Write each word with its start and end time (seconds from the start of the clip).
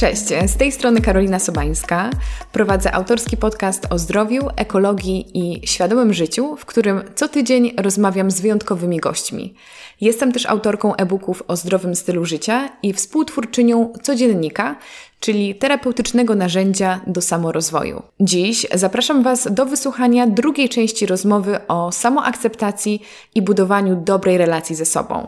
Cześć, 0.00 0.24
z 0.46 0.56
tej 0.56 0.72
strony 0.72 1.00
Karolina 1.00 1.38
Sobańska. 1.38 2.10
Prowadzę 2.52 2.94
autorski 2.94 3.36
podcast 3.36 3.86
o 3.90 3.98
zdrowiu, 3.98 4.48
ekologii 4.56 5.26
i 5.34 5.66
świadomym 5.66 6.12
życiu, 6.12 6.56
w 6.56 6.66
którym 6.66 7.02
co 7.14 7.28
tydzień 7.28 7.74
rozmawiam 7.78 8.30
z 8.30 8.40
wyjątkowymi 8.40 8.98
gośćmi. 8.98 9.54
Jestem 10.00 10.32
też 10.32 10.46
autorką 10.46 10.96
e-booków 10.96 11.42
o 11.48 11.56
zdrowym 11.56 11.94
stylu 11.94 12.24
życia 12.24 12.68
i 12.82 12.92
współtwórczynią 12.92 13.92
codziennika, 14.02 14.76
czyli 15.20 15.54
terapeutycznego 15.54 16.34
narzędzia 16.34 17.00
do 17.06 17.20
samorozwoju. 17.20 18.02
Dziś 18.20 18.66
zapraszam 18.74 19.22
Was 19.22 19.48
do 19.50 19.66
wysłuchania 19.66 20.26
drugiej 20.26 20.68
części 20.68 21.06
rozmowy 21.06 21.66
o 21.68 21.92
samoakceptacji 21.92 23.02
i 23.34 23.42
budowaniu 23.42 23.96
dobrej 23.96 24.38
relacji 24.38 24.76
ze 24.76 24.84
sobą. 24.84 25.26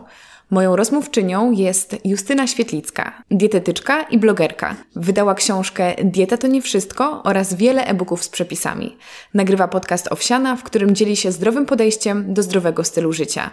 Moją 0.53 0.75
rozmówczynią 0.75 1.51
jest 1.51 1.95
Justyna 2.05 2.47
Świetlicka, 2.47 3.23
dietetyczka 3.31 4.03
i 4.03 4.17
blogerka. 4.17 4.75
Wydała 4.95 5.35
książkę 5.35 5.95
Dieta 6.03 6.37
to 6.37 6.47
nie 6.47 6.61
wszystko 6.61 7.23
oraz 7.23 7.53
wiele 7.53 7.85
e-booków 7.85 8.23
z 8.23 8.29
przepisami. 8.29 8.97
Nagrywa 9.33 9.67
podcast 9.67 10.11
Owsiana, 10.11 10.55
w 10.55 10.63
którym 10.63 10.95
dzieli 10.95 11.15
się 11.15 11.31
zdrowym 11.31 11.65
podejściem 11.65 12.33
do 12.33 12.43
zdrowego 12.43 12.83
stylu 12.83 13.13
życia. 13.13 13.49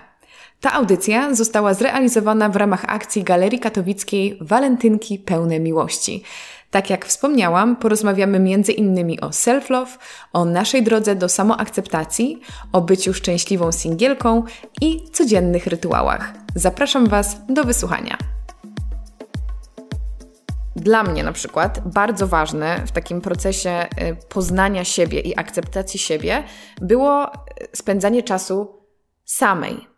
Ta 0.60 0.72
audycja 0.72 1.34
została 1.34 1.74
zrealizowana 1.74 2.48
w 2.48 2.56
ramach 2.56 2.84
akcji 2.88 3.22
Galerii 3.22 3.58
Katowickiej 3.58 4.38
Walentynki 4.40 5.18
Pełne 5.18 5.60
Miłości. 5.60 6.22
Tak 6.70 6.90
jak 6.90 7.06
wspomniałam, 7.06 7.76
porozmawiamy 7.76 8.38
innymi 8.72 9.20
o 9.20 9.28
self-love, 9.28 9.98
o 10.32 10.44
naszej 10.44 10.82
drodze 10.82 11.14
do 11.14 11.28
samoakceptacji, 11.28 12.40
o 12.72 12.80
byciu 12.80 13.14
szczęśliwą 13.14 13.72
singielką 13.72 14.42
i 14.80 15.10
codziennych 15.12 15.66
rytuałach. 15.66 16.32
Zapraszam 16.54 17.06
Was 17.06 17.36
do 17.48 17.64
wysłuchania. 17.64 18.18
Dla 20.76 21.02
mnie 21.02 21.22
na 21.22 21.32
przykład 21.32 21.88
bardzo 21.88 22.26
ważne 22.26 22.86
w 22.86 22.92
takim 22.92 23.20
procesie 23.20 23.86
y, 24.02 24.16
poznania 24.28 24.84
siebie 24.84 25.20
i 25.20 25.38
akceptacji 25.38 25.98
siebie 26.00 26.42
było 26.80 27.26
y, 27.26 27.30
spędzanie 27.76 28.22
czasu 28.22 28.84
samej. 29.24 29.89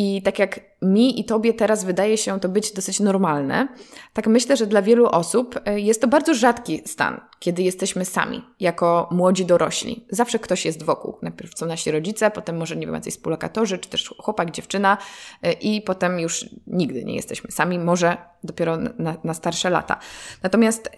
I 0.00 0.22
tak 0.22 0.38
jak 0.38 0.60
mi 0.82 1.20
i 1.20 1.24
tobie 1.24 1.54
teraz 1.54 1.84
wydaje 1.84 2.18
się 2.18 2.40
to 2.40 2.48
być 2.48 2.72
dosyć 2.72 3.00
normalne, 3.00 3.68
tak 4.12 4.26
myślę, 4.26 4.56
że 4.56 4.66
dla 4.66 4.82
wielu 4.82 5.06
osób 5.06 5.60
e, 5.64 5.80
jest 5.80 6.00
to 6.00 6.08
bardzo 6.08 6.34
rzadki 6.34 6.82
stan, 6.86 7.20
kiedy 7.38 7.62
jesteśmy 7.62 8.04
sami, 8.04 8.42
jako 8.60 9.08
młodzi 9.10 9.44
dorośli. 9.44 10.06
Zawsze 10.10 10.38
ktoś 10.38 10.64
jest 10.64 10.82
wokół. 10.82 11.18
Najpierw 11.22 11.58
są 11.58 11.66
nasi 11.66 11.90
rodzice, 11.90 12.30
potem 12.30 12.56
może, 12.56 12.76
nie 12.76 12.86
wiem, 12.86 12.94
jacyś 12.94 13.14
współlokatorzy, 13.14 13.78
czy 13.78 13.88
też 13.88 14.14
chłopak, 14.18 14.50
dziewczyna 14.50 14.98
e, 15.42 15.52
i 15.52 15.82
potem 15.82 16.20
już 16.20 16.46
nigdy 16.66 17.04
nie 17.04 17.14
jesteśmy 17.14 17.50
sami, 17.50 17.78
może 17.78 18.16
dopiero 18.44 18.76
na, 18.76 19.16
na 19.24 19.34
starsze 19.34 19.70
lata. 19.70 19.98
Natomiast... 20.42 20.90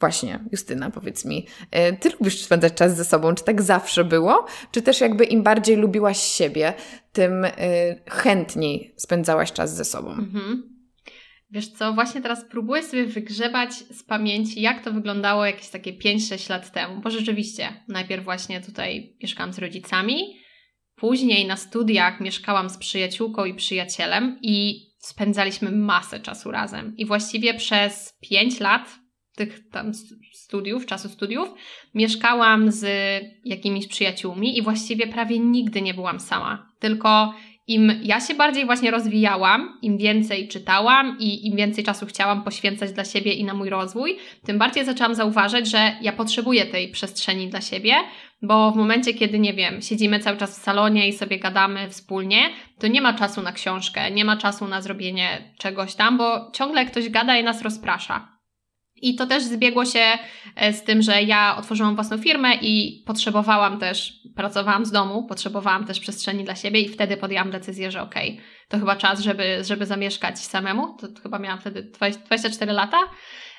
Właśnie, 0.00 0.44
Justyna, 0.52 0.90
powiedz 0.90 1.24
mi, 1.24 1.46
e, 1.70 1.92
ty 1.92 2.10
lubisz 2.10 2.42
spędzać 2.42 2.74
czas 2.74 2.96
ze 2.96 3.04
sobą? 3.04 3.34
Czy 3.34 3.44
tak 3.44 3.62
zawsze 3.62 4.04
było? 4.04 4.46
Czy 4.70 4.82
też 4.82 5.00
jakby 5.00 5.24
im 5.24 5.42
bardziej 5.42 5.76
lubiłaś 5.76 6.18
siebie, 6.18 6.74
tym 7.12 7.44
e, 7.44 7.50
chętniej 8.10 8.94
spędzałaś 8.96 9.52
czas 9.52 9.76
ze 9.76 9.84
sobą? 9.84 10.10
Mhm. 10.10 10.76
Wiesz 11.50 11.68
co, 11.68 11.92
właśnie 11.92 12.20
teraz 12.20 12.44
próbuję 12.50 12.82
sobie 12.82 13.06
wygrzebać 13.06 13.74
z 13.74 14.02
pamięci, 14.02 14.60
jak 14.60 14.84
to 14.84 14.92
wyglądało 14.92 15.46
jakieś 15.46 15.68
takie 15.68 15.92
5-6 15.92 16.50
lat 16.50 16.72
temu, 16.72 17.00
bo 17.00 17.10
rzeczywiście 17.10 17.84
najpierw 17.88 18.24
właśnie 18.24 18.60
tutaj 18.60 19.16
mieszkałam 19.22 19.52
z 19.52 19.58
rodzicami, 19.58 20.36
później 20.96 21.46
na 21.46 21.56
studiach 21.56 22.20
mieszkałam 22.20 22.70
z 22.70 22.76
przyjaciółką 22.76 23.44
i 23.44 23.54
przyjacielem 23.54 24.38
i 24.42 24.86
spędzaliśmy 24.98 25.70
masę 25.70 26.20
czasu 26.20 26.50
razem. 26.50 26.96
I 26.96 27.06
właściwie 27.06 27.54
przez 27.54 28.16
5 28.20 28.60
lat 28.60 28.98
tych 29.36 29.70
tam 29.70 29.92
studiów, 30.32 30.86
czasu 30.86 31.08
studiów, 31.08 31.48
mieszkałam 31.94 32.72
z 32.72 32.86
jakimiś 33.44 33.86
przyjaciółmi 33.86 34.58
i 34.58 34.62
właściwie 34.62 35.06
prawie 35.06 35.38
nigdy 35.38 35.82
nie 35.82 35.94
byłam 35.94 36.20
sama. 36.20 36.72
Tylko 36.78 37.34
im 37.68 37.92
ja 38.02 38.20
się 38.20 38.34
bardziej 38.34 38.66
właśnie 38.66 38.90
rozwijałam, 38.90 39.78
im 39.82 39.98
więcej 39.98 40.48
czytałam 40.48 41.16
i 41.20 41.46
im 41.46 41.56
więcej 41.56 41.84
czasu 41.84 42.06
chciałam 42.06 42.44
poświęcać 42.44 42.92
dla 42.92 43.04
siebie 43.04 43.32
i 43.32 43.44
na 43.44 43.54
mój 43.54 43.70
rozwój, 43.70 44.16
tym 44.44 44.58
bardziej 44.58 44.84
zaczęłam 44.84 45.14
zauważać, 45.14 45.70
że 45.70 45.96
ja 46.00 46.12
potrzebuję 46.12 46.66
tej 46.66 46.88
przestrzeni 46.88 47.48
dla 47.48 47.60
siebie, 47.60 47.94
bo 48.42 48.70
w 48.72 48.76
momencie, 48.76 49.14
kiedy 49.14 49.38
nie 49.38 49.54
wiem, 49.54 49.82
siedzimy 49.82 50.20
cały 50.20 50.36
czas 50.36 50.60
w 50.60 50.62
salonie 50.62 51.08
i 51.08 51.12
sobie 51.12 51.38
gadamy 51.38 51.88
wspólnie, 51.90 52.50
to 52.78 52.86
nie 52.86 53.00
ma 53.00 53.12
czasu 53.12 53.42
na 53.42 53.52
książkę, 53.52 54.10
nie 54.10 54.24
ma 54.24 54.36
czasu 54.36 54.68
na 54.68 54.80
zrobienie 54.80 55.54
czegoś 55.58 55.94
tam, 55.94 56.18
bo 56.18 56.50
ciągle 56.52 56.86
ktoś 56.86 57.08
gada 57.08 57.36
i 57.36 57.44
nas 57.44 57.62
rozprasza. 57.62 58.35
I 59.02 59.14
to 59.14 59.26
też 59.26 59.42
zbiegło 59.42 59.84
się 59.84 60.18
e, 60.56 60.72
z 60.72 60.84
tym, 60.84 61.02
że 61.02 61.22
ja 61.22 61.56
otworzyłam 61.58 61.94
własną 61.94 62.18
firmę 62.18 62.54
i 62.54 63.02
potrzebowałam 63.06 63.78
też, 63.78 64.12
pracowałam 64.36 64.86
z 64.86 64.90
domu, 64.90 65.26
potrzebowałam 65.26 65.84
też 65.84 66.00
przestrzeni 66.00 66.44
dla 66.44 66.54
siebie 66.54 66.80
i 66.80 66.88
wtedy 66.88 67.16
podjęłam 67.16 67.50
decyzję, 67.50 67.90
że 67.90 68.02
okej, 68.02 68.32
okay, 68.32 68.44
to 68.68 68.78
chyba 68.78 68.96
czas, 68.96 69.20
żeby, 69.20 69.64
żeby 69.64 69.86
zamieszkać 69.86 70.38
samemu. 70.38 70.96
To, 71.00 71.08
to 71.08 71.20
chyba 71.20 71.38
miałam 71.38 71.60
wtedy 71.60 71.82
24 71.82 72.72
lata. 72.72 72.98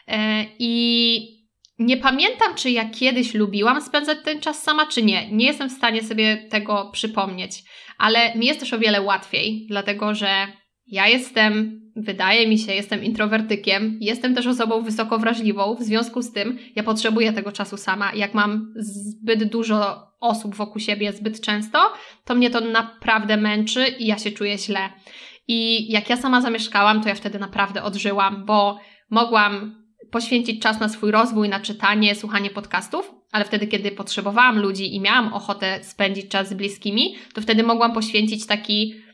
E, 0.08 0.46
I 0.60 1.38
nie 1.80 1.98
pamiętam, 1.98 2.56
czy 2.56 2.72
ja 2.72 2.90
kiedyś 2.90 3.34
lubiłam 3.34 3.82
spędzać 3.82 4.18
ten 4.24 4.42
czas 4.42 4.64
sama, 4.64 4.86
czy 4.86 5.04
nie. 5.04 5.32
Nie 5.32 5.46
jestem 5.46 5.70
w 5.70 5.74
stanie 5.74 6.04
sobie 6.04 6.38
tego 6.50 6.90
przypomnieć, 6.94 7.64
ale 7.98 8.36
mi 8.36 8.46
jest 8.46 8.60
też 8.60 8.74
o 8.74 8.80
wiele 8.80 9.02
łatwiej, 9.02 9.66
dlatego 9.70 10.16
że 10.16 10.48
ja 10.88 11.08
jestem, 11.08 11.82
wydaje 11.98 12.48
mi 12.48 12.60
się, 12.60 12.74
jestem 12.74 13.04
introwertykiem, 13.04 13.98
jestem 14.02 14.36
też 14.36 14.48
osobą 14.48 14.82
wysoko 14.82 15.20
wrażliwą, 15.20 15.76
w 15.76 15.84
związku 15.84 16.22
z 16.22 16.32
tym 16.32 16.58
ja 16.76 16.84
potrzebuję 16.84 17.34
tego 17.34 17.52
czasu 17.52 17.78
sama. 17.78 18.14
Jak 18.14 18.34
mam 18.34 18.74
zbyt 18.76 19.44
dużo 19.44 20.08
osób 20.20 20.56
wokół 20.56 20.82
siebie 20.82 21.14
zbyt 21.14 21.42
często, 21.42 21.80
to 22.26 22.36
mnie 22.36 22.50
to 22.50 22.62
naprawdę 22.62 23.38
męczy 23.38 23.88
i 23.88 24.08
ja 24.08 24.18
się 24.18 24.32
czuję 24.32 24.58
źle. 24.58 24.90
I 25.48 25.92
jak 25.92 26.10
ja 26.10 26.18
sama 26.18 26.42
zamieszkałam, 26.42 27.02
to 27.04 27.10
ja 27.10 27.16
wtedy 27.16 27.40
naprawdę 27.40 27.84
odżyłam, 27.84 28.46
bo 28.46 28.80
mogłam 29.10 29.76
poświęcić 30.12 30.62
czas 30.62 30.80
na 30.80 30.90
swój 30.90 31.12
rozwój, 31.12 31.50
na 31.50 31.60
czytanie, 31.60 32.16
słuchanie 32.16 32.50
podcastów, 32.50 33.12
ale 33.32 33.46
wtedy, 33.46 33.68
kiedy 33.68 33.92
potrzebowałam 33.92 34.60
ludzi 34.60 34.96
i 34.96 35.00
miałam 35.00 35.34
ochotę 35.34 35.84
spędzić 35.84 36.28
czas 36.28 36.50
z 36.50 36.54
bliskimi, 36.54 37.16
to 37.34 37.42
wtedy 37.42 37.64
mogłam 37.64 37.94
poświęcić 37.94 38.46
taki 38.46 39.07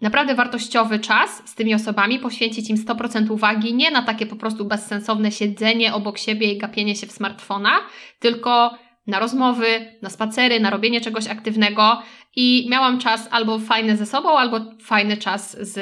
naprawdę 0.00 0.34
wartościowy 0.34 0.98
czas 0.98 1.42
z 1.44 1.54
tymi 1.54 1.74
osobami, 1.74 2.18
poświęcić 2.18 2.70
im 2.70 2.76
100% 2.76 3.30
uwagi, 3.30 3.74
nie 3.74 3.90
na 3.90 4.02
takie 4.02 4.26
po 4.26 4.36
prostu 4.36 4.64
bezsensowne 4.64 5.32
siedzenie 5.32 5.94
obok 5.94 6.18
siebie 6.18 6.52
i 6.52 6.58
gapienie 6.58 6.96
się 6.96 7.06
w 7.06 7.12
smartfona, 7.12 7.70
tylko 8.18 8.78
na 9.06 9.18
rozmowy, 9.18 9.66
na 10.02 10.10
spacery, 10.10 10.60
na 10.60 10.70
robienie 10.70 11.00
czegoś 11.00 11.26
aktywnego 11.26 12.02
i 12.36 12.66
miałam 12.70 12.98
czas 12.98 13.28
albo 13.30 13.58
fajny 13.58 13.96
ze 13.96 14.06
sobą, 14.06 14.38
albo 14.38 14.60
fajny 14.80 15.16
czas 15.16 15.56
z 15.60 15.80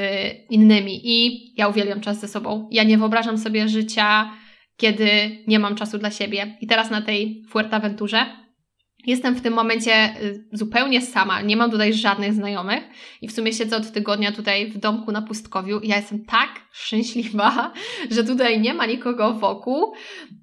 innymi. 0.51 1.01
I 1.05 1.45
ja 1.57 1.69
uwielbiam 1.69 2.01
czas 2.01 2.21
ze 2.21 2.29
sobą. 2.29 2.69
Ja 2.71 2.85
nie 2.85 2.99
wyobrażam 2.99 3.39
sobie 3.39 3.69
życia, 3.69 4.31
kiedy 4.77 5.39
nie 5.47 5.59
mam 5.59 5.77
czasu 5.77 5.99
dla 5.99 6.11
siebie. 6.11 6.57
I 6.61 6.67
teraz 6.67 6.91
na 6.91 7.03
tej 7.03 7.45
Fuerteventurze 7.49 8.27
Jestem 9.06 9.34
w 9.34 9.41
tym 9.41 9.55
momencie 9.55 10.22
y, 10.22 10.44
zupełnie 10.53 11.03
sama, 11.03 11.41
nie 11.41 11.56
mam 11.56 11.71
tutaj 11.71 11.93
żadnych 11.93 12.34
znajomych 12.34 12.84
i 13.22 13.28
w 13.28 13.33
sumie 13.33 13.53
siedzę 13.53 13.77
od 13.77 13.93
tygodnia 13.93 14.33
tutaj 14.33 14.71
w 14.71 14.78
domku 14.78 15.12
na 15.12 15.22
pustkowiu 15.22 15.81
ja 15.83 15.97
jestem 15.97 16.25
tak 16.25 16.49
szczęśliwa, 16.72 17.72
że 18.10 18.25
tutaj 18.25 18.60
nie 18.60 18.75
ma 18.75 18.87
nikogo 18.87 19.34
wokół, 19.34 19.93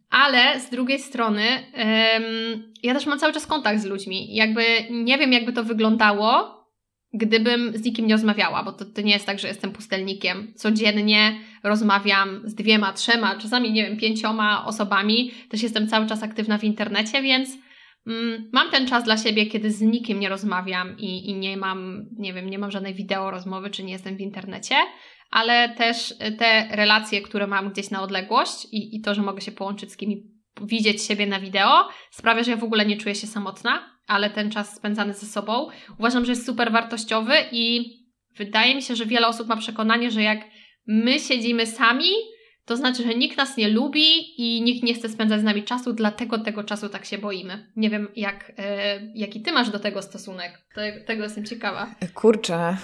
ale 0.09 0.59
z 0.59 0.69
drugiej 0.69 0.99
strony 0.99 1.43
ym, 1.45 2.73
ja 2.83 2.93
też 2.93 3.05
mam 3.05 3.19
cały 3.19 3.33
czas 3.33 3.47
kontakt 3.47 3.81
z 3.81 3.85
ludźmi. 3.85 4.35
Jakby 4.35 4.63
nie 4.91 5.17
wiem, 5.17 5.33
jakby 5.33 5.53
to 5.53 5.63
wyglądało, 5.63 6.57
gdybym 7.13 7.77
z 7.77 7.85
nikim 7.85 8.07
nie 8.07 8.13
rozmawiała, 8.13 8.63
bo 8.63 8.71
to, 8.71 8.85
to 8.85 9.01
nie 9.01 9.13
jest 9.13 9.25
tak, 9.25 9.39
że 9.39 9.47
jestem 9.47 9.71
pustelnikiem. 9.71 10.53
Codziennie 10.55 11.39
rozmawiam 11.63 12.41
z 12.43 12.55
dwiema, 12.55 12.93
trzema, 12.93 13.35
czasami 13.35 13.71
nie 13.71 13.83
wiem, 13.83 13.97
pięcioma 13.97 14.65
osobami. 14.65 15.31
Też 15.49 15.63
jestem 15.63 15.87
cały 15.87 16.07
czas 16.07 16.23
aktywna 16.23 16.57
w 16.57 16.63
internecie, 16.63 17.21
więc 17.21 17.49
mam 18.51 18.71
ten 18.71 18.87
czas 18.87 19.03
dla 19.03 19.17
siebie, 19.17 19.45
kiedy 19.45 19.71
z 19.71 19.81
nikim 19.81 20.19
nie 20.19 20.29
rozmawiam 20.29 20.97
i, 20.97 21.29
i 21.29 21.33
nie 21.33 21.57
mam, 21.57 22.05
nie 22.17 22.33
wiem, 22.33 22.49
nie 22.49 22.59
mam 22.59 22.71
żadnej 22.71 22.93
wideo 22.93 23.31
rozmowy, 23.31 23.69
czy 23.69 23.83
nie 23.83 23.93
jestem 23.93 24.17
w 24.17 24.21
internecie, 24.21 24.75
ale 25.31 25.69
też 25.69 26.13
te 26.39 26.67
relacje, 26.71 27.21
które 27.21 27.47
mam 27.47 27.69
gdzieś 27.69 27.89
na 27.89 28.01
odległość 28.01 28.65
i, 28.71 28.95
i 28.95 29.01
to, 29.01 29.13
że 29.13 29.21
mogę 29.21 29.41
się 29.41 29.51
połączyć 29.51 29.91
z 29.91 29.97
kimś, 29.97 30.15
widzieć 30.61 31.03
siebie 31.03 31.27
na 31.27 31.39
wideo, 31.39 31.89
sprawia, 32.11 32.43
że 32.43 32.51
ja 32.51 32.57
w 32.57 32.63
ogóle 32.63 32.85
nie 32.85 32.97
czuję 32.97 33.15
się 33.15 33.27
samotna, 33.27 33.99
ale 34.07 34.29
ten 34.29 34.51
czas 34.51 34.75
spędzany 34.75 35.13
ze 35.13 35.25
sobą 35.25 35.67
uważam, 35.99 36.25
że 36.25 36.31
jest 36.31 36.45
super 36.45 36.71
wartościowy 36.71 37.33
i 37.51 37.93
wydaje 38.37 38.75
mi 38.75 38.81
się, 38.81 38.95
że 38.95 39.05
wiele 39.05 39.27
osób 39.27 39.47
ma 39.47 39.57
przekonanie, 39.57 40.11
że 40.11 40.23
jak 40.23 40.39
my 40.87 41.19
siedzimy 41.19 41.65
sami, 41.65 42.09
to 42.67 42.77
znaczy, 42.77 43.03
że 43.03 43.15
nikt 43.15 43.37
nas 43.37 43.57
nie 43.57 43.67
lubi 43.69 44.05
i 44.37 44.61
nikt 44.61 44.83
nie 44.83 44.93
chce 44.93 45.09
spędzać 45.09 45.41
z 45.41 45.43
nami 45.43 45.63
czasu, 45.63 45.93
dlatego 45.93 46.37
tego 46.39 46.63
czasu 46.63 46.89
tak 46.89 47.05
się 47.05 47.17
boimy. 47.17 47.67
Nie 47.75 47.89
wiem, 47.89 48.07
jak, 48.15 48.51
e, 48.57 48.99
jaki 49.15 49.41
ty 49.41 49.51
masz 49.51 49.69
do 49.69 49.79
tego 49.79 50.01
stosunek. 50.01 50.61
Tego, 51.05 51.23
jestem 51.23 51.45
ciekawa. 51.45 51.87
Kurczę. 52.13 52.77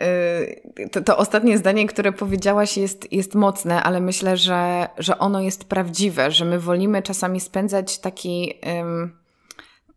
y, 0.00 0.88
to, 0.92 1.00
to, 1.00 1.16
ostatnie 1.16 1.58
zdanie, 1.58 1.86
które 1.86 2.12
powiedziałaś, 2.12 2.76
jest, 2.76 3.12
jest 3.12 3.34
mocne, 3.34 3.82
ale 3.82 4.00
myślę, 4.00 4.36
że, 4.36 4.88
że 4.98 5.18
ono 5.18 5.40
jest 5.40 5.64
prawdziwe, 5.64 6.30
że 6.30 6.44
my 6.44 6.58
wolimy 6.58 7.02
czasami 7.02 7.40
spędzać 7.40 7.98
taki. 7.98 8.54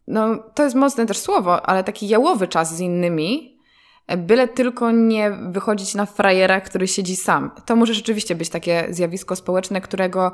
no, 0.08 0.38
to 0.56 0.64
jest 0.64 0.76
mocne 0.76 1.06
też 1.06 1.18
słowo, 1.18 1.66
ale 1.66 1.84
taki 1.84 2.08
jałowy 2.08 2.48
czas 2.48 2.76
z 2.76 2.80
innymi, 2.80 3.59
byle 4.18 4.48
tylko 4.48 4.92
nie 4.92 5.32
wychodzić 5.32 5.96
na 5.96 6.06
frajera, 6.06 6.62
który 6.62 6.88
siedzi 6.88 7.16
sam. 7.16 7.52
To 7.66 7.76
może 7.76 7.94
rzeczywiście 7.94 8.36
być 8.36 8.50
takie 8.50 8.88
zjawisko 8.90 9.36
społeczne, 9.36 9.82
którego 9.82 10.32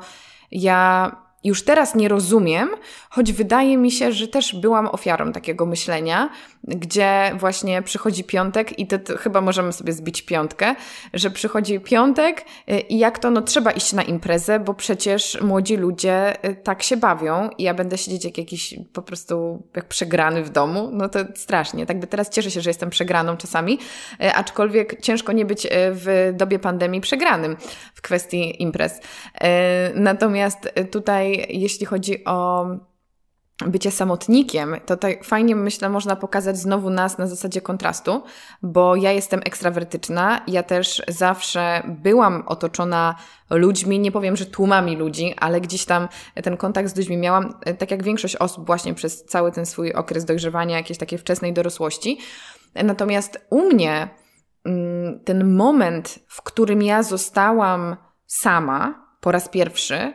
ja 0.50 1.12
już 1.44 1.64
teraz 1.64 1.94
nie 1.94 2.08
rozumiem, 2.08 2.68
choć 3.10 3.32
wydaje 3.32 3.76
mi 3.76 3.90
się, 3.90 4.12
że 4.12 4.28
też 4.28 4.54
byłam 4.54 4.86
ofiarą 4.86 5.32
takiego 5.32 5.66
myślenia, 5.66 6.30
gdzie 6.66 7.32
właśnie 7.38 7.82
przychodzi 7.82 8.24
piątek 8.24 8.78
i 8.78 8.86
to, 8.86 8.98
to, 8.98 9.16
chyba 9.16 9.40
możemy 9.40 9.72
sobie 9.72 9.92
zbić 9.92 10.22
piątkę, 10.22 10.74
że 11.14 11.30
przychodzi 11.30 11.80
piątek 11.80 12.44
y, 12.70 12.80
i 12.80 12.98
jak 12.98 13.18
to, 13.18 13.30
no 13.30 13.42
trzeba 13.42 13.70
iść 13.70 13.92
na 13.92 14.02
imprezę, 14.02 14.60
bo 14.60 14.74
przecież 14.74 15.40
młodzi 15.40 15.76
ludzie 15.76 16.44
y, 16.48 16.54
tak 16.54 16.82
się 16.82 16.96
bawią 16.96 17.50
i 17.58 17.62
ja 17.62 17.74
będę 17.74 17.98
siedzieć 17.98 18.24
jak 18.24 18.38
jakiś 18.38 18.74
po 18.92 19.02
prostu 19.02 19.62
jak 19.76 19.88
przegrany 19.88 20.44
w 20.44 20.50
domu, 20.50 20.90
no 20.92 21.08
to 21.08 21.18
strasznie. 21.34 21.86
Tak 21.86 22.00
by 22.00 22.06
teraz 22.06 22.30
cieszę 22.30 22.50
się, 22.50 22.60
że 22.60 22.70
jestem 22.70 22.90
przegraną 22.90 23.36
czasami, 23.36 23.78
y, 24.22 24.32
aczkolwiek 24.34 25.00
ciężko 25.00 25.32
nie 25.32 25.44
być 25.44 25.66
w 25.72 26.32
dobie 26.34 26.58
pandemii 26.58 27.00
przegranym 27.00 27.56
w 27.94 28.02
kwestii 28.02 28.62
imprez. 28.62 29.00
Natomiast 29.94 30.72
tutaj, 30.90 31.46
jeśli 31.48 31.86
chodzi 31.86 32.24
o 32.24 32.66
bycie 33.64 33.90
samotnikiem, 33.90 34.76
to 34.86 34.96
tak 34.96 35.24
fajnie 35.24 35.56
myślę 35.56 35.88
można 35.88 36.16
pokazać 36.16 36.58
znowu 36.58 36.90
nas 36.90 37.18
na 37.18 37.26
zasadzie 37.26 37.60
kontrastu, 37.60 38.22
bo 38.62 38.96
ja 38.96 39.12
jestem 39.12 39.40
ekstrawertyczna, 39.44 40.40
ja 40.46 40.62
też 40.62 41.02
zawsze 41.08 41.82
byłam 41.86 42.42
otoczona 42.46 43.14
ludźmi, 43.50 43.98
nie 43.98 44.12
powiem, 44.12 44.36
że 44.36 44.46
tłumami 44.46 44.96
ludzi, 44.96 45.34
ale 45.36 45.60
gdzieś 45.60 45.84
tam 45.84 46.08
ten 46.44 46.56
kontakt 46.56 46.88
z 46.88 46.96
ludźmi 46.96 47.16
miałam, 47.16 47.54
tak 47.78 47.90
jak 47.90 48.02
większość 48.02 48.36
osób 48.36 48.66
właśnie 48.66 48.94
przez 48.94 49.24
cały 49.24 49.52
ten 49.52 49.66
swój 49.66 49.92
okres 49.92 50.24
dojrzewania, 50.24 50.76
jakiejś 50.76 50.98
takiej 50.98 51.18
wczesnej 51.18 51.52
dorosłości. 51.52 52.18
Natomiast 52.74 53.46
u 53.50 53.62
mnie 53.62 54.08
mm, 54.64 55.20
ten 55.24 55.54
moment, 55.54 56.18
w 56.28 56.42
którym 56.42 56.82
ja 56.82 57.02
zostałam 57.02 57.96
sama 58.26 59.06
po 59.20 59.32
raz 59.32 59.48
pierwszy, 59.48 60.12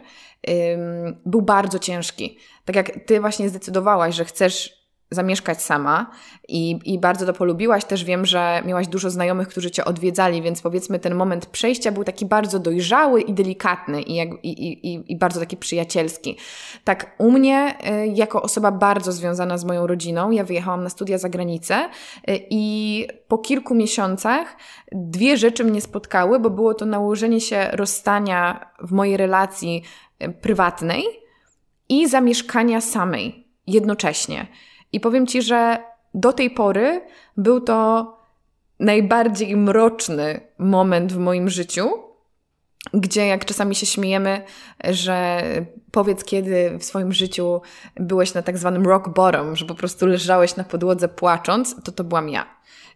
był 1.26 1.42
bardzo 1.42 1.80
ciężki. 1.80 2.38
Tak 2.66 2.76
jak 2.76 2.92
ty 3.06 3.20
właśnie 3.20 3.50
zdecydowałaś, 3.50 4.16
że 4.16 4.26
chcesz 4.26 4.82
zamieszkać 5.12 5.62
sama 5.62 6.12
i, 6.48 6.80
i 6.86 7.00
bardzo 7.00 7.26
to 7.26 7.34
polubiłaś. 7.34 7.86
Też 7.86 8.04
wiem, 8.04 8.26
że 8.26 8.62
miałaś 8.66 8.88
dużo 8.88 9.10
znajomych, 9.10 9.48
którzy 9.48 9.72
cię 9.72 9.86
odwiedzali, 9.86 10.42
więc 10.42 10.62
powiedzmy 10.62 11.00
ten 11.00 11.16
moment 11.16 11.46
przejścia 11.46 11.92
był 11.92 12.04
taki 12.04 12.26
bardzo 12.26 12.60
dojrzały 12.60 13.22
i 13.22 13.34
delikatny 13.34 14.02
i, 14.02 14.16
jak, 14.16 14.30
i, 14.44 14.50
i, 14.50 15.12
i 15.12 15.18
bardzo 15.18 15.40
taki 15.40 15.58
przyjacielski. 15.58 16.38
Tak 16.84 17.16
u 17.18 17.32
mnie, 17.32 17.76
y, 18.04 18.08
jako 18.08 18.42
osoba 18.42 18.72
bardzo 18.72 19.12
związana 19.12 19.58
z 19.58 19.66
moją 19.66 19.88
rodziną, 19.88 20.32
ja 20.32 20.44
wyjechałam 20.44 20.84
na 20.84 20.90
studia 20.90 21.18
za 21.18 21.30
granicę 21.30 21.90
y, 22.30 22.40
i 22.50 23.08
po 23.28 23.38
kilku 23.38 23.76
miesiącach 23.76 24.58
dwie 24.92 25.38
rzeczy 25.38 25.64
mnie 25.64 25.82
spotkały, 25.82 26.40
bo 26.40 26.50
było 26.50 26.74
to 26.74 26.86
nałożenie 26.86 27.42
się 27.42 27.70
rozstania 27.72 28.72
w 28.80 28.92
mojej 28.92 29.18
relacji 29.18 29.84
prywatnej 30.42 31.04
i 31.90 32.08
zamieszkania 32.08 32.82
samej 32.82 33.48
jednocześnie. 33.68 34.48
I 34.94 35.00
powiem 35.00 35.28
Ci, 35.28 35.42
że 35.42 35.78
do 36.14 36.34
tej 36.34 36.50
pory 36.50 37.02
był 37.38 37.62
to 37.62 38.08
najbardziej 38.80 39.58
mroczny 39.58 40.42
moment 40.58 41.14
w 41.14 41.18
moim 41.18 41.50
życiu, 41.50 41.90
gdzie 42.94 43.28
jak 43.28 43.46
czasami 43.46 43.76
się 43.76 43.86
śmiejemy, 43.86 44.42
że 44.84 45.44
powiedz 45.92 46.24
kiedy 46.24 46.78
w 46.80 46.84
swoim 46.84 47.14
życiu 47.14 47.62
byłeś 47.96 48.34
na 48.34 48.42
tak 48.42 48.58
zwanym 48.58 48.86
rock 48.86 49.10
bottom, 49.10 49.56
że 49.56 49.66
po 49.66 49.76
prostu 49.76 50.06
leżałeś 50.06 50.56
na 50.56 50.64
podłodze 50.64 51.08
płacząc, 51.08 51.84
to 51.84 51.92
to 51.92 52.04
byłam 52.04 52.30
ja. 52.30 52.46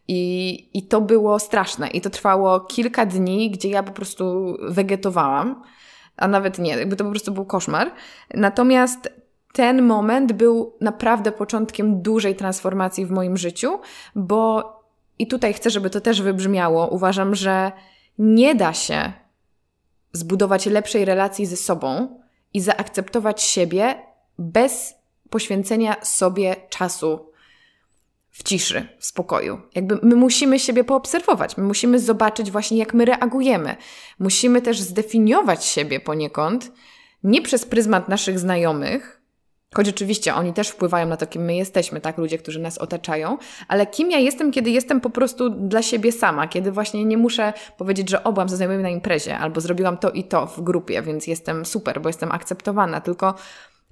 I, 0.07 0.69
I 0.73 0.83
to 0.83 1.01
było 1.01 1.39
straszne. 1.39 1.87
I 1.87 2.01
to 2.01 2.09
trwało 2.09 2.59
kilka 2.59 3.05
dni, 3.05 3.51
gdzie 3.51 3.69
ja 3.69 3.83
po 3.83 3.91
prostu 3.91 4.57
wegetowałam 4.69 5.63
a 6.17 6.27
nawet 6.27 6.59
nie, 6.59 6.77
jakby 6.77 6.95
to 6.95 7.03
po 7.03 7.09
prostu 7.09 7.31
był 7.31 7.45
koszmar. 7.45 7.91
Natomiast 8.33 9.09
ten 9.53 9.81
moment 9.81 10.33
był 10.33 10.77
naprawdę 10.81 11.31
początkiem 11.31 12.01
dużej 12.01 12.35
transformacji 12.35 13.05
w 13.05 13.11
moim 13.11 13.37
życiu, 13.37 13.79
bo 14.15 14.75
i 15.19 15.27
tutaj 15.27 15.53
chcę, 15.53 15.69
żeby 15.69 15.89
to 15.89 16.01
też 16.01 16.21
wybrzmiało. 16.21 16.87
Uważam, 16.87 17.35
że 17.35 17.71
nie 18.19 18.55
da 18.55 18.73
się 18.73 19.13
zbudować 20.13 20.65
lepszej 20.65 21.05
relacji 21.05 21.45
ze 21.45 21.57
sobą 21.57 22.19
i 22.53 22.61
zaakceptować 22.61 23.41
siebie 23.41 23.95
bez 24.39 24.95
poświęcenia 25.29 25.95
sobie 26.01 26.55
czasu 26.69 27.31
w 28.35 28.43
ciszy, 28.43 28.87
w 28.99 29.05
spokoju. 29.05 29.61
Jakby 29.75 29.99
my 30.03 30.15
musimy 30.15 30.59
siebie 30.59 30.83
poobserwować, 30.83 31.57
my 31.57 31.63
musimy 31.63 31.99
zobaczyć 31.99 32.51
właśnie, 32.51 32.77
jak 32.77 32.93
my 32.93 33.05
reagujemy. 33.05 33.75
Musimy 34.19 34.61
też 34.61 34.79
zdefiniować 34.81 35.65
siebie 35.65 35.99
poniekąd, 35.99 36.71
nie 37.23 37.41
przez 37.41 37.65
pryzmat 37.65 38.09
naszych 38.09 38.39
znajomych, 38.39 39.21
choć 39.75 39.89
oczywiście 39.89 40.35
oni 40.35 40.53
też 40.53 40.69
wpływają 40.69 41.07
na 41.07 41.17
to, 41.17 41.27
kim 41.27 41.41
my 41.41 41.55
jesteśmy, 41.55 42.01
tak? 42.01 42.17
Ludzie, 42.17 42.37
którzy 42.37 42.59
nas 42.59 42.77
otaczają, 42.77 43.37
ale 43.67 43.87
kim 43.87 44.11
ja 44.11 44.17
jestem, 44.17 44.51
kiedy 44.51 44.71
jestem 44.71 45.01
po 45.01 45.09
prostu 45.09 45.49
dla 45.49 45.81
siebie 45.81 46.11
sama, 46.11 46.47
kiedy 46.47 46.71
właśnie 46.71 47.05
nie 47.05 47.17
muszę 47.17 47.53
powiedzieć, 47.77 48.09
że 48.09 48.23
obłam 48.23 48.49
ze 48.49 48.55
znajomymi 48.55 48.83
na 48.83 48.89
imprezie, 48.89 49.37
albo 49.37 49.61
zrobiłam 49.61 49.97
to 49.97 50.11
i 50.11 50.23
to 50.23 50.47
w 50.47 50.61
grupie, 50.61 51.01
więc 51.01 51.27
jestem 51.27 51.65
super, 51.65 52.01
bo 52.01 52.09
jestem 52.09 52.31
akceptowana, 52.31 53.01
tylko 53.01 53.35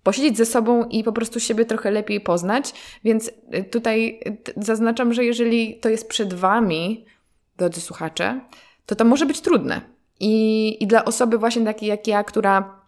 posiedzieć 0.03 0.37
ze 0.37 0.45
sobą 0.45 0.85
i 0.85 1.03
po 1.03 1.11
prostu 1.11 1.39
siebie 1.39 1.65
trochę 1.65 1.91
lepiej 1.91 2.21
poznać. 2.21 2.73
Więc 3.03 3.27
y, 3.27 3.63
tutaj 3.63 4.19
zaznaczam, 4.57 5.13
że 5.13 5.25
jeżeli 5.25 5.79
to 5.79 5.89
jest 5.89 6.07
przed 6.07 6.33
Wami, 6.33 7.05
drodzy 7.57 7.81
słuchacze, 7.81 8.41
to 8.85 8.95
to 8.95 9.05
może 9.05 9.25
być 9.25 9.41
trudne. 9.41 9.81
I, 10.19 10.77
i 10.83 10.87
dla 10.87 11.05
osoby 11.05 11.37
właśnie 11.37 11.65
takiej 11.65 11.89
jak 11.89 12.07
ja, 12.07 12.23
która 12.23 12.82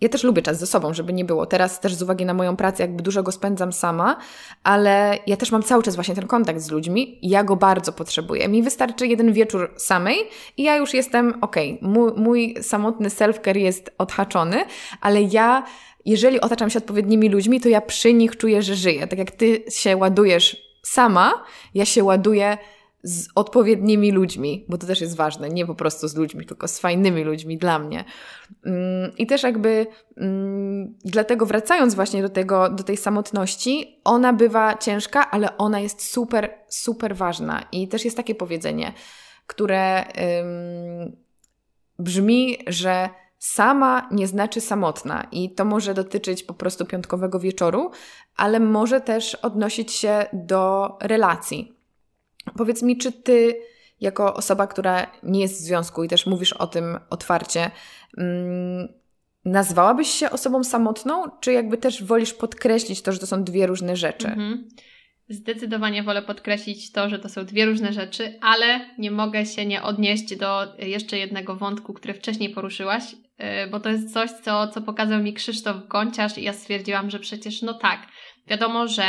ja 0.00 0.08
też 0.08 0.24
lubię 0.24 0.42
czas 0.42 0.58
ze 0.58 0.66
sobą, 0.66 0.94
żeby 0.94 1.12
nie 1.12 1.24
było. 1.24 1.46
Teraz 1.46 1.80
też 1.80 1.94
z 1.94 2.02
uwagi 2.02 2.24
na 2.24 2.34
moją 2.34 2.56
pracę, 2.56 2.82
jakby 2.82 3.02
dużo 3.02 3.22
go 3.22 3.32
spędzam 3.32 3.72
sama, 3.72 4.16
ale 4.64 5.18
ja 5.26 5.36
też 5.36 5.52
mam 5.52 5.62
cały 5.62 5.82
czas 5.82 5.94
właśnie 5.94 6.14
ten 6.14 6.26
kontakt 6.26 6.60
z 6.60 6.70
ludźmi 6.70 7.18
ja 7.22 7.44
go 7.44 7.56
bardzo 7.56 7.92
potrzebuję. 7.92 8.48
Mi 8.48 8.62
wystarczy 8.62 9.06
jeden 9.06 9.32
wieczór 9.32 9.74
samej 9.76 10.16
i 10.56 10.62
ja 10.62 10.76
już 10.76 10.94
jestem 10.94 11.34
okej. 11.40 11.78
Okay. 11.78 11.88
Mój, 11.90 12.12
mój 12.16 12.56
samotny 12.62 13.08
self-care 13.08 13.56
jest 13.56 13.90
odhaczony, 13.98 14.64
ale 15.00 15.22
ja 15.22 15.64
jeżeli 16.04 16.40
otaczam 16.40 16.70
się 16.70 16.78
odpowiednimi 16.78 17.28
ludźmi, 17.28 17.60
to 17.60 17.68
ja 17.68 17.80
przy 17.80 18.14
nich 18.14 18.36
czuję, 18.36 18.62
że 18.62 18.74
żyję. 18.74 19.06
Tak 19.06 19.18
jak 19.18 19.30
ty 19.30 19.64
się 19.68 19.96
ładujesz 19.96 20.56
sama, 20.82 21.44
ja 21.74 21.84
się 21.84 22.04
ładuję 22.04 22.58
z 23.06 23.28
odpowiednimi 23.34 24.12
ludźmi, 24.12 24.64
bo 24.68 24.78
to 24.78 24.86
też 24.86 25.00
jest 25.00 25.16
ważne, 25.16 25.48
nie 25.48 25.66
po 25.66 25.74
prostu 25.74 26.08
z 26.08 26.16
ludźmi, 26.16 26.46
tylko 26.46 26.68
z 26.68 26.78
fajnymi 26.78 27.24
ludźmi 27.24 27.58
dla 27.58 27.78
mnie. 27.78 28.04
Mm, 28.64 29.12
I 29.16 29.26
też 29.26 29.42
jakby 29.42 29.86
mm, 30.16 30.94
dlatego 31.04 31.46
wracając 31.46 31.94
właśnie 31.94 32.22
do 32.22 32.28
tego, 32.28 32.68
do 32.68 32.84
tej 32.84 32.96
samotności, 32.96 34.00
ona 34.04 34.32
bywa 34.32 34.76
ciężka, 34.76 35.30
ale 35.30 35.56
ona 35.56 35.80
jest 35.80 36.12
super, 36.12 36.50
super 36.68 37.16
ważna. 37.16 37.66
I 37.72 37.88
też 37.88 38.04
jest 38.04 38.16
takie 38.16 38.34
powiedzenie, 38.34 38.92
które 39.46 40.04
brzmi, 41.98 42.58
że 42.66 43.08
Sama 43.38 44.08
nie 44.12 44.26
znaczy 44.26 44.60
samotna 44.60 45.26
i 45.32 45.54
to 45.54 45.64
może 45.64 45.94
dotyczyć 45.94 46.42
po 46.42 46.54
prostu 46.54 46.84
piątkowego 46.84 47.40
wieczoru, 47.40 47.90
ale 48.36 48.60
może 48.60 49.00
też 49.00 49.34
odnosić 49.34 49.92
się 49.92 50.26
do 50.32 50.96
relacji. 51.00 51.75
Powiedz 52.56 52.82
mi, 52.82 52.98
czy 52.98 53.12
ty, 53.12 53.54
jako 54.00 54.34
osoba, 54.34 54.66
która 54.66 55.06
nie 55.22 55.40
jest 55.40 55.54
w 55.54 55.64
związku 55.64 56.04
i 56.04 56.08
też 56.08 56.26
mówisz 56.26 56.52
o 56.52 56.66
tym 56.66 56.98
otwarcie, 57.10 57.70
mm, 58.18 58.88
nazwałabyś 59.44 60.08
się 60.08 60.30
osobą 60.30 60.64
samotną, 60.64 61.24
czy 61.40 61.52
jakby 61.52 61.78
też 61.78 62.04
wolisz 62.04 62.34
podkreślić 62.34 63.02
to, 63.02 63.12
że 63.12 63.18
to 63.18 63.26
są 63.26 63.44
dwie 63.44 63.66
różne 63.66 63.96
rzeczy? 63.96 64.28
Mhm. 64.28 64.68
Zdecydowanie 65.28 66.02
wolę 66.02 66.22
podkreślić 66.22 66.92
to, 66.92 67.08
że 67.08 67.18
to 67.18 67.28
są 67.28 67.44
dwie 67.44 67.66
różne 67.66 67.92
rzeczy, 67.92 68.38
ale 68.40 68.80
nie 68.98 69.10
mogę 69.10 69.46
się 69.46 69.66
nie 69.66 69.82
odnieść 69.82 70.36
do 70.36 70.74
jeszcze 70.78 71.18
jednego 71.18 71.56
wątku, 71.56 71.92
który 71.92 72.14
wcześniej 72.14 72.50
poruszyłaś, 72.50 73.12
y, 73.12 73.70
bo 73.70 73.80
to 73.80 73.90
jest 73.90 74.12
coś, 74.12 74.30
co, 74.30 74.68
co 74.68 74.82
pokazał 74.82 75.22
mi 75.22 75.34
Krzysztof 75.34 75.88
Gonciarz 75.88 76.38
i 76.38 76.42
ja 76.42 76.52
stwierdziłam, 76.52 77.10
że 77.10 77.18
przecież 77.18 77.62
no 77.62 77.74
tak, 77.74 78.06
wiadomo, 78.46 78.88
że 78.88 79.04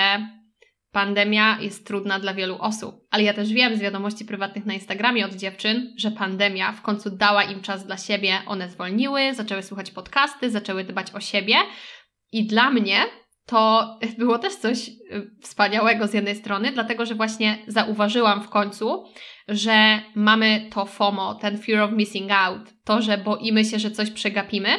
pandemia 0.98 1.58
jest 1.62 1.88
trudna 1.88 2.20
dla 2.20 2.34
wielu 2.34 2.58
osób, 2.60 2.96
ale 3.12 3.24
ja 3.24 3.34
też 3.34 3.54
wiem 3.54 3.76
z 3.76 3.80
wiadomości 3.80 4.26
prywatnych 4.26 4.66
na 4.66 4.74
Instagramie 4.74 5.26
od 5.26 5.34
dziewczyn, 5.34 5.94
że 5.98 6.12
pandemia 6.12 6.72
w 6.72 6.82
końcu 6.82 7.10
dała 7.10 7.44
im 7.44 7.62
czas 7.62 7.86
dla 7.86 7.98
siebie, 7.98 8.42
one 8.48 8.70
zwolniły, 8.70 9.34
zaczęły 9.34 9.64
słuchać 9.64 9.92
podcasty, 9.92 10.50
zaczęły 10.50 10.84
dbać 10.84 11.12
o 11.12 11.20
siebie 11.20 11.56
i 12.32 12.48
dla 12.48 12.70
mnie 12.70 12.98
to 13.46 13.98
było 14.18 14.40
też 14.40 14.56
coś 14.56 14.88
y, 14.88 14.92
wspaniałego 15.42 16.08
z 16.08 16.14
jednej 16.14 16.36
strony, 16.36 16.72
dlatego 16.72 17.06
że 17.06 17.16
właśnie 17.16 17.58
zauważyłam 17.68 18.44
w 18.44 18.50
końcu, 18.50 19.04
że 19.48 20.00
mamy 20.16 20.68
to 20.74 20.86
FOMO, 20.86 21.36
ten 21.36 21.58
fear 21.58 21.82
of 21.82 21.92
missing 21.92 22.32
out, 22.32 22.62
to, 22.84 23.02
że 23.02 23.18
boimy 23.18 23.66
się, 23.66 23.80
że 23.80 23.92
coś 23.92 24.12
przegapimy. 24.12 24.70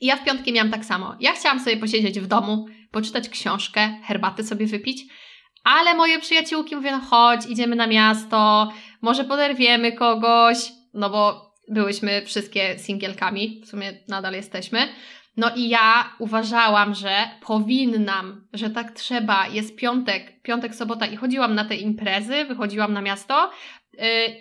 I 0.00 0.06
ja 0.06 0.16
w 0.16 0.24
piątki 0.24 0.52
miałam 0.52 0.70
tak 0.70 0.84
samo. 0.84 1.16
Ja 1.20 1.32
chciałam 1.32 1.60
sobie 1.60 1.76
posiedzieć 1.76 2.20
w 2.20 2.26
domu, 2.26 2.66
poczytać 2.90 3.28
książkę, 3.28 4.00
herbaty 4.04 4.44
sobie 4.44 4.66
wypić, 4.66 5.04
ale 5.64 5.94
moje 5.94 6.18
przyjaciółki 6.18 6.76
mówią, 6.76 6.90
no 6.90 7.00
chodź, 7.00 7.46
idziemy 7.46 7.76
na 7.76 7.86
miasto, 7.86 8.72
może 9.02 9.24
poderwiemy 9.24 9.92
kogoś, 9.92 10.72
no 10.94 11.10
bo 11.10 11.50
byłyśmy 11.68 12.22
wszystkie 12.26 12.78
singielkami, 12.78 13.60
w 13.64 13.68
sumie 13.68 13.92
nadal 14.08 14.34
jesteśmy. 14.34 14.88
No 15.36 15.50
i 15.56 15.68
ja 15.68 16.14
uważałam, 16.18 16.94
że 16.94 17.30
powinnam, 17.46 18.46
że 18.52 18.70
tak 18.70 18.92
trzeba. 18.92 19.46
Jest 19.46 19.76
piątek, 19.76 20.42
piątek, 20.42 20.74
sobota 20.74 21.06
i 21.06 21.16
chodziłam 21.16 21.54
na 21.54 21.64
te 21.64 21.74
imprezy, 21.74 22.44
wychodziłam 22.44 22.92
na 22.92 23.02
miasto 23.02 23.50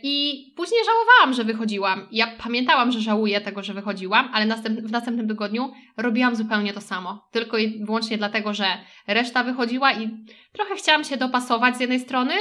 i 0.04 0.46
później 0.56 0.82
żałowałam, 0.86 1.34
że 1.34 1.44
wychodziłam. 1.44 2.08
Ja 2.12 2.28
pamiętałam, 2.28 2.92
że 2.92 3.00
żałuję 3.00 3.42
tego, 3.42 3.64
że 3.64 3.74
wychodziłam, 3.74 4.30
ale 4.34 4.56
w 4.66 4.92
następnym 4.92 5.28
tygodniu 5.28 5.72
robiłam 5.98 6.36
zupełnie 6.36 6.74
to 6.74 6.82
samo. 6.82 7.28
Tylko 7.32 7.58
i 7.58 7.86
wyłącznie 7.86 8.18
dlatego, 8.18 8.54
że 8.54 8.66
reszta 9.08 9.44
wychodziła 9.44 9.94
i 9.94 10.10
trochę 10.52 10.76
chciałam 10.76 11.04
się 11.04 11.18
dopasować 11.18 11.78
z 11.78 11.80
jednej 11.80 12.00
strony, 12.00 12.34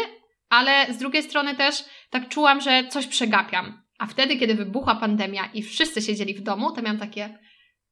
ale 0.48 0.92
z 0.94 0.98
drugiej 0.98 1.22
strony 1.22 1.54
też 1.54 1.84
tak 2.10 2.28
czułam, 2.28 2.60
że 2.60 2.84
coś 2.88 3.06
przegapiam. 3.06 3.82
A 3.98 4.06
wtedy, 4.06 4.36
kiedy 4.36 4.54
wybuchła 4.54 4.94
pandemia 4.94 5.48
i 5.54 5.62
wszyscy 5.62 6.02
siedzieli 6.02 6.34
w 6.34 6.40
domu, 6.40 6.72
to 6.72 6.82
miałam 6.82 6.98
takie 6.98 7.38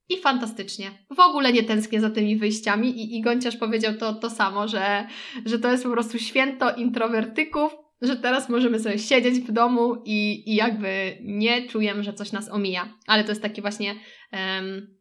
i 0.09 0.17
fantastycznie. 0.21 0.91
W 1.11 1.21
ogóle 1.21 1.53
nie 1.53 1.63
tęsknię 1.63 2.01
za 2.01 2.11
tymi 2.11 2.37
wyjściami 2.37 2.89
i, 2.91 3.19
i 3.19 3.23
Gonciarz 3.23 3.57
powiedział 3.57 3.95
to, 3.95 4.15
to 4.15 4.31
samo, 4.31 4.69
że, 4.69 5.07
że 5.45 5.59
to 5.59 5.71
jest 5.71 5.85
po 5.85 5.91
prostu 5.91 6.19
święto 6.19 6.75
introwertyków, 6.75 7.77
że 8.03 8.17
teraz 8.17 8.49
możemy 8.49 8.79
sobie 8.79 8.99
siedzieć 8.99 9.35
w 9.35 9.53
domu 9.53 10.03
i, 10.05 10.51
i 10.53 10.55
jakby 10.55 11.19
nie 11.23 11.69
czujemy, 11.69 12.03
że 12.03 12.13
coś 12.13 12.33
nas 12.33 12.51
omija. 12.51 12.95
Ale 13.07 13.25
to 13.25 13.31
jest 13.31 13.43
taki 13.43 13.61
właśnie 13.61 13.95
um, 14.33 14.97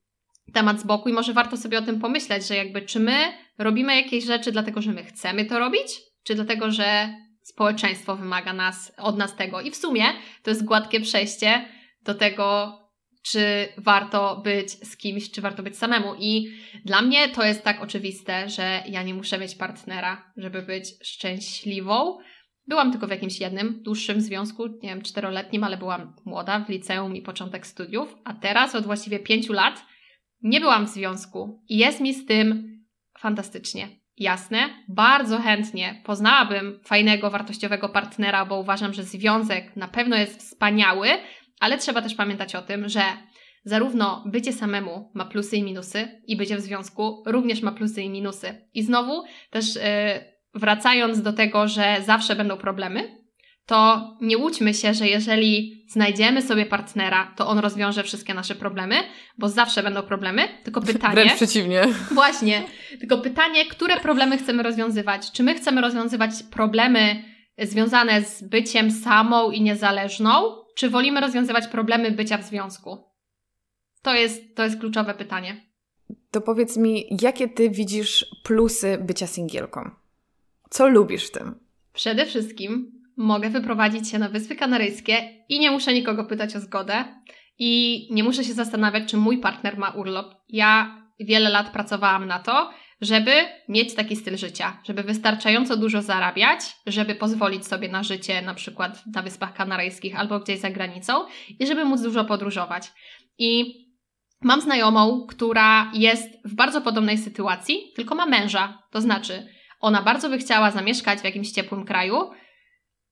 temat 0.54 0.80
z 0.80 0.84
boku 0.84 1.10
i 1.10 1.14
może 1.14 1.34
warto 1.34 1.58
sobie 1.58 1.78
o 1.78 1.82
tym 1.82 2.00
pomyśleć, 2.00 2.48
że 2.48 2.56
jakby 2.56 2.82
czy 2.82 3.00
my 3.00 3.34
robimy 3.58 3.96
jakieś 3.96 4.24
rzeczy 4.24 4.52
dlatego, 4.52 4.82
że 4.82 4.92
my 4.92 5.04
chcemy 5.04 5.46
to 5.46 5.60
robić, 5.60 6.02
czy 6.24 6.36
dlatego, 6.36 6.72
że 6.72 7.16
społeczeństwo 7.42 8.16
wymaga 8.16 8.54
nas, 8.54 8.94
od 8.98 9.18
nas 9.18 9.36
tego. 9.36 9.62
I 9.62 9.72
w 9.72 9.76
sumie 9.76 10.04
to 10.44 10.52
jest 10.52 10.66
gładkie 10.66 11.02
przejście 11.02 11.66
do 12.04 12.14
tego, 12.14 12.80
czy 13.26 13.68
warto 13.78 14.42
być 14.44 14.72
z 14.72 14.98
kimś, 14.98 15.32
czy 15.32 15.42
warto 15.42 15.64
być 15.64 15.78
samemu. 15.78 16.16
I 16.20 16.58
dla 16.86 17.02
mnie 17.02 17.30
to 17.30 17.44
jest 17.44 17.64
tak 17.64 17.82
oczywiste, 17.82 18.50
że 18.50 18.84
ja 18.88 19.04
nie 19.04 19.14
muszę 19.14 19.38
mieć 19.38 19.56
partnera, 19.56 20.34
żeby 20.38 20.62
być 20.62 20.86
szczęśliwą. 21.04 22.18
Byłam 22.68 22.92
tylko 22.92 23.08
w 23.08 23.12
jakimś 23.12 23.40
jednym 23.40 23.84
dłuższym 23.84 24.22
związku, 24.22 24.68
nie 24.68 24.90
wiem, 24.90 25.02
czteroletnim, 25.02 25.64
ale 25.64 25.78
byłam 25.78 26.16
młoda 26.26 26.60
w 26.60 26.70
liceum 26.70 27.16
i 27.16 27.22
początek 27.22 27.68
studiów, 27.68 28.16
a 28.24 28.34
teraz 28.34 28.76
od 28.76 28.86
właściwie 28.86 29.20
pięciu 29.20 29.54
lat 29.54 29.86
nie 30.42 30.60
byłam 30.60 30.86
w 30.86 30.90
związku 30.90 31.64
i 31.70 31.78
jest 31.78 32.02
mi 32.02 32.14
z 32.14 32.26
tym 32.26 32.80
fantastycznie. 33.20 33.88
Jasne, 34.18 34.70
bardzo 34.88 35.40
chętnie 35.40 36.02
poznałabym 36.06 36.80
fajnego, 36.84 37.32
wartościowego 37.32 37.90
partnera, 37.90 38.46
bo 38.46 38.60
uważam, 38.60 38.94
że 38.94 39.04
związek 39.04 39.76
na 39.76 39.88
pewno 39.88 40.16
jest 40.16 40.40
wspaniały, 40.40 41.08
ale 41.60 41.78
trzeba 41.78 42.02
też 42.02 42.16
pamiętać 42.16 42.56
o 42.56 42.62
tym, 42.62 42.90
że 42.90 43.02
zarówno 43.64 44.24
bycie 44.26 44.54
samemu 44.54 45.12
ma 45.14 45.26
plusy 45.26 45.58
i 45.58 45.64
minusy, 45.64 46.22
i 46.28 46.38
bycie 46.38 46.58
w 46.58 46.62
związku 46.62 47.24
również 47.26 47.62
ma 47.62 47.72
plusy 47.72 48.02
i 48.02 48.10
minusy. 48.10 48.68
I 48.74 48.84
znowu 48.84 49.24
też 49.50 49.76
yy, 49.76 49.82
wracając 50.56 51.22
do 51.22 51.34
tego, 51.34 51.68
że 51.68 51.98
zawsze 52.06 52.36
będą 52.36 52.58
problemy, 52.58 53.26
to 53.66 54.10
nie 54.22 54.38
łudźmy 54.38 54.74
się, 54.74 54.94
że 54.94 55.08
jeżeli 55.08 55.86
znajdziemy 55.90 56.42
sobie 56.42 56.66
partnera, 56.66 57.34
to 57.36 57.48
on 57.48 57.60
rozwiąże 57.60 58.04
wszystkie 58.04 58.34
nasze 58.34 58.56
problemy, 58.56 58.96
bo 59.38 59.50
zawsze 59.50 59.84
będą 59.84 60.04
problemy. 60.04 60.42
Tylko 60.64 60.82
pytanie. 60.82 61.14
Wręcz 61.16 61.34
przeciwnie. 61.44 61.84
Właśnie. 62.12 62.64
Tylko 63.00 63.18
pytanie, 63.18 63.66
które 63.66 64.00
problemy 64.00 64.38
chcemy 64.38 64.64
rozwiązywać? 64.64 65.32
Czy 65.32 65.44
my 65.44 65.56
chcemy 65.56 65.82
rozwiązywać 65.82 66.32
problemy 66.52 67.24
związane 67.58 68.22
z 68.22 68.44
byciem 68.44 68.92
samą 68.92 69.52
i 69.52 69.62
niezależną, 69.62 70.32
czy 70.76 70.90
wolimy 70.90 71.22
rozwiązywać 71.22 71.68
problemy 71.68 72.12
bycia 72.12 72.38
w 72.38 72.44
związku? 72.44 72.98
To 74.02 74.14
jest, 74.14 74.56
to 74.56 74.64
jest 74.64 74.80
kluczowe 74.80 75.14
pytanie. 75.14 75.66
To 76.32 76.42
powiedz 76.42 76.78
mi, 76.78 77.06
jakie 77.22 77.50
ty 77.50 77.70
widzisz 77.70 78.26
plusy 78.44 78.98
bycia 79.02 79.28
singielką? 79.28 80.05
Co 80.70 80.88
lubisz 80.88 81.28
w 81.28 81.32
tym? 81.32 81.60
Przede 81.94 82.26
wszystkim 82.26 82.92
mogę 83.18 83.50
wyprowadzić 83.50 84.10
się 84.10 84.20
na 84.20 84.30
Wyspy 84.30 84.56
Kanaryjskie 84.56 85.44
i 85.50 85.60
nie 85.60 85.72
muszę 85.72 85.94
nikogo 85.94 86.26
pytać 86.26 86.56
o 86.56 86.60
zgodę 86.60 87.06
i 87.60 88.08
nie 88.12 88.24
muszę 88.24 88.44
się 88.44 88.54
zastanawiać, 88.54 89.10
czy 89.10 89.18
mój 89.18 89.38
partner 89.38 89.78
ma 89.78 89.90
urlop. 89.90 90.36
Ja 90.50 91.02
wiele 91.20 91.50
lat 91.50 91.70
pracowałam 91.70 92.28
na 92.28 92.40
to, 92.40 92.72
żeby 93.02 93.32
mieć 93.70 93.96
taki 93.96 94.16
styl 94.16 94.38
życia, 94.38 94.80
żeby 94.84 95.04
wystarczająco 95.04 95.78
dużo 95.78 96.02
zarabiać, 96.02 96.60
żeby 96.88 97.16
pozwolić 97.16 97.68
sobie 97.68 97.90
na 97.90 98.04
życie 98.04 98.42
na 98.42 98.54
przykład 98.54 99.04
na 99.16 99.22
Wyspach 99.22 99.54
Kanaryjskich 99.54 100.20
albo 100.20 100.40
gdzieś 100.40 100.60
za 100.60 100.70
granicą 100.70 101.14
i 101.60 101.68
żeby 101.68 101.86
móc 101.86 102.02
dużo 102.02 102.26
podróżować. 102.26 102.92
I 103.38 103.76
mam 104.42 104.62
znajomą, 104.62 105.26
która 105.30 105.92
jest 105.94 106.30
w 106.46 106.56
bardzo 106.56 106.82
podobnej 106.82 107.18
sytuacji, 107.18 107.92
tylko 107.96 108.16
ma 108.16 108.26
męża. 108.26 108.84
To 108.92 109.02
znaczy, 109.02 109.48
ona 109.86 110.02
bardzo 110.02 110.30
by 110.30 110.38
chciała 110.38 110.72
zamieszkać 110.72 111.20
w 111.20 111.24
jakimś 111.24 111.52
ciepłym 111.52 111.86
kraju, 111.86 112.16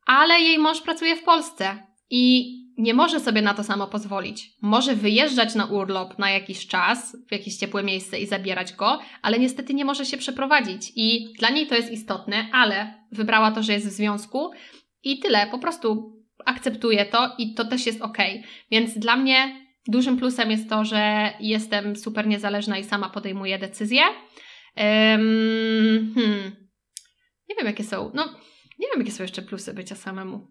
ale 0.06 0.40
jej 0.40 0.58
mąż 0.58 0.82
pracuje 0.82 1.16
w 1.16 1.24
Polsce 1.24 1.88
i 2.10 2.54
nie 2.78 2.94
może 2.94 3.20
sobie 3.20 3.42
na 3.42 3.54
to 3.54 3.64
samo 3.64 3.88
pozwolić. 3.88 4.50
Może 4.62 4.96
wyjeżdżać 4.96 5.56
na 5.56 5.66
urlop 5.66 6.20
na 6.20 6.32
jakiś 6.32 6.68
czas 6.68 7.18
w 7.30 7.32
jakieś 7.32 7.58
ciepłe 7.58 7.84
miejsce 7.84 8.20
i 8.20 8.28
zabierać 8.28 8.74
go, 8.74 9.00
ale 9.22 9.40
niestety 9.40 9.74
nie 9.74 9.86
może 9.86 10.06
się 10.06 10.18
przeprowadzić. 10.18 10.92
I 10.96 11.34
dla 11.40 11.50
niej 11.50 11.68
to 11.68 11.76
jest 11.76 11.92
istotne, 11.92 12.48
ale 12.52 12.94
wybrała 13.12 13.52
to, 13.52 13.64
że 13.64 13.74
jest 13.74 13.88
w 13.88 13.92
związku 13.92 14.52
i 15.04 15.20
tyle. 15.20 15.48
Po 15.48 15.60
prostu 15.60 16.14
akceptuje 16.46 17.06
to 17.06 17.36
i 17.38 17.54
to 17.54 17.66
też 17.66 17.86
jest 17.86 18.02
ok. 18.02 18.18
Więc 18.72 18.98
dla 18.98 19.16
mnie 19.16 19.66
dużym 19.88 20.18
plusem 20.18 20.52
jest 20.52 20.70
to, 20.70 20.86
że 20.86 21.34
jestem 21.40 21.96
super 21.96 22.28
niezależna 22.28 22.78
i 22.78 22.84
sama 22.84 23.10
podejmuję 23.10 23.60
decyzje. 23.60 24.02
Um, 24.78 26.14
hmm. 26.16 26.63
Nie 27.50 27.56
wiem, 27.56 27.66
jakie 27.66 27.84
są. 27.84 28.12
No, 28.14 28.26
nie 28.80 28.88
wiem, 28.88 29.00
jakie 29.00 29.12
są 29.12 29.24
jeszcze 29.24 29.42
plusy 29.42 29.74
bycia 29.74 29.96
samemu. 29.96 30.48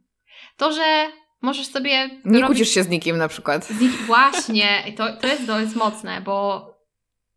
To, 0.57 0.73
że 0.73 1.07
możesz 1.43 1.67
sobie. 1.67 2.09
Nie 2.09 2.41
robić... 2.41 2.47
kłócisz 2.47 2.69
się 2.69 2.83
z 2.83 2.89
nikim 2.89 3.17
na 3.19 3.29
przykład. 3.29 3.65
Z 3.65 4.07
Właśnie, 4.07 4.93
to, 4.97 5.17
to, 5.17 5.27
jest, 5.27 5.47
to 5.47 5.61
jest 5.61 5.77
mocne, 5.77 6.21
bo 6.21 6.67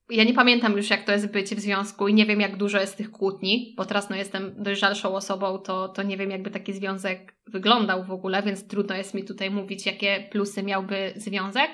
ja 0.10 0.24
nie 0.24 0.34
pamiętam 0.34 0.78
już, 0.78 0.90
jak 0.90 1.04
to 1.04 1.12
jest 1.12 1.32
być 1.32 1.56
w 1.56 1.60
związku 1.60 2.08
i 2.08 2.14
nie 2.14 2.26
wiem, 2.26 2.42
jak 2.42 2.58
dużo 2.58 2.80
jest 2.80 2.98
tych 2.98 3.12
kłótni, 3.12 3.74
bo 3.78 3.86
teraz 3.86 4.10
no, 4.10 4.16
jestem 4.16 4.64
dojrzalszą 4.64 5.16
osobą, 5.16 5.58
to, 5.58 5.90
to 5.90 6.04
nie 6.04 6.18
wiem, 6.18 6.32
jakby 6.32 6.52
taki 6.52 6.74
związek 6.74 7.36
wyglądał 7.48 8.04
w 8.04 8.12
ogóle, 8.12 8.44
więc 8.44 8.68
trudno 8.68 8.96
jest 8.96 9.14
mi 9.14 9.24
tutaj 9.24 9.52
mówić, 9.52 9.86
jakie 9.86 10.28
plusy 10.32 10.64
miałby 10.64 11.14
związek. 11.16 11.72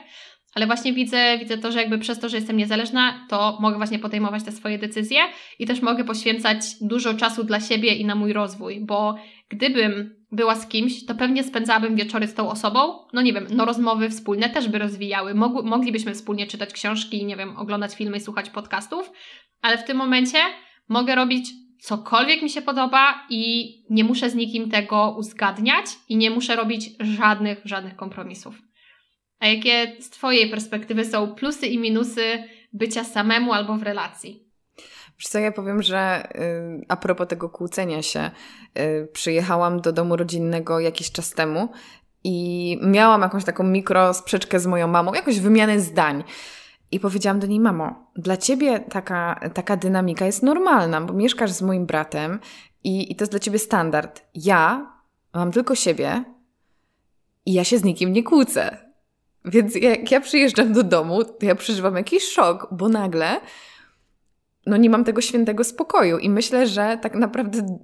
Ale 0.54 0.68
właśnie 0.68 0.94
widzę, 0.94 1.38
widzę 1.38 1.58
to, 1.58 1.72
że 1.72 1.80
jakby 1.80 2.00
przez 2.00 2.20
to, 2.20 2.30
że 2.30 2.38
jestem 2.38 2.58
niezależna, 2.58 3.26
to 3.30 3.58
mogę 3.62 3.78
właśnie 3.78 4.00
podejmować 4.00 4.44
te 4.44 4.52
swoje 4.52 4.78
decyzje 4.78 5.20
i 5.60 5.66
też 5.66 5.82
mogę 5.82 6.04
poświęcać 6.04 6.58
dużo 6.82 7.14
czasu 7.14 7.44
dla 7.44 7.60
siebie 7.60 7.96
i 7.96 8.06
na 8.06 8.16
mój 8.16 8.34
rozwój, 8.34 8.80
bo 8.82 9.16
gdybym 9.50 10.16
była 10.32 10.56
z 10.56 10.68
kimś, 10.68 11.06
to 11.06 11.16
pewnie 11.16 11.44
spędzałabym 11.44 11.96
wieczory 11.96 12.28
z 12.28 12.34
tą 12.34 12.50
osobą. 12.50 12.80
No 13.14 13.22
nie 13.22 13.34
wiem, 13.34 13.48
no 13.50 13.66
rozmowy 13.66 14.10
wspólne 14.10 14.50
też 14.50 14.70
by 14.70 14.80
rozwijały. 14.80 15.36
Mog 15.36 15.66
moglibyśmy 15.66 16.14
wspólnie 16.14 16.48
czytać 16.48 16.74
książki, 16.74 17.26
nie 17.26 17.36
wiem, 17.36 17.58
oglądać 17.58 17.96
filmy 17.96 18.18
i 18.18 18.22
słuchać 18.22 18.50
podcastów, 18.50 19.12
ale 19.62 19.78
w 19.78 19.84
tym 19.84 19.98
momencie 19.98 20.38
mogę 20.90 21.16
robić 21.16 21.50
cokolwiek 21.82 22.42
mi 22.42 22.50
się 22.50 22.62
podoba 22.62 23.26
i 23.30 23.74
nie 23.90 24.04
muszę 24.04 24.30
z 24.30 24.36
nikim 24.36 24.70
tego 24.70 25.16
uzgadniać 25.18 25.86
i 26.10 26.18
nie 26.18 26.30
muszę 26.30 26.56
robić 26.56 26.90
żadnych, 27.00 27.62
żadnych 27.66 27.96
kompromisów. 27.96 28.71
A 29.42 29.48
jakie 29.48 29.96
z 30.00 30.10
Twojej 30.10 30.50
perspektywy 30.50 31.06
są 31.06 31.36
plusy 31.36 31.68
i 31.68 31.80
minusy 31.80 32.44
bycia 32.74 33.04
samemu 33.04 33.54
albo 33.54 33.78
w 33.78 33.84
relacji? 33.84 34.48
Wiesz 35.20 35.44
ja 35.44 35.52
powiem, 35.52 35.82
że 35.82 36.30
y, 36.36 36.86
a 36.88 36.98
propos 36.98 37.28
tego 37.28 37.50
kłócenia 37.50 38.02
się, 38.02 38.32
y, 38.80 39.08
przyjechałam 39.14 39.82
do 39.82 39.92
domu 39.92 40.16
rodzinnego 40.16 40.80
jakiś 40.80 41.12
czas 41.12 41.32
temu 41.32 41.70
i 42.24 42.78
miałam 42.84 43.22
jakąś 43.22 43.44
taką 43.44 43.64
mikro 43.64 44.14
sprzeczkę 44.14 44.60
z 44.60 44.68
moją 44.68 44.88
mamą, 44.88 45.14
jakąś 45.14 45.40
wymianę 45.40 45.80
zdań. 45.80 46.24
I 46.92 47.00
powiedziałam 47.00 47.40
do 47.40 47.48
niej, 47.48 47.60
mamo, 47.60 48.12
dla 48.16 48.38
ciebie 48.38 48.80
taka, 48.80 49.40
taka 49.54 49.78
dynamika 49.78 50.26
jest 50.26 50.44
normalna, 50.44 51.02
bo 51.02 51.14
mieszkasz 51.14 51.52
z 51.52 51.62
moim 51.62 51.86
bratem 51.86 52.40
i, 52.84 53.12
i 53.12 53.16
to 53.16 53.24
jest 53.24 53.32
dla 53.34 53.40
ciebie 53.40 53.60
standard. 53.60 54.22
Ja 54.36 54.92
mam 55.34 55.52
tylko 55.52 55.76
siebie 55.76 56.24
i 57.46 57.54
ja 57.54 57.64
się 57.64 57.78
z 57.78 57.84
nikim 57.84 58.14
nie 58.14 58.24
kłócę. 58.24 58.91
Więc 59.46 59.76
jak 59.76 60.12
ja 60.12 60.22
przyjeżdżam 60.22 60.74
do 60.74 60.84
domu, 60.84 61.24
to 61.24 61.46
ja 61.46 61.56
przeżywam 61.56 61.96
jakiś 61.96 62.24
szok, 62.24 62.68
bo 62.72 62.90
nagle 62.90 63.42
no 64.66 64.78
nie 64.78 64.90
mam 64.90 65.04
tego 65.04 65.22
świętego 65.22 65.64
spokoju. 65.64 66.18
I 66.18 66.30
myślę, 66.30 66.68
że 66.68 66.98
tak 67.02 67.16
naprawdę 67.16 67.80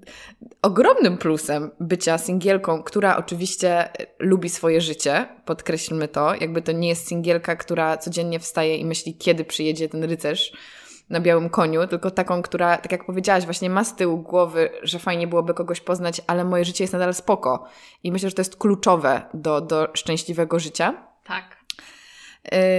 ogromnym 0.62 1.18
plusem 1.18 1.72
bycia 1.80 2.18
singielką, 2.18 2.84
która 2.84 3.18
oczywiście 3.18 3.90
lubi 4.20 4.50
swoje 4.50 4.82
życie, 4.82 5.28
podkreślmy 5.46 6.08
to, 6.08 6.36
jakby 6.36 6.62
to 6.62 6.72
nie 6.72 6.90
jest 6.90 7.08
singielka, 7.08 7.56
która 7.56 7.98
codziennie 7.98 8.40
wstaje 8.40 8.78
i 8.78 8.86
myśli, 8.86 9.18
kiedy 9.18 9.46
przyjedzie 9.46 9.90
ten 9.90 10.04
rycerz 10.04 10.52
na 11.10 11.20
białym 11.20 11.50
koniu, 11.50 11.88
tylko 11.88 12.12
taką, 12.12 12.42
która, 12.42 12.78
tak 12.78 12.92
jak 12.92 13.06
powiedziałaś, 13.06 13.46
właśnie 13.46 13.70
ma 13.70 13.84
z 13.84 13.96
tyłu 13.96 14.18
głowy, 14.18 14.70
że 14.84 15.00
fajnie 15.00 15.28
byłoby 15.28 15.54
kogoś 15.54 15.82
poznać, 15.82 16.22
ale 16.28 16.46
moje 16.46 16.66
życie 16.66 16.84
jest 16.84 16.94
nadal 16.94 17.14
spoko. 17.14 17.66
I 18.04 18.12
myślę, 18.12 18.30
że 18.30 18.36
to 18.36 18.42
jest 18.42 18.56
kluczowe 18.56 19.22
do, 19.34 19.62
do 19.62 19.88
szczęśliwego 19.94 20.60
życia. 20.60 21.08
Tak. 21.28 21.58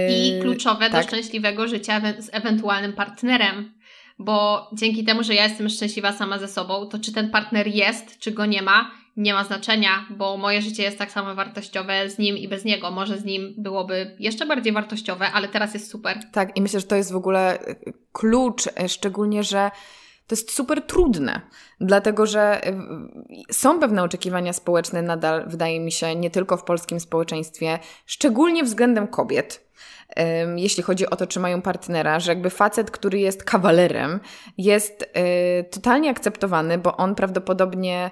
I 0.09 0.31
yy, 0.31 0.41
kluczowe 0.41 0.89
tak. 0.89 0.91
do 0.91 1.07
szczęśliwego 1.07 1.67
życia 1.67 2.01
z 2.19 2.29
ewentualnym 2.33 2.93
partnerem, 2.93 3.73
bo 4.19 4.69
dzięki 4.73 5.03
temu, 5.03 5.23
że 5.23 5.35
ja 5.35 5.43
jestem 5.43 5.69
szczęśliwa 5.69 6.11
sama 6.11 6.39
ze 6.39 6.47
sobą, 6.47 6.85
to 6.85 6.99
czy 6.99 7.13
ten 7.13 7.29
partner 7.29 7.67
jest, 7.67 8.19
czy 8.19 8.31
go 8.31 8.45
nie 8.45 8.61
ma, 8.61 8.91
nie 9.17 9.33
ma 9.33 9.43
znaczenia, 9.43 10.05
bo 10.09 10.37
moje 10.37 10.61
życie 10.61 10.83
jest 10.83 10.97
tak 10.97 11.11
samo 11.11 11.35
wartościowe 11.35 12.09
z 12.09 12.17
nim 12.17 12.37
i 12.37 12.47
bez 12.47 12.65
niego. 12.65 12.91
Może 12.91 13.17
z 13.17 13.25
nim 13.25 13.53
byłoby 13.57 14.15
jeszcze 14.19 14.45
bardziej 14.45 14.73
wartościowe, 14.73 15.31
ale 15.31 15.47
teraz 15.47 15.73
jest 15.73 15.91
super. 15.91 16.19
Tak, 16.31 16.57
i 16.57 16.61
myślę, 16.61 16.79
że 16.79 16.85
to 16.85 16.95
jest 16.95 17.11
w 17.11 17.15
ogóle 17.15 17.59
e, 17.59 17.75
klucz, 18.11 18.67
e, 18.67 18.89
szczególnie, 18.89 19.43
że 19.43 19.71
to 20.27 20.35
jest 20.35 20.51
super 20.51 20.81
trudne, 20.81 21.41
dlatego 21.81 22.25
że 22.25 22.67
e, 22.67 22.73
są 23.51 23.79
pewne 23.79 24.03
oczekiwania 24.03 24.53
społeczne 24.53 25.01
nadal, 25.01 25.43
wydaje 25.47 25.79
mi 25.79 25.91
się, 25.91 26.15
nie 26.15 26.29
tylko 26.29 26.57
w 26.57 26.63
polskim 26.63 26.99
społeczeństwie, 26.99 27.79
szczególnie 28.05 28.63
względem 28.63 29.07
kobiet 29.07 29.69
jeśli 30.55 30.83
chodzi 30.83 31.09
o 31.09 31.15
to, 31.15 31.27
czy 31.27 31.39
mają 31.39 31.61
partnera, 31.61 32.19
że 32.19 32.31
jakby 32.31 32.49
facet, 32.49 32.91
który 32.91 33.19
jest 33.19 33.43
kawalerem, 33.43 34.19
jest 34.57 35.09
e, 35.13 35.63
totalnie 35.63 36.09
akceptowany, 36.09 36.77
bo 36.77 36.97
on 36.97 37.15
prawdopodobnie 37.15 38.11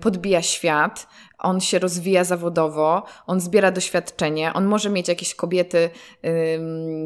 podbija 0.00 0.42
świat, 0.42 1.06
on 1.38 1.60
się 1.60 1.78
rozwija 1.78 2.24
zawodowo, 2.24 3.02
on 3.26 3.40
zbiera 3.40 3.70
doświadczenie, 3.70 4.52
on 4.52 4.66
może 4.66 4.90
mieć 4.90 5.08
jakieś 5.08 5.34
kobiety 5.34 5.90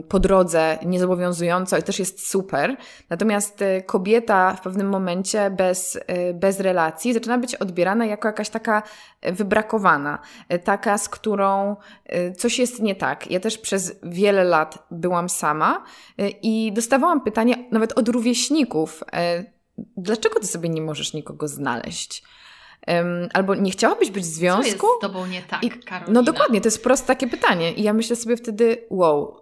po 0.09 0.19
drodze 0.19 0.78
niezobowiązująco 0.85 1.78
i 1.78 1.83
też 1.83 1.99
jest 1.99 2.28
super. 2.28 2.76
Natomiast 3.11 3.62
y, 3.62 3.83
kobieta 3.87 4.54
w 4.54 4.61
pewnym 4.61 4.88
momencie 4.88 5.50
bez, 5.50 5.97
y, 5.97 6.02
bez 6.35 6.61
relacji 6.61 7.15
zaczyna 7.15 7.39
być 7.39 7.55
odbierana 7.55 8.07
jako 8.07 8.29
jakaś 8.29 8.49
taka 8.49 8.83
wybrakowana, 9.23 10.19
y, 10.53 10.59
taka, 10.59 10.99
z 10.99 11.09
którą 11.09 11.77
coś 12.39 12.59
jest 12.59 12.83
nie 12.83 12.95
tak. 12.95 13.31
Ja 13.31 13.41
też 13.41 13.59
przez 13.59 14.01
wiele 14.03 14.45
lat 14.45 14.87
byłam 14.91 15.29
sama 15.29 15.85
i 16.43 16.73
dostawałam 16.73 17.21
pytanie 17.21 17.55
nawet 17.71 17.99
od 17.99 18.09
rówieśników, 18.09 19.05
dlaczego 19.97 20.41
ty 20.41 20.47
sobie 20.47 20.69
nie 20.69 20.83
możesz 20.83 21.15
nikogo 21.15 21.49
znaleźć? 21.49 22.23
Albo 23.35 23.55
nie 23.55 23.71
chciałabyś 23.71 24.11
być 24.11 24.25
w 24.25 24.27
związku? 24.27 24.63
Co 24.63 24.69
jest 24.69 24.99
z 24.99 25.01
tobą 25.01 25.27
nie 25.27 25.43
tak, 25.43 25.65
I, 25.65 25.71
Karolina? 25.71 26.13
No 26.13 26.23
dokładnie, 26.23 26.61
to 26.61 26.67
jest 26.67 26.83
proste 26.83 27.07
takie 27.07 27.27
pytanie. 27.27 27.73
I 27.73 27.83
ja 27.83 27.93
myślę 27.93 28.17
sobie 28.17 28.37
wtedy, 28.37 28.87
wow, 28.91 29.42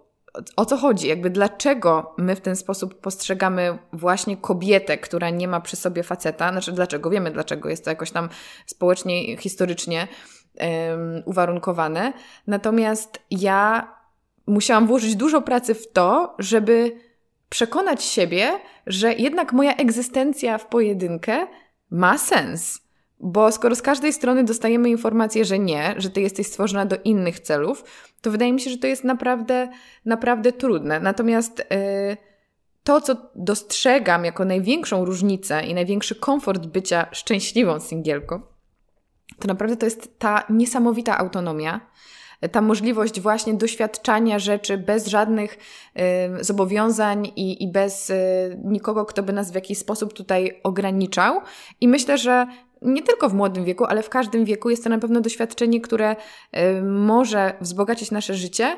o 0.55 0.65
co 0.65 0.77
chodzi? 0.77 1.07
Jakby 1.07 1.29
dlaczego 1.29 2.15
my 2.17 2.35
w 2.35 2.41
ten 2.41 2.55
sposób 2.55 3.01
postrzegamy 3.01 3.77
właśnie 3.93 4.37
kobietę, 4.37 4.97
która 4.97 5.29
nie 5.29 5.47
ma 5.47 5.61
przy 5.61 5.75
sobie 5.75 6.03
faceta? 6.03 6.51
Znaczy 6.51 6.71
dlaczego? 6.71 7.09
Wiemy 7.09 7.31
dlaczego. 7.31 7.69
Jest 7.69 7.83
to 7.83 7.89
jakoś 7.89 8.11
tam 8.11 8.29
społecznie, 8.65 9.37
historycznie 9.37 10.07
um, 10.59 11.23
uwarunkowane. 11.25 12.13
Natomiast 12.47 13.19
ja 13.31 13.87
musiałam 14.47 14.87
włożyć 14.87 15.15
dużo 15.15 15.41
pracy 15.41 15.73
w 15.73 15.91
to, 15.91 16.35
żeby 16.39 16.97
przekonać 17.49 18.03
siebie, 18.03 18.59
że 18.87 19.13
jednak 19.13 19.53
moja 19.53 19.75
egzystencja 19.75 20.57
w 20.57 20.67
pojedynkę 20.67 21.47
ma 21.91 22.17
sens 22.17 22.81
bo 23.21 23.51
skoro 23.51 23.75
z 23.75 23.81
każdej 23.81 24.13
strony 24.13 24.43
dostajemy 24.43 24.89
informację, 24.89 25.45
że 25.45 25.59
nie, 25.59 25.95
że 25.97 26.09
ty 26.09 26.21
jesteś 26.21 26.47
stworzona 26.47 26.85
do 26.85 26.97
innych 27.03 27.39
celów, 27.39 27.83
to 28.21 28.31
wydaje 28.31 28.53
mi 28.53 28.61
się, 28.61 28.69
że 28.69 28.77
to 28.77 28.87
jest 28.87 29.03
naprawdę, 29.03 29.69
naprawdę 30.05 30.51
trudne. 30.51 30.99
Natomiast 30.99 31.57
yy, 31.57 32.17
to, 32.83 33.01
co 33.01 33.15
dostrzegam 33.35 34.25
jako 34.25 34.45
największą 34.45 35.05
różnicę 35.05 35.63
i 35.63 35.73
największy 35.73 36.15
komfort 36.15 36.65
bycia 36.65 37.05
szczęśliwą 37.11 37.79
singielką, 37.79 38.41
to 39.39 39.47
naprawdę 39.47 39.77
to 39.77 39.85
jest 39.85 40.19
ta 40.19 40.43
niesamowita 40.49 41.17
autonomia, 41.17 41.91
ta 42.51 42.61
możliwość 42.61 43.21
właśnie 43.21 43.53
doświadczania 43.53 44.39
rzeczy 44.39 44.77
bez 44.77 45.07
żadnych 45.07 45.57
y, 46.39 46.43
zobowiązań 46.43 47.31
i, 47.35 47.63
i 47.63 47.71
bez 47.71 48.09
y, 48.09 48.59
nikogo, 48.63 49.05
kto 49.05 49.23
by 49.23 49.33
nas 49.33 49.51
w 49.51 49.55
jakiś 49.55 49.77
sposób 49.77 50.13
tutaj 50.13 50.59
ograniczał. 50.63 51.41
I 51.81 51.87
myślę, 51.87 52.17
że 52.17 52.47
nie 52.81 53.03
tylko 53.03 53.29
w 53.29 53.33
młodym 53.33 53.65
wieku, 53.65 53.85
ale 53.85 54.03
w 54.03 54.09
każdym 54.09 54.45
wieku 54.45 54.69
jest 54.69 54.83
to 54.83 54.89
na 54.89 54.99
pewno 54.99 55.21
doświadczenie, 55.21 55.81
które 55.81 56.15
y, 56.15 56.81
może 56.81 57.53
wzbogacić 57.61 58.11
nasze 58.11 58.33
życie. 58.33 58.77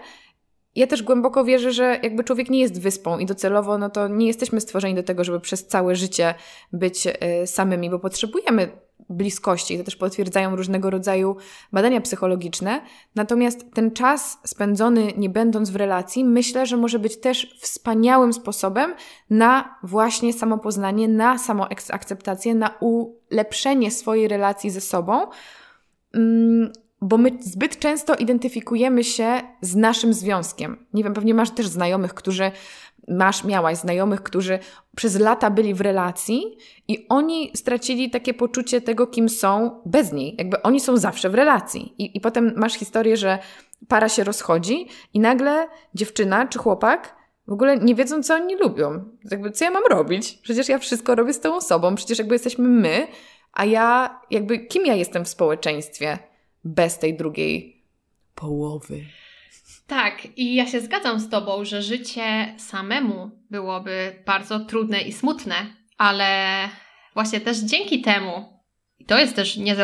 Ja 0.76 0.88
też 0.88 1.04
głęboko 1.04 1.46
wierzę, 1.46 1.72
że 1.72 2.00
jakby 2.04 2.24
człowiek 2.24 2.50
nie 2.50 2.60
jest 2.60 2.82
wyspą 2.82 3.20
i 3.20 3.26
docelowo 3.26 3.78
no 3.78 3.89
to 3.89 4.08
nie 4.08 4.28
jesteśmy 4.28 4.62
stworzeni 4.62 4.96
do 4.96 5.04
tego, 5.04 5.24
żeby 5.24 5.39
przez 5.39 5.68
całe 5.68 5.96
życie 5.96 6.34
być 6.74 7.08
y, 7.08 7.48
samymi, 7.48 7.89
bo 7.89 8.00
potrzebujemy 8.00 8.72
bliskości. 9.10 9.78
To 9.78 9.84
też 9.84 9.96
potwierdzają 9.96 10.56
różnego 10.56 10.89
rodzaju 10.89 11.36
badania 11.72 12.02
psychologiczne. 12.02 12.82
Natomiast 13.16 13.74
ten 13.74 13.92
czas 13.92 14.39
spędzony 14.46 15.13
nie 15.18 15.30
będąc 15.30 15.70
w 15.70 15.76
relacji, 15.76 16.26
myślę, 16.26 16.66
że 16.66 16.78
może 16.78 17.00
być 17.00 17.20
też 17.20 17.58
wspaniałym 17.62 18.34
sposobem 18.34 18.94
na 19.30 19.76
właśnie 19.84 20.34
samopoznanie, 20.34 21.08
na 21.08 21.38
samoakceptację, 21.38 22.56
na 22.56 22.78
ulepszenie 22.80 23.92
swojej 23.92 24.28
relacji 24.28 24.70
ze 24.70 24.82
sobą. 24.82 25.28
Mm, 26.13 26.72
bo 27.02 27.18
my 27.18 27.32
zbyt 27.39 27.80
często 27.80 28.16
identyfikujemy 28.16 29.04
się 29.04 29.42
z 29.62 29.76
naszym 29.76 30.13
związkiem. 30.13 30.86
Nie 30.94 31.04
wiem, 31.04 31.13
pewnie 31.13 31.34
masz 31.34 31.52
też 31.52 31.68
znajomych, 31.68 32.13
którzy 32.13 32.52
masz, 33.08 33.44
miałaś 33.44 33.78
znajomych, 33.78 34.24
którzy 34.24 34.60
przez 34.96 35.20
lata 35.20 35.50
byli 35.50 35.74
w 35.74 35.82
relacji 35.82 36.58
i 36.88 37.06
oni 37.10 37.52
stracili 37.56 38.10
takie 38.10 38.34
poczucie 38.34 38.82
tego, 38.82 39.08
kim 39.08 39.30
są 39.30 39.82
bez 39.86 40.12
niej. 40.12 40.36
Jakby 40.38 40.62
oni 40.62 40.80
są 40.80 40.98
zawsze 40.98 41.30
w 41.30 41.36
relacji. 41.36 41.94
I, 41.98 42.18
i 42.18 42.22
potem 42.22 42.54
masz 42.56 42.74
historię, 42.74 43.18
że 43.18 43.39
para 43.88 44.10
się 44.10 44.24
rozchodzi 44.24 44.88
i 45.13 45.20
nagle 45.20 45.68
dziewczyna 45.94 46.48
czy 46.48 46.60
chłopak 46.60 47.16
w 47.48 47.52
ogóle 47.52 47.78
nie 47.78 47.96
wiedzą, 47.96 48.24
co 48.24 48.36
oni 48.36 48.56
lubią. 48.56 49.04
Jakby, 49.32 49.52
co 49.52 49.66
ja 49.66 49.72
mam 49.72 49.84
robić? 49.89 50.34
Przecież 50.34 50.70
ja 50.70 50.78
wszystko 50.78 51.16
robię 51.16 51.34
z 51.34 51.39
tą 51.39 51.56
osobą, 51.56 51.96
przecież 51.96 52.18
jakby 52.18 52.36
jesteśmy 52.36 52.68
my, 52.70 53.08
a 53.54 53.66
ja, 53.66 54.20
jakby, 54.32 54.60
kim 54.60 54.86
ja 54.86 54.96
jestem 54.96 55.26
w 55.26 55.30
społeczeństwie 55.30 56.18
bez 56.63 57.00
tej 57.00 57.18
drugiej 57.18 57.84
połowy? 58.36 59.02
Tak, 59.88 60.28
i 60.38 60.56
ja 60.56 60.67
się 60.67 60.82
zgadzam 60.82 61.19
z 61.19 61.30
Tobą, 61.30 61.65
że 61.65 61.82
życie 61.82 62.56
samemu 62.58 63.32
byłoby 63.50 64.24
bardzo 64.26 64.60
trudne 64.60 65.02
i 65.02 65.12
smutne, 65.12 65.56
ale 65.98 66.30
właśnie 67.13 67.41
też 67.41 67.58
dzięki 67.58 68.02
temu, 68.02 68.60
i 69.00 69.06
to 69.06 69.19
jest 69.19 69.36
też, 69.36 69.58
nie, 69.58 69.76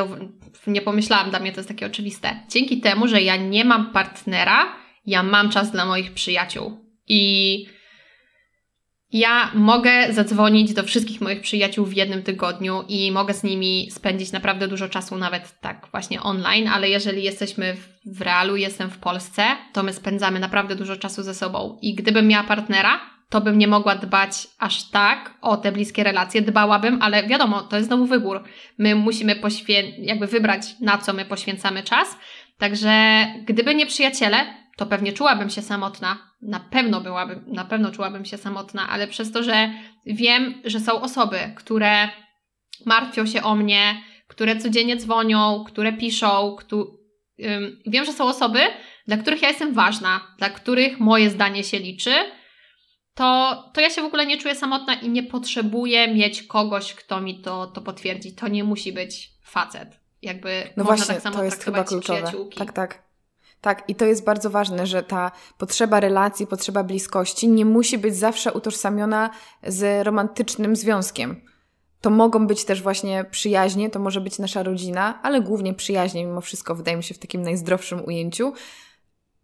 nie 0.67 0.81
pomyślałam, 0.81 1.29
dla 1.29 1.39
mnie 1.39 1.51
to 1.51 1.59
jest 1.59 1.69
takie 1.69 1.85
oczywiste, 1.85 2.39
dzięki 2.49 2.81
temu, 2.81 3.07
że 3.07 3.21
ja 3.21 3.35
nie 3.35 3.65
mam 3.65 3.91
partnera, 3.91 4.75
ja 5.05 5.23
mam 5.23 5.49
czas 5.49 5.71
dla 5.71 5.85
moich 5.85 6.13
przyjaciół. 6.13 6.89
I 7.07 7.65
ja 9.11 9.51
mogę 9.53 10.13
zadzwonić 10.13 10.73
do 10.73 10.83
wszystkich 10.83 11.21
moich 11.21 11.41
przyjaciół 11.41 11.85
w 11.85 11.93
jednym 11.93 12.23
tygodniu 12.23 12.83
i 12.87 13.11
mogę 13.11 13.33
z 13.33 13.43
nimi 13.43 13.91
spędzić 13.91 14.31
naprawdę 14.31 14.67
dużo 14.67 14.89
czasu, 14.89 15.17
nawet 15.17 15.59
tak 15.61 15.87
właśnie 15.91 16.21
online, 16.21 16.67
ale 16.67 16.89
jeżeli 16.89 17.23
jesteśmy 17.23 17.77
w 18.05 18.21
realu, 18.21 18.55
jestem 18.55 18.89
w 18.89 18.97
Polsce, 18.97 19.43
to 19.73 19.83
my 19.83 19.93
spędzamy 19.93 20.39
naprawdę 20.39 20.75
dużo 20.75 20.95
czasu 20.95 21.23
ze 21.23 21.33
sobą. 21.33 21.77
I 21.81 21.95
gdybym 21.95 22.27
miała 22.27 22.43
partnera, 22.43 22.99
to 23.29 23.41
bym 23.41 23.57
nie 23.57 23.67
mogła 23.67 23.95
dbać 23.95 24.47
aż 24.59 24.89
tak 24.89 25.33
o 25.41 25.57
te 25.57 25.71
bliskie 25.71 26.03
relacje. 26.03 26.41
Dbałabym, 26.41 27.01
ale 27.01 27.27
wiadomo, 27.27 27.61
to 27.61 27.75
jest 27.75 27.87
znowu 27.87 28.05
wybór. 28.05 28.43
My 28.77 28.95
musimy 28.95 29.35
poświę- 29.35 29.93
jakby 29.97 30.27
wybrać, 30.27 30.61
na 30.81 30.97
co 30.97 31.13
my 31.13 31.25
poświęcamy 31.25 31.83
czas. 31.83 32.17
Także 32.57 33.25
gdyby 33.45 33.75
nie 33.75 33.85
przyjaciele, 33.85 34.58
to 34.79 34.85
pewnie 34.85 35.13
czułabym 35.13 35.49
się 35.49 35.61
samotna. 35.61 36.17
Na 36.41 36.59
pewno 36.59 37.01
byłabym, 37.01 37.43
na 37.47 37.65
pewno 37.65 37.91
czułabym 37.91 38.25
się 38.25 38.37
samotna, 38.37 38.89
ale 38.89 39.07
przez 39.07 39.31
to, 39.31 39.43
że 39.43 39.69
wiem, 40.05 40.61
że 40.65 40.79
są 40.79 41.01
osoby, 41.01 41.39
które 41.55 42.09
martwią 42.85 43.25
się 43.25 43.43
o 43.43 43.55
mnie, 43.55 44.01
które 44.27 44.55
codziennie 44.55 44.97
dzwonią, 44.97 45.63
które 45.67 45.93
piszą, 45.93 46.55
ktu, 46.59 46.99
ym, 47.39 47.81
wiem, 47.85 48.05
że 48.05 48.13
są 48.13 48.23
osoby, 48.23 48.59
dla 49.07 49.17
których 49.17 49.41
ja 49.41 49.47
jestem 49.47 49.73
ważna, 49.73 50.35
dla 50.37 50.49
których 50.49 50.99
moje 50.99 51.29
zdanie 51.29 51.63
się 51.63 51.79
liczy, 51.79 52.13
to, 53.13 53.63
to 53.73 53.81
ja 53.81 53.89
się 53.89 54.01
w 54.01 54.05
ogóle 54.05 54.25
nie 54.25 54.37
czuję 54.37 54.55
samotna 54.55 54.93
i 54.93 55.09
nie 55.09 55.23
potrzebuję 55.23 56.13
mieć 56.13 56.43
kogoś, 56.43 56.93
kto 56.93 57.21
mi 57.21 57.41
to, 57.41 57.67
to 57.67 57.81
potwierdzi. 57.81 58.35
To 58.35 58.47
nie 58.47 58.63
musi 58.63 58.93
być 58.93 59.31
facet. 59.43 59.99
Jakby 60.21 60.63
no 60.77 60.83
można 60.83 60.95
właśnie, 60.95 61.13
tak 61.13 61.23
samo 61.23 61.35
to 61.35 61.43
jest 61.43 61.63
chyba 61.63 61.83
kluczowe. 61.83 62.31
Tak, 62.55 62.73
tak. 62.73 63.08
Tak, 63.61 63.83
i 63.87 63.95
to 63.95 64.05
jest 64.05 64.23
bardzo 64.23 64.49
ważne, 64.49 64.87
że 64.87 65.03
ta 65.03 65.31
potrzeba 65.57 65.99
relacji, 65.99 66.47
potrzeba 66.47 66.83
bliskości 66.83 67.49
nie 67.49 67.65
musi 67.65 67.97
być 67.97 68.15
zawsze 68.15 68.53
utożsamiona 68.53 69.29
z 69.67 70.05
romantycznym 70.05 70.75
związkiem. 70.75 71.41
To 72.01 72.09
mogą 72.09 72.47
być 72.47 72.65
też 72.65 72.81
właśnie 72.81 73.25
przyjaźnie, 73.31 73.89
to 73.89 73.99
może 73.99 74.21
być 74.21 74.39
nasza 74.39 74.63
rodzina, 74.63 75.19
ale 75.23 75.41
głównie 75.41 75.73
przyjaźnie, 75.73 76.25
mimo 76.25 76.41
wszystko, 76.41 76.75
wydaje 76.75 76.97
mi 76.97 77.03
się, 77.03 77.13
w 77.13 77.19
takim 77.19 77.41
najzdrowszym 77.41 78.05
ujęciu. 78.05 78.53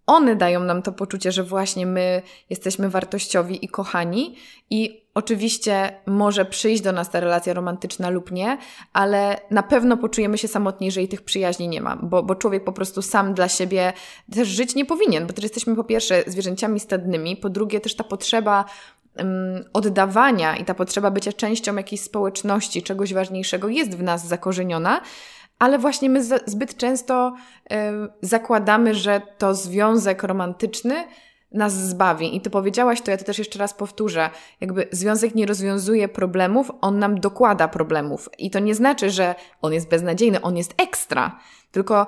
One 0.08 0.36
dają 0.36 0.60
nam 0.60 0.82
to 0.82 0.92
poczucie, 0.92 1.32
że 1.32 1.44
właśnie 1.44 1.86
my 1.86 2.22
jesteśmy 2.50 2.90
wartościowi 2.90 3.66
i 3.66 3.68
kochani, 3.68 4.36
i 4.70 5.06
oczywiście 5.14 6.00
może 6.06 6.46
przyjść 6.46 6.82
do 6.82 6.92
nas 6.92 7.10
ta 7.10 7.20
relacja 7.20 7.54
romantyczna 7.54 8.10
lub 8.10 8.32
nie, 8.32 8.58
ale 8.94 9.38
na 9.52 9.64
pewno 9.64 9.98
poczujemy 9.98 10.38
się 10.38 10.48
samotni, 10.48 10.86
jeżeli 10.86 11.08
tych 11.08 11.22
przyjaźni 11.22 11.68
nie 11.68 11.82
ma, 11.82 11.96
bo, 11.96 12.24
bo 12.24 12.36
człowiek 12.36 12.64
po 12.64 12.72
prostu 12.72 13.02
sam 13.02 13.34
dla 13.34 13.50
siebie 13.50 13.94
też 14.34 14.48
żyć 14.48 14.76
nie 14.76 14.86
powinien, 14.86 15.28
bo 15.28 15.34
też 15.34 15.44
jesteśmy 15.44 15.76
po 15.76 15.84
pierwsze 15.84 16.24
zwierzęciami 16.28 16.80
stadnymi, 16.80 17.38
po 17.38 17.50
drugie 17.50 17.80
też 17.80 17.96
ta 17.96 18.04
potrzeba 18.04 18.66
oddawania 19.74 20.58
i 20.58 20.66
ta 20.66 20.74
potrzeba 20.74 21.12
bycia 21.12 21.34
częścią 21.34 21.76
jakiejś 21.76 22.02
społeczności, 22.02 22.84
czegoś 22.84 23.14
ważniejszego 23.14 23.70
jest 23.70 23.98
w 23.98 24.04
nas 24.04 24.28
zakorzeniona, 24.28 25.02
ale 25.60 25.80
właśnie 25.80 26.10
my 26.10 26.24
zbyt 26.46 26.78
często 26.78 27.36
zakładamy, 28.22 28.96
że 28.96 29.22
to 29.38 29.56
związek 29.56 30.24
romantyczny 30.24 30.96
nas 31.52 31.74
zbawi. 31.74 32.36
I 32.36 32.42
ty 32.42 32.50
powiedziałaś 32.50 33.02
to, 33.02 33.12
ja 33.12 33.18
to 33.18 33.24
też 33.24 33.40
jeszcze 33.40 33.60
raz 33.60 33.74
powtórzę. 33.74 34.30
Jakby 34.62 34.88
związek 34.92 35.36
nie 35.36 35.46
rozwiązuje 35.46 36.08
problemów, 36.08 36.72
on 36.82 37.00
nam 37.00 37.20
dokłada 37.20 37.68
problemów. 37.68 38.30
I 38.38 38.52
to 38.52 38.60
nie 38.60 38.76
znaczy, 38.76 39.10
że 39.10 39.36
on 39.62 39.74
jest 39.74 39.90
beznadziejny, 39.90 40.42
on 40.42 40.58
jest 40.58 40.74
ekstra. 40.78 41.40
Tylko 41.72 42.08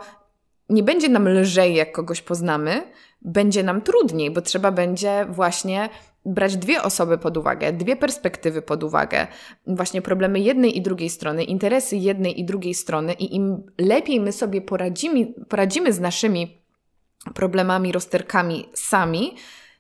nie 0.69 0.83
będzie 0.83 1.09
nam 1.09 1.29
lżej, 1.29 1.75
jak 1.75 1.91
kogoś 1.91 2.21
poznamy, 2.21 2.83
będzie 3.21 3.63
nam 3.63 3.81
trudniej, 3.81 4.31
bo 4.31 4.41
trzeba 4.41 4.71
będzie 4.71 5.25
właśnie 5.29 5.89
brać 6.27 6.57
dwie 6.57 6.83
osoby 6.83 7.17
pod 7.17 7.37
uwagę, 7.37 7.73
dwie 7.73 7.95
perspektywy 7.95 8.61
pod 8.61 8.83
uwagę, 8.83 9.27
właśnie 9.67 10.01
problemy 10.01 10.39
jednej 10.39 10.77
i 10.77 10.81
drugiej 10.81 11.09
strony, 11.09 11.43
interesy 11.43 11.97
jednej 11.97 12.39
i 12.39 12.45
drugiej 12.45 12.73
strony, 12.73 13.13
i 13.13 13.35
im 13.35 13.63
lepiej 13.77 14.19
my 14.19 14.31
sobie 14.31 14.61
poradzimy, 14.61 15.33
poradzimy 15.49 15.93
z 15.93 15.99
naszymi 15.99 16.61
problemami, 17.33 17.91
rozterkami 17.91 18.69
sami, 18.73 19.35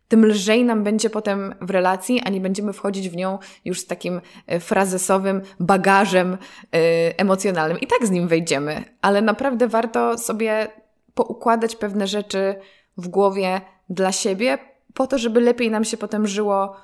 tym 0.07 0.25
lżej 0.25 0.65
nam 0.65 0.83
będzie 0.83 1.09
potem 1.09 1.55
w 1.61 1.69
relacji, 1.69 2.21
a 2.25 2.29
nie 2.29 2.41
będziemy 2.41 2.73
wchodzić 2.73 3.09
w 3.09 3.15
nią 3.15 3.39
już 3.65 3.79
z 3.79 3.87
takim 3.87 4.21
e, 4.47 4.59
frazesowym 4.59 5.41
bagażem 5.59 6.31
yy, 6.73 6.79
emocjonalnym. 7.17 7.79
I 7.79 7.87
tak 7.87 8.07
z 8.07 8.11
nim 8.11 8.27
wejdziemy, 8.27 8.83
ale 9.01 9.21
naprawdę 9.21 9.67
warto 9.67 10.17
sobie 10.17 10.67
poukładać 11.13 11.75
pewne 11.75 12.07
rzeczy 12.07 12.55
w 12.97 13.07
głowie 13.07 13.61
dla 13.89 14.11
siebie, 14.11 14.57
po 14.97 15.07
to, 15.07 15.17
żeby 15.17 15.41
lepiej 15.41 15.71
nam 15.71 15.83
się 15.83 15.97
potem 15.97 16.27
żyło 16.27 16.75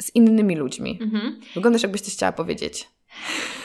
z 0.00 0.14
innymi 0.14 0.56
ludźmi. 0.56 0.98
Mhm. 1.02 1.40
Wyglądasz, 1.54 1.82
jakbyś 1.82 2.00
coś 2.00 2.14
chciała 2.14 2.32
powiedzieć. 2.32 2.88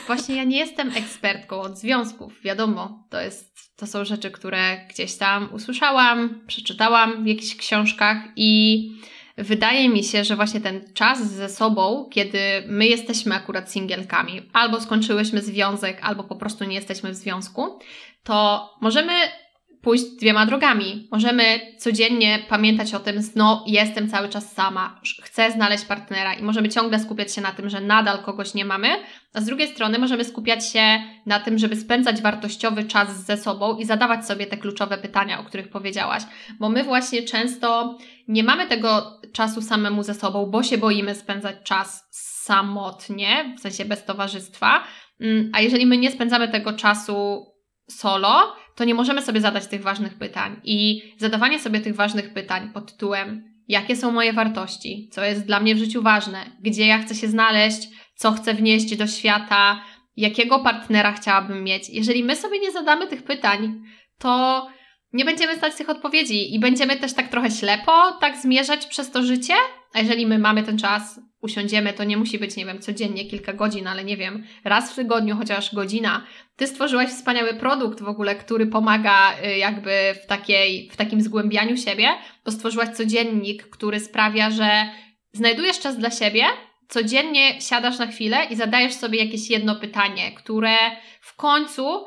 Właśnie 0.06 0.36
ja 0.36 0.44
nie 0.44 0.58
jestem 0.58 0.90
ekspertką 0.96 1.60
od 1.60 1.78
związków, 1.78 2.42
wiadomo. 2.42 3.06
To, 3.10 3.20
jest, 3.20 3.76
to 3.76 3.86
są 3.86 4.04
rzeczy, 4.04 4.30
które 4.30 4.86
gdzieś 4.90 5.16
tam 5.16 5.48
usłyszałam, 5.52 6.40
przeczytałam 6.46 7.24
w 7.24 7.26
jakichś 7.26 7.56
książkach 7.56 8.16
i 8.36 8.90
wydaje 9.38 9.88
mi 9.88 10.04
się, 10.04 10.24
że 10.24 10.36
właśnie 10.36 10.60
ten 10.60 10.92
czas 10.94 11.32
ze 11.32 11.48
sobą, 11.48 12.08
kiedy 12.12 12.38
my 12.66 12.86
jesteśmy 12.86 13.34
akurat 13.34 13.72
singielkami, 13.72 14.42
albo 14.52 14.80
skończyłyśmy 14.80 15.42
związek, 15.42 15.98
albo 16.02 16.24
po 16.24 16.36
prostu 16.36 16.64
nie 16.64 16.74
jesteśmy 16.74 17.10
w 17.10 17.16
związku, 17.16 17.78
to 18.24 18.68
możemy 18.80 19.12
pójść 19.84 20.04
dwiema 20.04 20.46
drogami. 20.46 21.08
Możemy 21.12 21.60
codziennie 21.78 22.38
pamiętać 22.48 22.94
o 22.94 23.00
tym, 23.00 23.20
no 23.36 23.64
jestem 23.66 24.08
cały 24.08 24.28
czas 24.28 24.52
sama, 24.52 25.00
chcę 25.22 25.50
znaleźć 25.50 25.84
partnera 25.84 26.34
i 26.34 26.42
możemy 26.42 26.68
ciągle 26.68 27.00
skupiać 27.00 27.34
się 27.34 27.40
na 27.40 27.52
tym, 27.52 27.68
że 27.68 27.80
nadal 27.80 28.18
kogoś 28.18 28.54
nie 28.54 28.64
mamy, 28.64 28.88
a 29.34 29.40
z 29.40 29.44
drugiej 29.44 29.68
strony 29.68 29.98
możemy 29.98 30.24
skupiać 30.24 30.72
się 30.72 31.02
na 31.26 31.40
tym, 31.40 31.58
żeby 31.58 31.76
spędzać 31.76 32.22
wartościowy 32.22 32.84
czas 32.84 33.24
ze 33.24 33.36
sobą 33.36 33.76
i 33.76 33.84
zadawać 33.84 34.26
sobie 34.26 34.46
te 34.46 34.56
kluczowe 34.56 34.98
pytania, 34.98 35.40
o 35.40 35.44
których 35.44 35.68
powiedziałaś, 35.68 36.22
bo 36.60 36.68
my 36.68 36.84
właśnie 36.84 37.22
często 37.22 37.98
nie 38.28 38.44
mamy 38.44 38.66
tego 38.66 39.20
czasu 39.32 39.62
samemu 39.62 40.02
ze 40.02 40.14
sobą, 40.14 40.46
bo 40.46 40.62
się 40.62 40.78
boimy 40.78 41.14
spędzać 41.14 41.56
czas 41.64 42.08
samotnie, 42.44 43.54
w 43.58 43.60
sensie 43.60 43.84
bez 43.84 44.04
towarzystwa, 44.04 44.84
mm, 45.20 45.50
a 45.52 45.60
jeżeli 45.60 45.86
my 45.86 45.96
nie 45.98 46.10
spędzamy 46.10 46.48
tego 46.48 46.72
czasu 46.72 47.46
solo, 47.90 48.56
to 48.74 48.84
nie 48.84 48.94
możemy 48.94 49.22
sobie 49.22 49.40
zadać 49.40 49.66
tych 49.66 49.82
ważnych 49.82 50.14
pytań. 50.14 50.60
I 50.64 51.02
zadawanie 51.18 51.58
sobie 51.58 51.80
tych 51.80 51.94
ważnych 51.94 52.32
pytań 52.32 52.70
pod 52.74 52.92
tytułem, 52.92 53.54
jakie 53.68 53.96
są 53.96 54.12
moje 54.12 54.32
wartości, 54.32 55.08
co 55.12 55.24
jest 55.24 55.46
dla 55.46 55.60
mnie 55.60 55.74
w 55.74 55.78
życiu 55.78 56.02
ważne, 56.02 56.38
gdzie 56.60 56.86
ja 56.86 56.98
chcę 56.98 57.14
się 57.14 57.28
znaleźć, 57.28 57.88
co 58.14 58.32
chcę 58.32 58.54
wnieść 58.54 58.96
do 58.96 59.06
świata, 59.06 59.84
jakiego 60.16 60.58
partnera 60.58 61.12
chciałabym 61.12 61.64
mieć. 61.64 61.90
Jeżeli 61.90 62.24
my 62.24 62.36
sobie 62.36 62.58
nie 62.58 62.72
zadamy 62.72 63.06
tych 63.06 63.22
pytań, 63.22 63.82
to 64.18 64.66
nie 65.12 65.24
będziemy 65.24 65.58
znać 65.58 65.74
tych 65.74 65.88
odpowiedzi 65.88 66.54
i 66.54 66.60
będziemy 66.60 66.96
też 66.96 67.14
tak 67.14 67.28
trochę 67.28 67.50
ślepo 67.50 67.92
tak 68.20 68.36
zmierzać 68.36 68.86
przez 68.86 69.10
to 69.10 69.22
życie. 69.22 69.54
A 69.92 70.00
jeżeli 70.00 70.26
my 70.26 70.38
mamy 70.38 70.62
ten 70.62 70.78
czas, 70.78 71.20
usiądziemy, 71.44 71.92
to 71.92 72.04
nie 72.04 72.16
musi 72.16 72.38
być, 72.38 72.56
nie 72.56 72.66
wiem, 72.66 72.80
codziennie 72.80 73.24
kilka 73.24 73.52
godzin, 73.52 73.86
ale 73.86 74.04
nie 74.04 74.16
wiem, 74.16 74.44
raz 74.64 74.92
w 74.92 74.96
tygodniu, 74.96 75.36
chociaż 75.36 75.74
godzina. 75.74 76.26
Ty 76.56 76.66
stworzyłaś 76.66 77.08
wspaniały 77.08 77.54
produkt 77.54 78.02
w 78.02 78.08
ogóle, 78.08 78.34
który 78.34 78.66
pomaga 78.66 79.34
y, 79.44 79.58
jakby 79.58 79.90
w, 80.22 80.26
takiej, 80.26 80.90
w 80.90 80.96
takim 80.96 81.22
zgłębianiu 81.22 81.76
siebie, 81.76 82.08
bo 82.44 82.52
stworzyłaś 82.52 82.88
codziennik, 82.88 83.70
który 83.70 84.00
sprawia, 84.00 84.50
że 84.50 84.88
znajdujesz 85.32 85.80
czas 85.80 85.98
dla 85.98 86.10
siebie, 86.10 86.44
codziennie 86.88 87.60
siadasz 87.60 87.98
na 87.98 88.06
chwilę 88.06 88.44
i 88.50 88.56
zadajesz 88.56 88.94
sobie 88.94 89.24
jakieś 89.24 89.50
jedno 89.50 89.76
pytanie, 89.76 90.32
które 90.32 90.76
w 91.20 91.36
końcu 91.36 92.04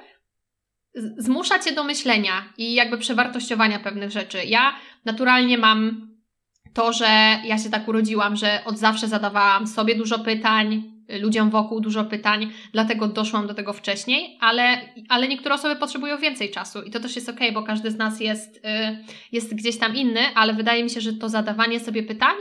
zmusza 1.18 1.60
cię 1.60 1.72
do 1.72 1.84
myślenia 1.84 2.54
i 2.58 2.74
jakby 2.74 2.98
przewartościowania 2.98 3.80
pewnych 3.80 4.12
rzeczy. 4.12 4.46
Ja 4.46 4.76
naturalnie 5.06 5.58
mam 5.58 6.08
to, 6.74 6.94
że 6.94 7.40
ja 7.44 7.58
się 7.58 7.70
tak 7.70 7.88
urodziłam, 7.88 8.36
że 8.36 8.60
od 8.66 8.78
zawsze 8.78 9.08
zadawałam 9.08 9.68
sobie 9.68 9.96
dużo 9.96 10.20
pytań, 10.20 10.84
ludziom 11.10 11.50
wokół 11.50 11.80
dużo 11.80 12.04
pytań, 12.04 12.52
dlatego 12.72 13.08
doszłam 13.08 13.48
do 13.48 13.54
tego 13.54 13.74
wcześniej, 13.74 14.38
ale, 14.42 14.78
ale 15.10 15.28
niektóre 15.28 15.56
osoby 15.56 15.76
potrzebują 15.76 16.18
więcej 16.18 16.52
czasu 16.52 16.82
i 16.82 16.92
to 16.92 17.00
też 17.00 17.16
jest 17.16 17.30
ok, 17.30 17.40
bo 17.54 17.64
każdy 17.64 17.92
z 17.92 17.98
nas 17.98 18.20
jest, 18.20 18.58
y, 18.58 18.60
jest 19.32 19.56
gdzieś 19.56 19.78
tam 19.78 19.96
inny, 19.96 20.20
ale 20.36 20.54
wydaje 20.54 20.84
mi 20.84 20.90
się, 20.90 21.02
że 21.02 21.14
to 21.14 21.30
zadawanie 21.30 21.80
sobie 21.80 22.04
pytań 22.04 22.36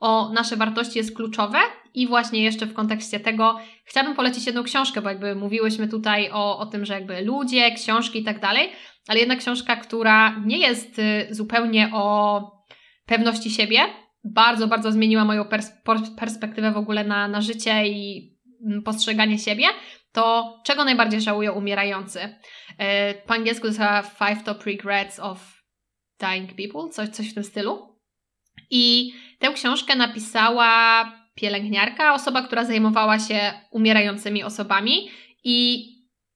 o 0.00 0.32
nasze 0.32 0.56
wartości 0.56 0.98
jest 0.98 1.16
kluczowe 1.16 1.58
i 1.94 2.06
właśnie 2.06 2.42
jeszcze 2.42 2.66
w 2.66 2.74
kontekście 2.74 3.20
tego 3.20 3.58
chciałabym 3.84 4.16
polecić 4.16 4.46
jedną 4.46 4.62
książkę, 4.62 5.02
bo 5.02 5.08
jakby 5.08 5.34
mówiłyśmy 5.34 5.88
tutaj 5.88 6.30
o, 6.32 6.58
o 6.58 6.66
tym, 6.66 6.84
że 6.84 6.94
jakby 6.94 7.22
ludzie, 7.22 7.70
książki 7.70 8.18
i 8.18 8.24
tak 8.24 8.40
dalej, 8.40 8.72
ale 9.08 9.20
jedna 9.20 9.36
książka, 9.36 9.76
która 9.76 10.36
nie 10.46 10.58
jest 10.58 10.98
y, 10.98 11.26
zupełnie 11.30 11.90
o 11.92 12.55
pewności 13.06 13.50
siebie. 13.50 13.78
Bardzo, 14.24 14.68
bardzo 14.68 14.92
zmieniła 14.92 15.24
moją 15.24 15.44
pers 15.44 15.72
perspektywę 16.18 16.72
w 16.72 16.76
ogóle 16.76 17.04
na, 17.04 17.28
na 17.28 17.40
życie 17.40 17.88
i 17.88 18.30
mm, 18.66 18.82
postrzeganie 18.82 19.38
siebie. 19.38 19.66
To 20.12 20.56
czego 20.64 20.84
najbardziej 20.84 21.20
żałują 21.20 21.52
umierający? 21.52 22.36
E, 22.78 23.14
po 23.14 23.34
angielsku 23.34 23.62
to 23.62 23.68
jest 23.68 23.80
Five 24.18 24.44
Top 24.44 24.64
Regrets 24.64 25.20
of 25.20 25.62
Dying 26.20 26.50
People, 26.54 26.90
coś, 26.90 27.08
coś 27.08 27.30
w 27.30 27.34
tym 27.34 27.44
stylu. 27.44 27.96
I 28.70 29.14
tę 29.38 29.52
książkę 29.52 29.96
napisała 29.96 31.04
pielęgniarka, 31.34 32.14
osoba, 32.14 32.42
która 32.42 32.64
zajmowała 32.64 33.18
się 33.18 33.52
umierającymi 33.70 34.44
osobami 34.44 35.10
i 35.44 35.86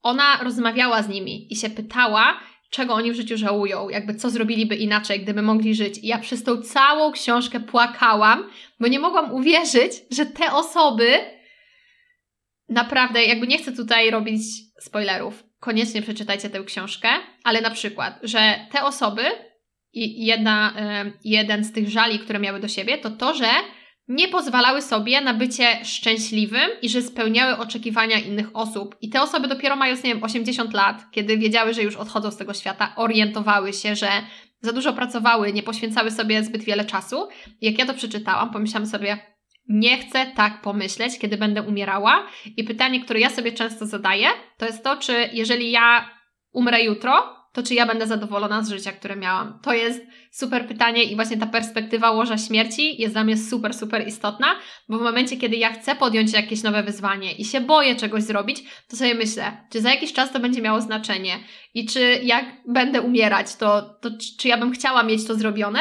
ona 0.02 0.36
rozmawiała 0.42 1.02
z 1.02 1.08
nimi 1.08 1.52
i 1.52 1.56
się 1.56 1.70
pytała, 1.70 2.40
czego 2.70 2.94
oni 2.94 3.12
w 3.12 3.14
życiu 3.14 3.36
żałują, 3.36 3.88
jakby 3.88 4.14
co 4.14 4.30
zrobiliby 4.30 4.76
inaczej, 4.76 5.20
gdyby 5.20 5.42
mogli 5.42 5.74
żyć. 5.74 5.98
I 5.98 6.06
ja 6.06 6.18
przez 6.18 6.44
tą 6.44 6.62
całą 6.62 7.12
książkę 7.12 7.60
płakałam, 7.60 8.50
bo 8.80 8.88
nie 8.88 8.98
mogłam 8.98 9.32
uwierzyć, 9.32 9.92
że 10.10 10.26
te 10.26 10.52
osoby 10.52 11.18
naprawdę, 12.68 13.24
jakby 13.24 13.46
nie 13.46 13.58
chcę 13.58 13.72
tutaj 13.72 14.10
robić 14.10 14.42
spoilerów, 14.80 15.44
koniecznie 15.60 16.02
przeczytajcie 16.02 16.50
tę 16.50 16.64
książkę, 16.64 17.08
ale 17.44 17.60
na 17.60 17.70
przykład, 17.70 18.18
że 18.22 18.66
te 18.72 18.82
osoby 18.82 19.22
i 19.92 20.26
jedna, 20.26 20.74
jeden 21.24 21.64
z 21.64 21.72
tych 21.72 21.88
żali, 21.88 22.18
które 22.18 22.38
miały 22.38 22.60
do 22.60 22.68
siebie, 22.68 22.98
to 22.98 23.10
to, 23.10 23.34
że 23.34 23.48
nie 24.10 24.28
pozwalały 24.28 24.82
sobie 24.82 25.20
na 25.20 25.34
bycie 25.34 25.84
szczęśliwym 25.84 26.70
i 26.82 26.88
że 26.88 27.02
spełniały 27.02 27.56
oczekiwania 27.56 28.18
innych 28.18 28.46
osób. 28.54 28.96
I 29.00 29.08
te 29.08 29.22
osoby 29.22 29.48
dopiero 29.48 29.76
mając, 29.76 30.02
nie 30.02 30.14
wiem, 30.14 30.24
80 30.24 30.74
lat, 30.74 31.04
kiedy 31.10 31.38
wiedziały, 31.38 31.74
że 31.74 31.82
już 31.82 31.96
odchodzą 31.96 32.30
z 32.30 32.36
tego 32.36 32.54
świata, 32.54 32.92
orientowały 32.96 33.72
się, 33.72 33.96
że 33.96 34.08
za 34.60 34.72
dużo 34.72 34.92
pracowały, 34.92 35.52
nie 35.52 35.62
poświęcały 35.62 36.10
sobie 36.10 36.44
zbyt 36.44 36.62
wiele 36.62 36.84
czasu. 36.84 37.28
I 37.60 37.66
jak 37.66 37.78
ja 37.78 37.86
to 37.86 37.94
przeczytałam, 37.94 38.50
pomyślałam 38.50 38.86
sobie, 38.86 39.18
nie 39.68 39.98
chcę 39.98 40.26
tak 40.26 40.62
pomyśleć, 40.62 41.18
kiedy 41.18 41.36
będę 41.36 41.62
umierała. 41.62 42.26
I 42.56 42.64
pytanie, 42.64 43.00
które 43.00 43.20
ja 43.20 43.30
sobie 43.30 43.52
często 43.52 43.86
zadaję, 43.86 44.28
to 44.58 44.66
jest 44.66 44.84
to, 44.84 44.96
czy 44.96 45.30
jeżeli 45.32 45.70
ja 45.70 46.10
umrę 46.52 46.82
jutro, 46.82 47.39
to 47.52 47.62
czy 47.62 47.74
ja 47.74 47.86
będę 47.86 48.06
zadowolona 48.06 48.62
z 48.62 48.68
życia, 48.68 48.92
które 48.92 49.16
miałam? 49.16 49.58
To 49.62 49.72
jest 49.72 50.02
super 50.30 50.68
pytanie 50.68 51.04
i 51.04 51.16
właśnie 51.16 51.36
ta 51.36 51.46
perspektywa 51.46 52.10
łoża 52.10 52.38
śmierci 52.38 53.02
jest 53.02 53.14
dla 53.14 53.24
mnie 53.24 53.36
super, 53.36 53.74
super 53.74 54.08
istotna, 54.08 54.46
bo 54.88 54.98
w 54.98 55.02
momencie, 55.02 55.36
kiedy 55.36 55.56
ja 55.56 55.72
chcę 55.72 55.96
podjąć 55.96 56.32
jakieś 56.32 56.62
nowe 56.62 56.82
wyzwanie 56.82 57.32
i 57.32 57.44
się 57.44 57.60
boję 57.60 57.96
czegoś 57.96 58.22
zrobić, 58.22 58.62
to 58.88 58.96
sobie 58.96 59.14
myślę, 59.14 59.66
czy 59.72 59.80
za 59.80 59.90
jakiś 59.90 60.12
czas 60.12 60.32
to 60.32 60.40
będzie 60.40 60.62
miało 60.62 60.80
znaczenie 60.80 61.38
i 61.74 61.86
czy 61.86 62.00
jak 62.22 62.44
będę 62.68 63.00
umierać, 63.00 63.56
to, 63.56 63.82
to 64.00 64.10
czy 64.38 64.48
ja 64.48 64.58
bym 64.58 64.72
chciała 64.72 65.02
mieć 65.02 65.26
to 65.26 65.34
zrobione? 65.34 65.80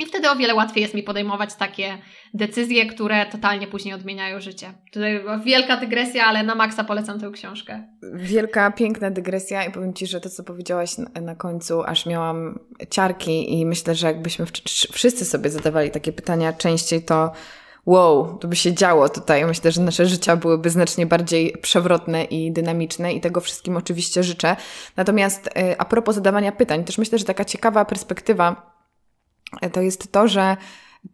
I 0.00 0.06
wtedy 0.06 0.30
o 0.30 0.36
wiele 0.36 0.54
łatwiej 0.54 0.82
jest 0.82 0.94
mi 0.94 1.02
podejmować 1.02 1.54
takie 1.54 1.98
decyzje, 2.34 2.86
które 2.86 3.26
totalnie 3.26 3.66
później 3.66 3.94
odmieniają 3.94 4.40
życie. 4.40 4.72
Tutaj 4.92 5.20
wielka 5.44 5.76
dygresja, 5.76 6.24
ale 6.24 6.42
na 6.42 6.54
maksa 6.54 6.84
polecam 6.84 7.20
tę 7.20 7.30
książkę. 7.32 7.82
Wielka, 8.14 8.70
piękna 8.70 9.10
dygresja 9.10 9.64
i 9.64 9.72
powiem 9.72 9.94
Ci, 9.94 10.06
że 10.06 10.20
to, 10.20 10.30
co 10.30 10.44
powiedziałaś 10.44 10.90
na, 11.22 11.34
końcu, 11.34 11.82
aż 11.82 12.06
miałam 12.06 12.58
ciarki 12.90 13.58
i 13.58 13.66
myślę, 13.66 13.94
że 13.94 14.06
jakbyśmy 14.06 14.46
wszyscy 14.92 15.24
sobie 15.24 15.50
zadawali 15.50 15.90
takie 15.90 16.12
pytania 16.12 16.52
częściej, 16.52 17.02
to 17.02 17.32
wow, 17.86 18.38
to 18.38 18.48
by 18.48 18.56
się 18.56 18.74
działo 18.74 19.08
tutaj. 19.08 19.46
Myślę, 19.46 19.72
że 19.72 19.80
nasze 19.80 20.06
życia 20.06 20.36
byłyby 20.36 20.70
znacznie 20.70 21.06
bardziej 21.06 21.52
przewrotne 21.62 22.24
i 22.24 22.52
dynamiczne 22.52 23.12
i 23.12 23.20
tego 23.20 23.40
wszystkim 23.40 23.76
oczywiście 23.76 24.22
życzę. 24.22 24.56
Natomiast 24.96 25.46
y, 25.46 25.78
a 25.78 25.84
propos 25.84 26.14
zadawania 26.14 26.52
pytań, 26.52 26.84
też 26.84 26.98
myślę, 26.98 27.18
że 27.18 27.24
taka 27.24 27.44
ciekawa 27.44 27.84
perspektywa 27.84 28.69
to 29.72 29.80
jest 29.80 30.12
to, 30.12 30.28
że 30.28 30.56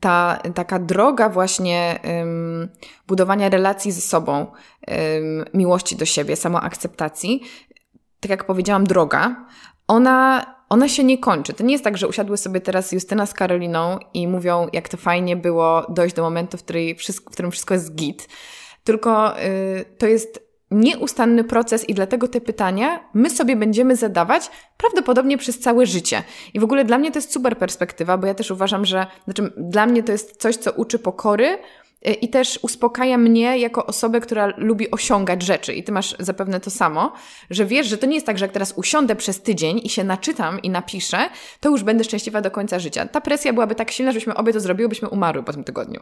ta 0.01 0.39
taka 0.55 0.79
droga 0.79 1.29
właśnie 1.29 2.01
budowania 3.07 3.49
relacji 3.49 3.93
ze 3.93 4.01
sobą, 4.01 4.47
miłości 5.55 5.97
do 5.97 6.05
siebie, 6.05 6.37
samoakceptacji, 6.37 7.43
tak 8.21 8.31
jak 8.31 8.45
powiedziałam, 8.45 8.85
droga, 8.85 9.47
ona, 9.89 10.47
ona 10.69 10.89
się 10.89 11.05
nie 11.05 11.19
kończy. 11.19 11.53
To 11.53 11.65
nie 11.65 11.73
jest 11.73 11.85
tak, 11.85 11.99
że 11.99 12.09
usiadły 12.09 12.37
sobie 12.37 12.61
teraz 12.61 12.93
Justyna 12.93 13.27
z 13.27 13.35
Karoliną 13.35 13.99
i 14.15 14.29
mówią, 14.29 14.69
jak 14.73 14.89
to 14.89 14.97
fajnie 14.97 15.37
było 15.37 15.87
dojść 15.89 16.15
do 16.15 16.23
momentu, 16.23 16.59
w, 16.59 16.63
której 16.63 16.95
wszystko, 16.95 17.31
w 17.31 17.33
którym 17.33 17.51
wszystko 17.51 17.75
jest 17.75 17.95
git. 17.95 18.29
Tylko 18.85 19.41
y, 19.41 19.85
to 19.99 20.07
jest 20.07 20.46
nieustanny 20.71 21.45
proces 21.45 21.89
i 21.89 21.95
dlatego 21.95 22.29
te 22.29 22.41
pytania 22.41 23.01
my 23.15 23.31
sobie 23.31 23.57
będziemy 23.57 23.97
zadawać 23.97 24.51
prawdopodobnie 24.77 25.39
przez 25.39 25.59
całe 25.59 25.87
życie. 25.87 26.23
I 26.55 26.61
w 26.61 26.65
ogóle 26.65 26.85
dla 26.85 26.99
mnie 26.99 27.13
to 27.13 27.19
jest 27.19 27.33
super 27.33 27.59
perspektywa, 27.59 28.19
bo 28.19 28.27
ja 28.27 28.35
też 28.35 28.51
uważam, 28.51 28.85
że 28.85 29.07
znaczy 29.25 29.53
dla 29.57 29.87
mnie 29.87 30.03
to 30.03 30.13
jest 30.13 30.37
coś, 30.37 30.57
co 30.57 30.73
uczy 30.73 30.99
pokory 30.99 31.59
y, 32.09 32.13
i 32.13 32.29
też 32.29 32.59
uspokaja 32.63 33.19
mnie 33.19 33.59
jako 33.59 33.87
osobę, 33.87 34.21
która 34.21 34.53
lubi 34.57 34.91
osiągać 34.91 35.43
rzeczy. 35.43 35.75
I 35.75 35.85
ty 35.85 35.93
masz 35.93 36.17
zapewne 36.19 36.61
to 36.61 36.71
samo, 36.71 37.13
że 37.51 37.67
wiesz, 37.67 37.87
że 37.87 37.99
to 37.99 38.07
nie 38.07 38.15
jest 38.15 38.27
tak, 38.27 38.39
że 38.39 38.45
jak 38.45 38.53
teraz 38.53 38.73
usiądę 38.77 39.17
przez 39.17 39.43
tydzień 39.43 39.81
i 39.85 39.89
się 39.89 40.05
naczytam 40.05 40.63
i 40.63 40.71
napiszę, 40.71 41.19
to 41.61 41.71
już 41.71 41.83
będę 41.83 42.05
szczęśliwa 42.05 42.41
do 42.41 42.51
końca 42.51 42.79
życia. 42.79 43.07
Ta 43.07 43.21
presja 43.21 43.53
byłaby 43.53 43.75
tak 43.75 43.91
silna, 43.91 44.13
żebyśmy 44.13 44.35
obie 44.35 44.53
to 44.53 44.61
zrobiły, 44.61 44.89
byśmy 44.89 45.09
umarły 45.09 45.43
po 45.43 45.53
tym 45.53 45.65
tygodniu. 45.65 46.01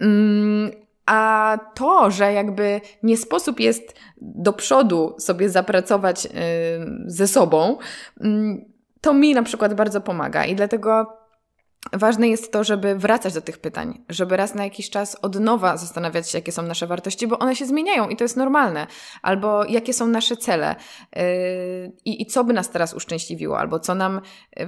Mm, 0.00 0.85
a 1.06 1.58
to, 1.74 2.10
że 2.10 2.32
jakby 2.32 2.80
nie 3.02 3.16
sposób 3.16 3.60
jest 3.60 3.94
do 4.20 4.52
przodu 4.52 5.14
sobie 5.18 5.50
zapracować 5.50 6.24
yy, 6.24 6.30
ze 7.06 7.28
sobą, 7.28 7.78
yy, 8.20 8.28
to 9.00 9.14
mi 9.14 9.34
na 9.34 9.42
przykład 9.42 9.74
bardzo 9.74 10.00
pomaga 10.00 10.44
i 10.44 10.54
dlatego 10.54 11.06
ważne 11.92 12.28
jest 12.28 12.52
to, 12.52 12.64
żeby 12.64 12.94
wracać 12.94 13.34
do 13.34 13.40
tych 13.40 13.58
pytań, 13.58 14.04
żeby 14.08 14.36
raz 14.36 14.54
na 14.54 14.64
jakiś 14.64 14.90
czas 14.90 15.16
od 15.22 15.40
nowa 15.40 15.76
zastanawiać 15.76 16.30
się, 16.30 16.38
jakie 16.38 16.52
są 16.52 16.62
nasze 16.62 16.86
wartości, 16.86 17.26
bo 17.26 17.38
one 17.38 17.56
się 17.56 17.66
zmieniają 17.66 18.08
i 18.08 18.16
to 18.16 18.24
jest 18.24 18.36
normalne, 18.36 18.86
albo 19.22 19.64
jakie 19.64 19.92
są 19.92 20.06
nasze 20.06 20.36
cele 20.36 20.76
yy, 21.16 21.22
i 22.04 22.26
co 22.26 22.44
by 22.44 22.52
nas 22.52 22.70
teraz 22.70 22.94
uszczęśliwiło, 22.94 23.58
albo 23.58 23.80
co 23.80 23.94
nam 23.94 24.20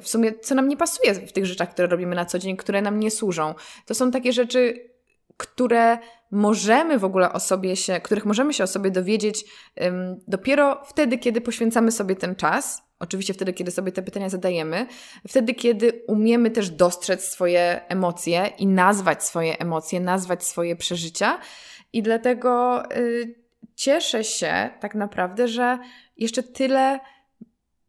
w 0.03 0.09
sumie, 0.09 0.33
co 0.38 0.55
nam 0.55 0.68
nie 0.68 0.77
pasuje 0.77 1.14
w 1.14 1.33
tych 1.33 1.46
rzeczach, 1.46 1.70
które 1.70 1.88
robimy 1.88 2.16
na 2.16 2.24
co 2.24 2.38
dzień, 2.38 2.57
które 2.57 2.83
nam 2.83 3.01
nie 3.01 3.11
służą. 3.11 3.55
To 3.87 3.94
są 3.94 4.11
takie 4.11 4.33
rzeczy, 4.33 4.90
które 5.38 5.98
możemy 6.31 6.98
w 6.98 7.05
ogóle 7.05 7.33
o 7.33 7.40
sobie 7.40 7.77
się, 7.77 8.01
których 8.01 8.24
możemy 8.24 8.55
się 8.55 8.64
o 8.64 8.66
sobie 8.66 8.90
dowiedzieć 8.90 9.44
dopiero 10.29 10.85
wtedy, 10.85 11.18
kiedy 11.18 11.40
poświęcamy 11.40 11.92
sobie 11.92 12.16
ten 12.16 12.37
czas. 12.37 12.83
Oczywiście 12.98 13.35
wtedy, 13.35 13.53
kiedy 13.53 13.70
sobie 13.70 13.92
te 13.92 14.03
pytania 14.03 14.29
zadajemy, 14.29 14.87
wtedy, 15.29 15.55
kiedy 15.55 16.05
umiemy 16.09 16.51
też 16.51 16.70
dostrzec 16.70 17.24
swoje 17.24 17.81
emocje 17.88 18.51
i 18.59 18.66
nazwać 18.66 19.24
swoje 19.24 19.59
emocje, 19.59 20.01
nazwać 20.01 20.44
swoje 20.44 20.77
przeżycia. 20.77 21.40
I 21.92 22.03
dlatego 22.03 22.83
y, 22.96 23.35
cieszę 23.74 24.24
się 24.24 24.70
tak 24.81 24.94
naprawdę, 24.94 25.48
że 25.48 25.79
jeszcze 26.16 26.42
tyle 26.42 27.01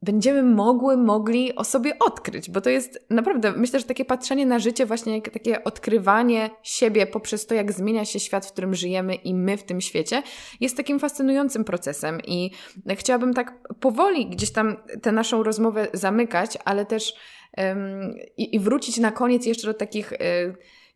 będziemy 0.02 0.44
mogły, 0.44 0.98
mogli 0.98 1.56
o 1.56 1.64
sobie 1.64 2.00
odkryć, 2.00 2.50
bo 2.50 2.62
to 2.62 2.70
jest 2.70 3.06
naprawdę, 3.10 3.52
myślę, 3.52 3.80
że 3.80 3.86
takie 3.86 4.06
patrzenie 4.06 4.46
na 4.46 4.60
życie, 4.60 4.86
właśnie 4.86 5.22
takie 5.22 5.64
odkrywanie 5.64 6.50
siebie 6.64 7.08
poprzez 7.08 7.46
to, 7.46 7.54
jak 7.54 7.72
zmienia 7.72 8.06
się 8.06 8.20
świat, 8.20 8.46
w 8.46 8.52
którym 8.52 8.76
żyjemy 8.76 9.16
i 9.16 9.34
my 9.34 9.58
w 9.58 9.64
tym 9.64 9.82
świecie, 9.82 10.24
jest 10.60 10.78
takim 10.78 11.00
fascynującym 11.00 11.64
procesem 11.64 12.22
i 12.28 12.52
chciałabym 12.90 13.34
tak 13.34 13.54
powoli 13.80 14.30
gdzieś 14.30 14.52
tam 14.52 14.78
tę 15.02 15.12
naszą 15.12 15.44
rozmowę 15.44 15.88
zamykać, 15.94 16.58
ale 16.66 16.86
też 16.86 17.14
i, 18.38 18.56
i, 18.56 18.60
wrócić 18.60 18.98
na 18.98 19.12
koniec 19.12 19.46
jeszcze 19.46 19.68
do 19.68 19.74
takich 19.74 20.14
y, 20.14 20.18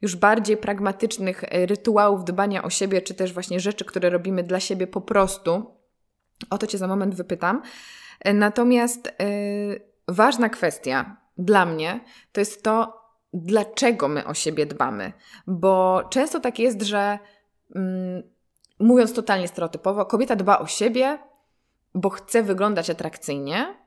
już 0.01 0.15
bardziej 0.15 0.57
pragmatycznych 0.57 1.43
e, 1.43 1.65
rytuałów 1.65 2.25
dbania 2.25 2.63
o 2.63 2.69
siebie, 2.69 3.01
czy 3.01 3.13
też 3.13 3.33
właśnie 3.33 3.59
rzeczy, 3.59 3.85
które 3.85 4.09
robimy 4.09 4.43
dla 4.43 4.59
siebie 4.59 4.87
po 4.87 5.01
prostu. 5.01 5.77
O 6.49 6.57
to 6.57 6.67
Cię 6.67 6.77
za 6.77 6.87
moment 6.87 7.15
wypytam. 7.15 7.61
Natomiast 8.33 9.13
yy, 9.19 9.81
ważna 10.07 10.49
kwestia 10.49 11.17
dla 11.37 11.65
mnie 11.65 11.99
to 12.31 12.41
jest 12.41 12.63
to, 12.63 13.03
dlaczego 13.33 14.07
my 14.07 14.25
o 14.25 14.33
siebie 14.33 14.65
dbamy. 14.65 15.13
Bo 15.47 16.03
często 16.09 16.39
tak 16.39 16.59
jest, 16.59 16.81
że 16.81 17.19
mm, 17.75 18.23
mówiąc 18.79 19.13
totalnie 19.13 19.47
stereotypowo, 19.47 20.05
kobieta 20.05 20.35
dba 20.35 20.59
o 20.59 20.67
siebie, 20.67 21.19
bo 21.95 22.09
chce 22.09 22.43
wyglądać 22.43 22.89
atrakcyjnie, 22.89 23.77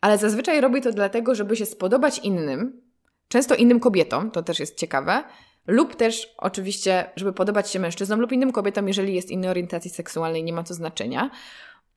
ale 0.00 0.18
zazwyczaj 0.18 0.60
robi 0.60 0.80
to 0.80 0.92
dlatego, 0.92 1.34
żeby 1.34 1.56
się 1.56 1.66
spodobać 1.66 2.18
innym, 2.18 2.82
często 3.28 3.54
innym 3.54 3.80
kobietom, 3.80 4.30
to 4.30 4.42
też 4.42 4.60
jest 4.60 4.78
ciekawe, 4.78 5.24
lub 5.66 5.96
też 5.96 6.34
oczywiście, 6.38 7.10
żeby 7.16 7.32
podobać 7.32 7.70
się 7.70 7.78
mężczyznom 7.78 8.20
lub 8.20 8.32
innym 8.32 8.52
kobietom, 8.52 8.88
jeżeli 8.88 9.14
jest 9.14 9.30
innej 9.30 9.50
orientacji 9.50 9.90
seksualnej, 9.90 10.44
nie 10.44 10.52
ma 10.52 10.62
to 10.62 10.74
znaczenia. 10.74 11.30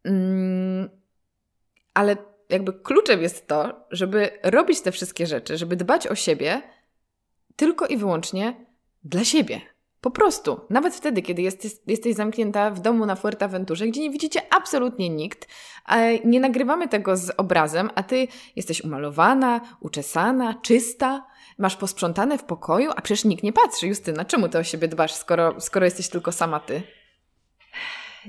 Mm, 0.03 0.89
ale 1.95 2.17
jakby 2.49 2.73
kluczem 2.73 3.21
jest 3.21 3.47
to, 3.47 3.86
żeby 3.91 4.29
robić 4.43 4.81
te 4.81 4.91
wszystkie 4.91 5.27
rzeczy, 5.27 5.58
żeby 5.58 5.75
dbać 5.75 6.08
o 6.08 6.15
siebie 6.15 6.62
tylko 7.55 7.88
i 7.88 7.97
wyłącznie 7.97 8.65
dla 9.03 9.23
siebie. 9.23 9.62
Po 10.01 10.12
prostu. 10.12 10.62
Nawet 10.69 10.95
wtedy, 10.95 11.21
kiedy 11.21 11.41
jesteś, 11.41 11.71
jesteś 11.88 12.15
zamknięta 12.15 12.71
w 12.71 12.79
domu 12.79 13.05
na 13.05 13.15
Fuerteventurze, 13.15 13.88
gdzie 13.88 14.01
nie 14.01 14.10
widzicie 14.10 14.41
absolutnie 14.53 15.10
nikt, 15.10 15.47
nie 16.25 16.39
nagrywamy 16.39 16.88
tego 16.88 17.17
z 17.17 17.29
obrazem, 17.38 17.89
a 17.95 18.03
ty 18.03 18.27
jesteś 18.55 18.81
umalowana, 18.81 19.62
uczesana, 19.79 20.53
czysta, 20.53 21.25
masz 21.58 21.75
posprzątane 21.75 22.38
w 22.38 22.43
pokoju, 22.43 22.91
a 22.95 23.01
przecież 23.01 23.25
nikt 23.25 23.43
nie 23.43 23.53
patrzy. 23.53 23.88
Justyna, 23.88 24.25
czemu 24.25 24.49
ty 24.49 24.58
o 24.58 24.63
siebie 24.63 24.88
dbasz, 24.88 25.13
skoro, 25.13 25.62
skoro 25.62 25.86
jesteś 25.86 26.10
tylko 26.10 26.31
sama 26.31 26.60
ty? 26.60 26.84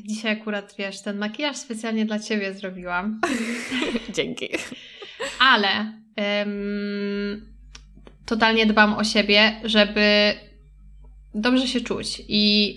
Dzisiaj 0.04 0.32
akurat, 0.32 0.74
wiesz, 0.78 1.02
ten 1.02 1.18
makijaż 1.18 1.56
specjalnie 1.56 2.04
dla 2.04 2.18
Ciebie 2.18 2.54
zrobiłam. 2.54 3.20
Dzięki. 4.16 4.48
Ale 5.38 5.92
um, 6.16 7.46
totalnie 8.26 8.66
dbam 8.66 8.94
o 8.94 9.04
siebie, 9.04 9.60
żeby 9.64 10.34
dobrze 11.34 11.68
się 11.68 11.80
czuć. 11.80 12.22
I 12.28 12.76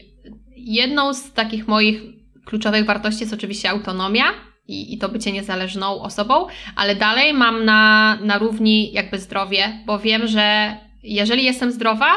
jedną 0.56 1.14
z 1.14 1.34
takich 1.34 1.68
moich 1.68 2.02
kluczowych 2.46 2.86
wartości 2.86 3.22
jest 3.22 3.34
oczywiście 3.34 3.70
autonomia 3.70 4.26
i, 4.68 4.94
i 4.94 4.98
to 4.98 5.10
bycie 5.10 5.32
niezależną 5.32 6.02
osobą, 6.02 6.48
ale 6.76 6.96
dalej 6.96 7.34
mam 7.34 7.66
na, 7.66 8.16
na 8.22 8.38
równi 8.38 8.92
jakby 8.92 9.20
zdrowie, 9.20 9.84
bo 9.86 10.00
wiem, 10.00 10.28
że 10.28 10.78
jeżeli 11.04 11.44
jestem 11.44 11.72
zdrowa, 11.72 12.12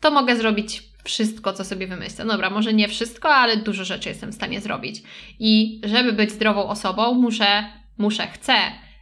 to 0.00 0.10
mogę 0.10 0.36
zrobić 0.36 0.82
wszystko, 1.06 1.52
co 1.52 1.64
sobie 1.64 1.86
wymyślę. 1.86 2.24
No 2.24 2.32
dobra, 2.32 2.50
może 2.50 2.72
nie 2.72 2.88
wszystko, 2.88 3.34
ale 3.34 3.56
dużo 3.56 3.84
rzeczy 3.84 4.08
jestem 4.08 4.32
w 4.32 4.34
stanie 4.34 4.60
zrobić. 4.60 5.02
I 5.38 5.80
żeby 5.84 6.12
być 6.12 6.30
zdrową 6.30 6.68
osobą, 6.68 7.14
muszę, 7.14 7.64
muszę, 7.98 8.26
chcę 8.26 8.54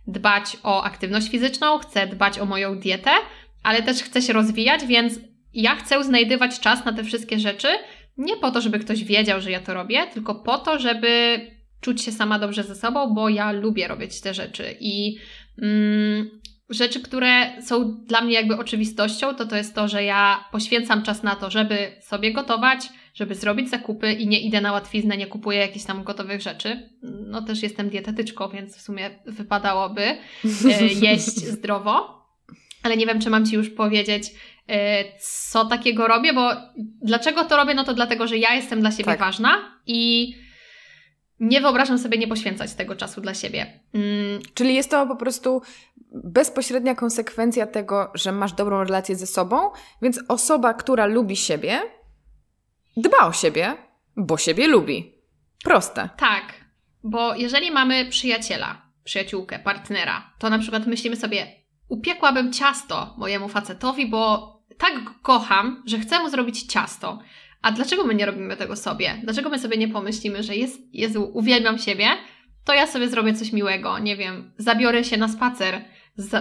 dbać 0.06 0.56
o 0.62 0.82
aktywność 0.82 1.30
fizyczną, 1.30 1.78
chcę 1.78 2.06
dbać 2.06 2.38
o 2.38 2.46
moją 2.46 2.78
dietę, 2.78 3.10
ale 3.62 3.82
też 3.82 4.02
chcę 4.02 4.22
się 4.22 4.32
rozwijać, 4.32 4.86
więc 4.86 5.14
ja 5.54 5.74
chcę 5.76 6.04
znajdywać 6.04 6.60
czas 6.60 6.84
na 6.84 6.92
te 6.92 7.04
wszystkie 7.04 7.38
rzeczy, 7.38 7.68
nie 8.16 8.36
po 8.36 8.50
to, 8.50 8.60
żeby 8.60 8.78
ktoś 8.78 9.04
wiedział, 9.04 9.40
że 9.40 9.50
ja 9.50 9.60
to 9.60 9.74
robię, 9.74 10.06
tylko 10.06 10.34
po 10.34 10.58
to, 10.58 10.78
żeby 10.78 11.40
czuć 11.80 12.02
się 12.02 12.12
sama 12.12 12.38
dobrze 12.38 12.62
ze 12.62 12.74
sobą, 12.74 13.14
bo 13.14 13.28
ja 13.28 13.52
lubię 13.52 13.88
robić 13.88 14.20
te 14.20 14.34
rzeczy. 14.34 14.76
I 14.80 15.16
mm, 15.62 16.30
rzeczy, 16.70 17.00
które 17.00 17.62
są 17.62 17.94
dla 18.04 18.20
mnie 18.20 18.34
jakby 18.34 18.56
oczywistością, 18.56 19.34
to 19.34 19.46
to 19.46 19.56
jest 19.56 19.74
to, 19.74 19.88
że 19.88 20.04
ja 20.04 20.44
poświęcam 20.52 21.02
czas 21.02 21.22
na 21.22 21.36
to, 21.36 21.50
żeby 21.50 21.96
sobie 22.00 22.32
gotować, 22.32 22.88
żeby 23.14 23.34
zrobić 23.34 23.70
zakupy 23.70 24.12
i 24.12 24.26
nie 24.26 24.40
idę 24.40 24.60
na 24.60 24.72
łatwiznę, 24.72 25.16
nie 25.16 25.26
kupuję 25.26 25.58
jakichś 25.58 25.84
tam 25.84 26.04
gotowych 26.04 26.40
rzeczy. 26.40 26.90
No 27.02 27.42
też 27.42 27.62
jestem 27.62 27.88
dietetyczką, 27.88 28.48
więc 28.48 28.76
w 28.76 28.80
sumie 28.80 29.10
wypadałoby 29.26 30.02
e, 30.02 30.18
jeść 31.08 31.36
zdrowo. 31.36 32.24
Ale 32.82 32.96
nie 32.96 33.06
wiem, 33.06 33.20
czy 33.20 33.30
mam 33.30 33.46
Ci 33.46 33.54
już 33.54 33.70
powiedzieć, 33.70 34.30
e, 34.68 35.04
co 35.20 35.64
takiego 35.64 36.06
robię, 36.06 36.32
bo 36.32 36.50
dlaczego 37.02 37.44
to 37.44 37.56
robię? 37.56 37.74
No 37.74 37.84
to 37.84 37.94
dlatego, 37.94 38.26
że 38.26 38.38
ja 38.38 38.54
jestem 38.54 38.80
dla 38.80 38.90
siebie 38.90 39.04
tak. 39.04 39.20
ważna 39.20 39.80
i 39.86 40.32
nie 41.40 41.60
wyobrażam 41.60 41.98
sobie 41.98 42.18
nie 42.18 42.28
poświęcać 42.28 42.74
tego 42.74 42.96
czasu 42.96 43.20
dla 43.20 43.34
siebie. 43.34 43.80
Mm. 43.94 44.40
Czyli 44.54 44.74
jest 44.74 44.90
to 44.90 45.06
po 45.06 45.16
prostu 45.16 45.62
bezpośrednia 46.14 46.94
konsekwencja 46.94 47.66
tego, 47.66 48.10
że 48.14 48.32
masz 48.32 48.52
dobrą 48.52 48.84
relację 48.84 49.16
ze 49.16 49.26
sobą, 49.26 49.70
więc 50.02 50.20
osoba, 50.28 50.74
która 50.74 51.06
lubi 51.06 51.36
siebie, 51.36 51.80
dba 52.96 53.18
o 53.18 53.32
siebie, 53.32 53.76
bo 54.16 54.36
siebie 54.36 54.68
lubi. 54.68 55.14
Proste. 55.64 56.08
Tak, 56.16 56.44
bo 57.02 57.34
jeżeli 57.34 57.70
mamy 57.70 58.06
przyjaciela, 58.06 58.82
przyjaciółkę, 59.04 59.58
partnera, 59.58 60.32
to 60.38 60.50
na 60.50 60.58
przykład 60.58 60.86
myślimy 60.86 61.16
sobie, 61.16 61.46
upiekłabym 61.88 62.52
ciasto 62.52 63.14
mojemu 63.18 63.48
facetowi, 63.48 64.06
bo 64.06 64.54
tak 64.78 65.04
go 65.04 65.10
kocham, 65.22 65.82
że 65.86 65.98
chcę 65.98 66.20
mu 66.20 66.30
zrobić 66.30 66.62
ciasto. 66.62 67.18
A 67.62 67.72
dlaczego 67.72 68.04
my 68.04 68.14
nie 68.14 68.26
robimy 68.26 68.56
tego 68.56 68.76
sobie? 68.76 69.20
Dlaczego 69.22 69.50
my 69.50 69.58
sobie 69.58 69.76
nie 69.76 69.88
pomyślimy, 69.88 70.42
że 70.42 70.56
jest, 70.56 70.80
Jezu, 70.92 71.30
uwielbiam 71.34 71.78
siebie, 71.78 72.06
to 72.64 72.74
ja 72.74 72.86
sobie 72.86 73.08
zrobię 73.08 73.34
coś 73.34 73.52
miłego, 73.52 73.98
nie 73.98 74.16
wiem, 74.16 74.52
zabiorę 74.58 75.04
się 75.04 75.16
na 75.16 75.28
spacer, 75.28 75.84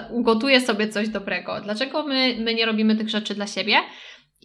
ugotuję 0.09 0.61
sobie 0.61 0.87
coś 0.87 1.09
dobrego. 1.09 1.61
Dlaczego 1.61 2.07
my, 2.07 2.35
my 2.39 2.53
nie 2.53 2.65
robimy 2.65 2.95
tych 2.95 3.09
rzeczy 3.09 3.35
dla 3.35 3.47
siebie? 3.47 3.75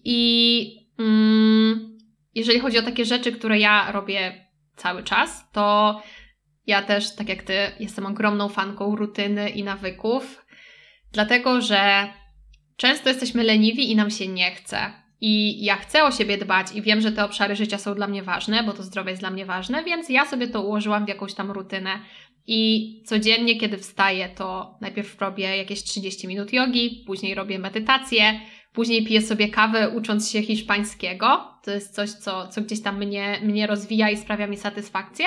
I 0.05 0.89
mm, 0.99 1.99
jeżeli 2.35 2.61
chodzi 2.61 2.79
o 2.79 2.83
takie 2.83 3.05
rzeczy, 3.05 3.33
które 3.33 3.59
ja 3.59 3.93
robię 3.93 4.47
cały 4.77 5.03
czas, 5.03 5.51
to 5.53 6.03
ja 6.67 6.83
też, 6.83 7.15
tak 7.15 7.29
jak 7.29 7.43
ty, 7.43 7.55
jestem 7.81 8.07
ogromną 8.07 8.49
fanką 8.49 8.97
rutyny 8.97 9.51
i 9.51 9.65
nawyków, 9.65 10.45
dlatego 11.13 11.61
że 11.61 12.13
często 12.77 13.09
jesteśmy 13.09 13.45
leniwi 13.45 13.91
i 13.91 13.97
nam 13.97 14.11
się 14.11 14.29
nie 14.29 14.51
chce. 14.51 14.93
I 15.21 15.65
ja 15.65 15.77
chcę 15.77 16.05
o 16.05 16.11
siebie 16.11 16.39
dbać 16.39 16.67
i 16.75 16.83
wiem, 16.83 17.01
że 17.01 17.13
te 17.13 17.25
obszary 17.25 17.57
życia 17.57 17.79
są 17.79 17.95
dla 17.95 18.09
mnie 18.09 18.23
ważne, 18.23 18.63
bo 18.63 18.73
to 18.73 18.83
zdrowie 18.83 19.11
jest 19.11 19.23
dla 19.23 19.31
mnie 19.31 19.47
ważne, 19.47 19.85
więc 19.85 20.09
ja 20.09 20.27
sobie 20.27 20.49
to 20.49 20.63
ułożyłam 20.63 21.05
w 21.05 21.09
jakąś 21.09 21.35
tam 21.35 21.51
rutynę. 21.51 21.91
I 22.51 23.03
codziennie, 23.07 23.57
kiedy 23.57 23.79
wstaję, 23.79 24.29
to 24.29 24.79
najpierw 24.81 25.21
robię 25.21 25.57
jakieś 25.57 25.83
30 25.83 26.29
minut 26.29 26.53
jogi, 26.53 27.05
później 27.07 27.35
robię 27.35 27.59
medytację, 27.59 28.41
później 28.73 29.07
piję 29.07 29.23
sobie 29.23 29.49
kawę 29.49 29.89
ucząc 29.89 30.31
się 30.31 30.43
hiszpańskiego. 30.43 31.55
To 31.65 31.71
jest 31.71 31.95
coś, 31.95 32.11
co, 32.11 32.49
co 32.49 32.61
gdzieś 32.61 32.83
tam 32.83 32.99
mnie, 32.99 33.41
mnie 33.43 33.67
rozwija 33.67 34.11
i 34.11 34.17
sprawia 34.17 34.47
mi 34.47 34.57
satysfakcję. 34.57 35.27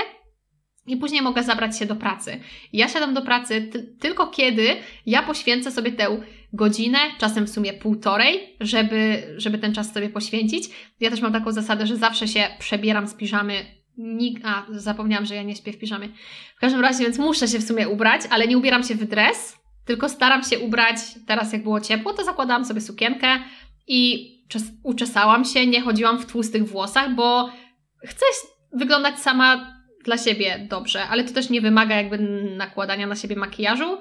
I 0.87 0.97
później 0.97 1.21
mogę 1.21 1.43
zabrać 1.43 1.79
się 1.79 1.85
do 1.85 1.95
pracy. 1.95 2.39
ja 2.73 2.87
siadam 2.87 3.13
do 3.13 3.21
pracy 3.21 3.69
tylko 3.99 4.27
kiedy 4.27 4.75
ja 5.05 5.23
poświęcę 5.23 5.71
sobie 5.71 5.91
tę 5.91 6.21
godzinę, 6.53 6.97
czasem 7.17 7.45
w 7.45 7.49
sumie 7.49 7.73
półtorej, 7.73 8.57
żeby, 8.59 9.23
żeby 9.37 9.57
ten 9.57 9.73
czas 9.73 9.93
sobie 9.93 10.09
poświęcić. 10.09 10.69
Ja 10.99 11.09
też 11.09 11.21
mam 11.21 11.33
taką 11.33 11.51
zasadę, 11.51 11.87
że 11.87 11.95
zawsze 11.95 12.27
się 12.27 12.47
przebieram 12.59 13.07
z 13.07 13.13
piżamy. 13.13 13.80
A, 14.43 14.65
zapomniałam, 14.69 15.25
że 15.25 15.35
ja 15.35 15.43
nie 15.43 15.55
śpię 15.55 15.73
w 15.73 15.77
piżamie. 15.77 16.09
W 16.57 16.59
każdym 16.59 16.81
razie, 16.81 17.03
więc 17.03 17.17
muszę 17.17 17.47
się 17.47 17.59
w 17.59 17.63
sumie 17.63 17.89
ubrać, 17.89 18.21
ale 18.29 18.47
nie 18.47 18.57
ubieram 18.57 18.83
się 18.83 18.95
w 18.95 19.05
dres, 19.05 19.57
tylko 19.85 20.09
staram 20.09 20.43
się 20.43 20.59
ubrać, 20.59 20.97
teraz 21.27 21.53
jak 21.53 21.63
było 21.63 21.81
ciepło, 21.81 22.13
to 22.13 22.23
zakładałam 22.23 22.65
sobie 22.65 22.81
sukienkę 22.81 23.27
i 23.87 24.31
uczesałam 24.83 25.45
się, 25.45 25.67
nie 25.67 25.81
chodziłam 25.81 26.19
w 26.19 26.25
tłustych 26.25 26.67
włosach, 26.67 27.15
bo 27.15 27.49
chcę 28.03 28.25
wyglądać 28.73 29.19
sama 29.19 29.73
dla 30.05 30.17
siebie 30.17 30.67
dobrze, 30.69 31.07
ale 31.07 31.23
to 31.23 31.33
też 31.33 31.49
nie 31.49 31.61
wymaga 31.61 31.95
jakby 31.95 32.17
nakładania 32.57 33.07
na 33.07 33.15
siebie 33.15 33.35
makijażu. 33.35 33.97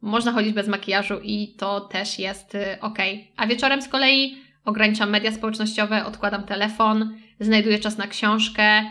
Można 0.00 0.32
chodzić 0.32 0.52
bez 0.52 0.68
makijażu 0.68 1.20
i 1.22 1.54
to 1.58 1.80
też 1.80 2.18
jest 2.18 2.54
y, 2.54 2.80
ok. 2.80 2.98
A 3.36 3.46
wieczorem 3.46 3.82
z 3.82 3.88
kolei 3.88 4.36
ograniczam 4.64 5.10
media 5.10 5.32
społecznościowe, 5.32 6.04
odkładam 6.04 6.44
telefon, 6.44 7.18
znajduję 7.40 7.78
czas 7.78 7.98
na 7.98 8.06
książkę 8.06 8.82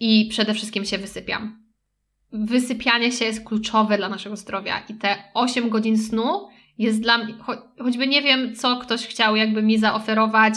i 0.00 0.28
przede 0.30 0.54
wszystkim 0.54 0.84
się 0.84 0.98
wysypiam. 0.98 1.64
Wysypianie 2.32 3.12
się 3.12 3.24
jest 3.24 3.44
kluczowe 3.44 3.96
dla 3.96 4.08
naszego 4.08 4.36
zdrowia 4.36 4.82
i 4.88 4.94
te 4.94 5.16
8 5.34 5.70
godzin 5.70 5.98
snu 5.98 6.48
jest 6.78 7.00
dla 7.00 7.18
mnie, 7.18 7.34
cho 7.46 7.74
choćby 7.78 8.06
nie 8.06 8.22
wiem, 8.22 8.54
co 8.54 8.76
ktoś 8.76 9.06
chciał 9.06 9.36
jakby 9.36 9.62
mi 9.62 9.78
zaoferować, 9.78 10.54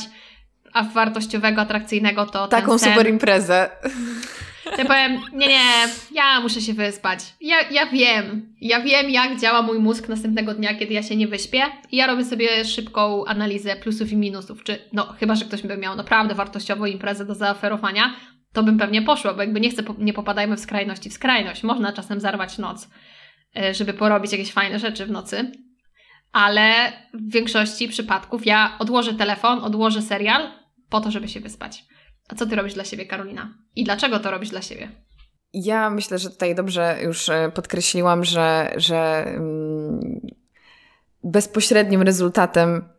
a 0.74 0.84
wartościowego, 0.84 1.62
atrakcyjnego 1.62 2.26
to 2.26 2.48
Taką 2.48 2.80
ten 2.80 2.80
super 2.80 3.10
imprezę. 3.10 3.70
Ja 4.78 4.86
powiem, 4.86 5.22
nie, 5.34 5.48
nie, 5.48 5.62
ja 6.12 6.41
muszę 6.41 6.62
się 6.62 6.74
wyspać. 6.74 7.20
Ja, 7.41 7.56
ja 7.72 7.86
wiem, 7.86 8.54
ja 8.62 8.82
wiem 8.82 9.10
jak 9.10 9.39
działa 9.39 9.62
mój 9.62 9.80
mózg 9.80 10.10
następnego 10.10 10.54
dnia, 10.54 10.76
kiedy 10.76 10.93
ja 10.93 11.04
się 11.04 11.15
nie 11.15 11.28
wyśpię 11.28 11.62
i 11.91 11.98
ja 11.98 12.08
robię 12.08 12.26
sobie 12.26 12.65
szybką 12.65 13.26
analizę 13.26 13.76
plusów 13.76 14.12
i 14.12 14.17
minusów, 14.17 14.63
czy 14.63 14.80
no 14.93 15.13
chyba, 15.20 15.36
że 15.36 15.46
ktoś 15.46 15.62
by 15.62 15.78
miał 15.78 15.96
naprawdę 15.96 16.36
wartościową 16.36 16.86
imprezę 16.86 17.26
do 17.26 17.36
zaoferowania, 17.36 18.15
to 18.53 18.63
bym 18.63 18.77
pewnie 18.77 19.01
poszła, 19.01 19.33
bo 19.33 19.41
jakby 19.41 19.60
nie 19.60 19.69
chcę, 19.69 19.83
nie 19.97 20.13
popadajmy 20.13 20.57
w 20.57 20.60
skrajności 20.60 21.10
w 21.10 21.13
skrajność. 21.13 21.63
Można 21.63 21.93
czasem 21.93 22.19
zarwać 22.19 22.57
noc, 22.57 22.89
e, 23.55 23.73
żeby 23.73 23.93
porobić 23.93 24.31
jakieś 24.31 24.51
fajne 24.51 24.79
rzeczy 24.79 25.05
w 25.05 25.12
nocy, 25.12 25.51
ale 26.31 26.93
w 27.13 27.31
większości 27.31 27.88
przypadków 27.88 28.45
ja 28.45 28.75
odłożę 28.79 29.13
telefon, 29.13 29.60
odłożę 29.60 30.01
serial 30.01 30.51
po 30.89 31.01
to, 31.01 31.12
żeby 31.12 31.27
się 31.27 31.39
wyspać. 31.39 31.86
A 32.29 32.36
co 32.36 32.45
ty 32.45 32.55
robisz 32.55 32.73
dla 32.73 32.86
siebie, 32.86 33.05
Karolina? 33.05 33.53
I 33.75 33.83
dlaczego 33.83 34.19
to 34.19 34.31
robisz 34.31 34.49
dla 34.49 34.62
siebie? 34.62 34.91
Ja 35.53 35.89
myślę, 35.89 36.19
że 36.19 36.29
tutaj 36.29 36.55
dobrze 36.55 36.97
już 37.03 37.29
e, 37.29 37.51
podkreśliłam, 37.55 38.23
że, 38.23 38.73
że 38.75 39.25
mm, 39.27 39.99
bezpośrednim 41.23 42.01
rezultatem 42.01 42.89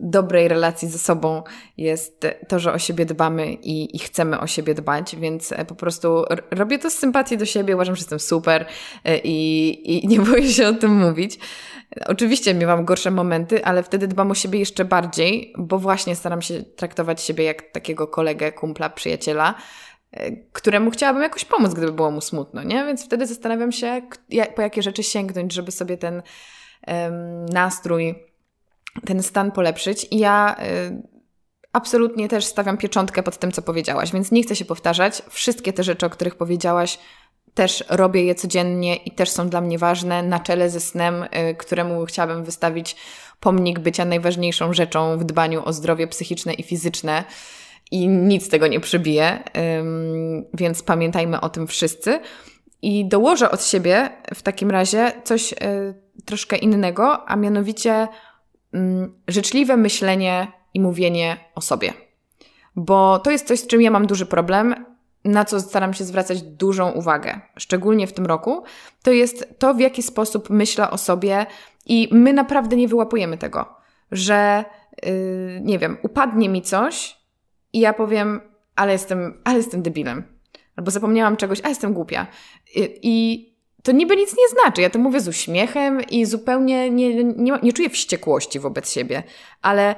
dobrej 0.00 0.48
relacji 0.48 0.88
ze 0.88 0.98
sobą 0.98 1.42
jest 1.76 2.26
to, 2.48 2.58
że 2.58 2.72
o 2.72 2.78
siebie 2.78 3.06
dbamy 3.06 3.52
i, 3.52 3.96
i, 3.96 3.98
chcemy 3.98 4.40
o 4.40 4.46
siebie 4.46 4.74
dbać, 4.74 5.16
więc 5.16 5.52
e, 5.52 5.64
po 5.64 5.74
prostu 5.74 6.24
robię 6.50 6.78
to 6.78 6.90
z 6.90 6.94
sympatii 6.94 7.36
do 7.36 7.46
siebie, 7.46 7.74
uważam, 7.74 7.96
że 7.96 8.00
jestem 8.00 8.20
super 8.20 8.66
e, 9.04 9.18
i, 9.18 10.04
i 10.04 10.08
nie 10.12 10.20
boję 10.20 10.48
się 10.48 10.68
o 10.68 10.72
tym 10.72 10.98
mówić. 10.98 11.38
Oczywiście 12.06 12.54
miewam 12.54 12.84
gorsze 12.84 13.10
momenty, 13.10 13.64
ale 13.64 13.82
wtedy 13.82 14.08
dbam 14.08 14.30
o 14.30 14.34
siebie 14.34 14.58
jeszcze 14.58 14.84
bardziej, 14.84 15.52
bo 15.58 15.78
właśnie 15.78 16.16
staram 16.16 16.42
się 16.42 16.62
traktować 16.62 17.22
siebie 17.22 17.44
jak 17.44 17.62
takiego 17.62 18.06
kolegę, 18.06 18.52
kumpla, 18.52 18.90
przyjaciela, 18.90 19.54
e, 20.12 20.32
któremu 20.52 20.90
chciałabym 20.90 21.22
jakoś 21.22 21.44
pomóc, 21.44 21.74
gdyby 21.74 21.92
było 21.92 22.10
mu 22.10 22.20
smutno, 22.20 22.62
nie? 22.62 22.84
Więc 22.84 23.04
wtedy 23.04 23.26
zastanawiam 23.26 23.72
się, 23.72 24.02
po 24.56 24.62
jakie 24.62 24.82
rzeczy 24.82 25.02
sięgnąć, 25.02 25.52
żeby 25.52 25.70
sobie 25.70 25.98
ten 25.98 26.22
um, 26.86 27.46
nastrój, 27.46 28.31
ten 29.04 29.22
stan 29.22 29.52
polepszyć. 29.52 30.06
I 30.10 30.18
ja 30.18 30.56
y, 30.88 31.02
absolutnie 31.72 32.28
też 32.28 32.44
stawiam 32.44 32.76
pieczątkę 32.76 33.22
pod 33.22 33.38
tym, 33.38 33.52
co 33.52 33.62
powiedziałaś, 33.62 34.12
więc 34.12 34.30
nie 34.30 34.42
chcę 34.42 34.56
się 34.56 34.64
powtarzać. 34.64 35.22
Wszystkie 35.30 35.72
te 35.72 35.84
rzeczy, 35.84 36.06
o 36.06 36.10
których 36.10 36.34
powiedziałaś, 36.34 36.98
też 37.54 37.84
robię 37.88 38.24
je 38.24 38.34
codziennie 38.34 38.96
i 38.96 39.10
też 39.10 39.30
są 39.30 39.48
dla 39.48 39.60
mnie 39.60 39.78
ważne, 39.78 40.22
na 40.22 40.40
czele 40.40 40.70
ze 40.70 40.80
snem, 40.80 41.22
y, 41.22 41.54
któremu 41.54 42.04
chciałabym 42.04 42.44
wystawić 42.44 42.96
pomnik 43.40 43.78
bycia 43.78 44.04
najważniejszą 44.04 44.72
rzeczą 44.72 45.18
w 45.18 45.24
dbaniu 45.24 45.62
o 45.64 45.72
zdrowie 45.72 46.06
psychiczne 46.06 46.52
i 46.52 46.62
fizyczne. 46.62 47.24
I 47.90 48.08
nic 48.08 48.48
tego 48.48 48.66
nie 48.66 48.80
przebije, 48.80 49.42
więc 50.54 50.82
pamiętajmy 50.82 51.40
o 51.40 51.48
tym 51.48 51.66
wszyscy. 51.66 52.20
I 52.82 53.08
dołożę 53.08 53.50
od 53.50 53.64
siebie 53.64 54.10
w 54.34 54.42
takim 54.42 54.70
razie 54.70 55.12
coś 55.24 55.52
y, 55.52 55.56
troszkę 56.24 56.56
innego, 56.56 57.28
a 57.28 57.36
mianowicie 57.36 58.08
życzliwe 59.28 59.76
myślenie 59.76 60.52
i 60.74 60.80
mówienie 60.80 61.36
o 61.54 61.60
sobie. 61.60 61.92
Bo 62.76 63.18
to 63.18 63.30
jest 63.30 63.46
coś, 63.46 63.60
z 63.60 63.66
czym 63.66 63.82
ja 63.82 63.90
mam 63.90 64.06
duży 64.06 64.26
problem 64.26 64.74
na 65.24 65.44
co 65.44 65.60
staram 65.60 65.94
się 65.94 66.04
zwracać 66.04 66.42
dużą 66.42 66.90
uwagę, 66.90 67.40
szczególnie 67.56 68.06
w 68.06 68.12
tym 68.12 68.26
roku, 68.26 68.62
to 69.02 69.10
jest 69.10 69.58
to, 69.58 69.74
w 69.74 69.80
jaki 69.80 70.02
sposób 70.02 70.50
myślę 70.50 70.90
o 70.90 70.98
sobie 70.98 71.46
i 71.86 72.08
my 72.12 72.32
naprawdę 72.32 72.76
nie 72.76 72.88
wyłapujemy 72.88 73.38
tego, 73.38 73.74
że 74.12 74.64
yy, 75.02 75.60
nie 75.60 75.78
wiem, 75.78 75.96
upadnie 76.02 76.48
mi 76.48 76.62
coś 76.62 77.16
i 77.72 77.80
ja 77.80 77.92
powiem, 77.92 78.40
ale 78.76 78.92
jestem, 78.92 79.40
ale 79.44 79.56
jestem 79.56 79.82
debilem. 79.82 80.24
Albo 80.76 80.90
zapomniałam 80.90 81.36
czegoś, 81.36 81.60
a 81.64 81.68
jestem 81.68 81.94
głupia. 81.94 82.26
I, 82.74 82.98
i 83.02 83.51
to 83.82 83.92
niby 83.92 84.16
nic 84.16 84.36
nie 84.38 84.48
znaczy. 84.48 84.82
Ja 84.82 84.90
to 84.90 84.98
mówię 84.98 85.20
z 85.20 85.28
uśmiechem 85.28 86.00
i 86.02 86.26
zupełnie 86.26 86.90
nie, 86.90 87.24
nie, 87.24 87.58
nie 87.62 87.72
czuję 87.72 87.90
wściekłości 87.90 88.60
wobec 88.60 88.92
siebie, 88.92 89.22
ale 89.62 89.94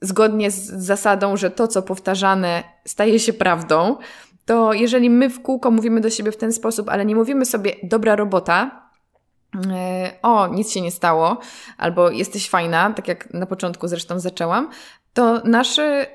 zgodnie 0.00 0.50
z 0.50 0.66
zasadą, 0.66 1.36
że 1.36 1.50
to, 1.50 1.68
co 1.68 1.82
powtarzane, 1.82 2.62
staje 2.84 3.18
się 3.18 3.32
prawdą, 3.32 3.96
to 4.44 4.72
jeżeli 4.72 5.10
my 5.10 5.30
w 5.30 5.42
kółko 5.42 5.70
mówimy 5.70 6.00
do 6.00 6.10
siebie 6.10 6.32
w 6.32 6.36
ten 6.36 6.52
sposób, 6.52 6.88
ale 6.88 7.04
nie 7.04 7.16
mówimy 7.16 7.44
sobie 7.44 7.76
dobra 7.82 8.16
robota, 8.16 8.88
e, 9.70 10.12
o, 10.22 10.48
nic 10.48 10.72
się 10.72 10.80
nie 10.80 10.90
stało, 10.90 11.40
albo 11.78 12.10
jesteś 12.10 12.50
fajna, 12.50 12.92
tak 12.92 13.08
jak 13.08 13.34
na 13.34 13.46
początku 13.46 13.88
zresztą 13.88 14.20
zaczęłam, 14.20 14.70
to 15.14 15.40
nasze 15.44 16.06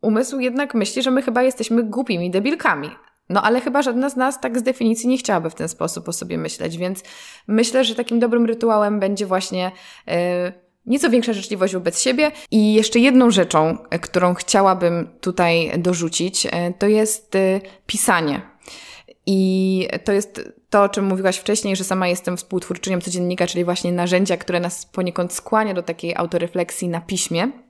umysł 0.00 0.40
jednak 0.40 0.74
myśli, 0.74 1.02
że 1.02 1.10
my 1.10 1.22
chyba 1.22 1.42
jesteśmy 1.42 1.82
głupimi 1.82 2.30
debilkami. 2.30 2.90
No 3.28 3.42
ale 3.42 3.60
chyba 3.60 3.82
żadna 3.82 4.10
z 4.10 4.16
nas 4.16 4.40
tak 4.40 4.58
z 4.58 4.62
definicji 4.62 5.08
nie 5.08 5.18
chciałaby 5.18 5.50
w 5.50 5.54
ten 5.54 5.68
sposób 5.68 6.08
o 6.08 6.12
sobie 6.12 6.38
myśleć, 6.38 6.76
więc 6.76 7.02
myślę, 7.46 7.84
że 7.84 7.94
takim 7.94 8.20
dobrym 8.20 8.46
rytuałem 8.46 9.00
będzie 9.00 9.26
właśnie 9.26 9.72
yy, 10.06 10.14
nieco 10.86 11.10
większa 11.10 11.32
życzliwość 11.32 11.74
wobec 11.74 12.02
siebie. 12.02 12.32
I 12.50 12.74
jeszcze 12.74 12.98
jedną 12.98 13.30
rzeczą, 13.30 13.78
którą 14.00 14.34
chciałabym 14.34 15.08
tutaj 15.20 15.72
dorzucić, 15.78 16.44
yy, 16.44 16.50
to 16.78 16.86
jest 16.86 17.36
pisanie. 17.86 18.40
I 19.26 19.88
to 20.04 20.12
jest 20.12 20.40
to, 20.70 20.82
o 20.82 20.88
czym 20.88 21.04
mówiłaś 21.04 21.36
wcześniej, 21.36 21.76
że 21.76 21.84
sama 21.84 22.08
jestem 22.08 22.36
współtwórczynią 22.36 23.00
codziennika, 23.00 23.46
czyli 23.46 23.64
właśnie 23.64 23.92
narzędzia, 23.92 24.36
które 24.36 24.60
nas 24.60 24.86
poniekąd 24.86 25.32
skłania 25.32 25.74
do 25.74 25.82
takiej 25.82 26.16
autorefleksji 26.16 26.88
na 26.88 27.00
piśmie. 27.00 27.65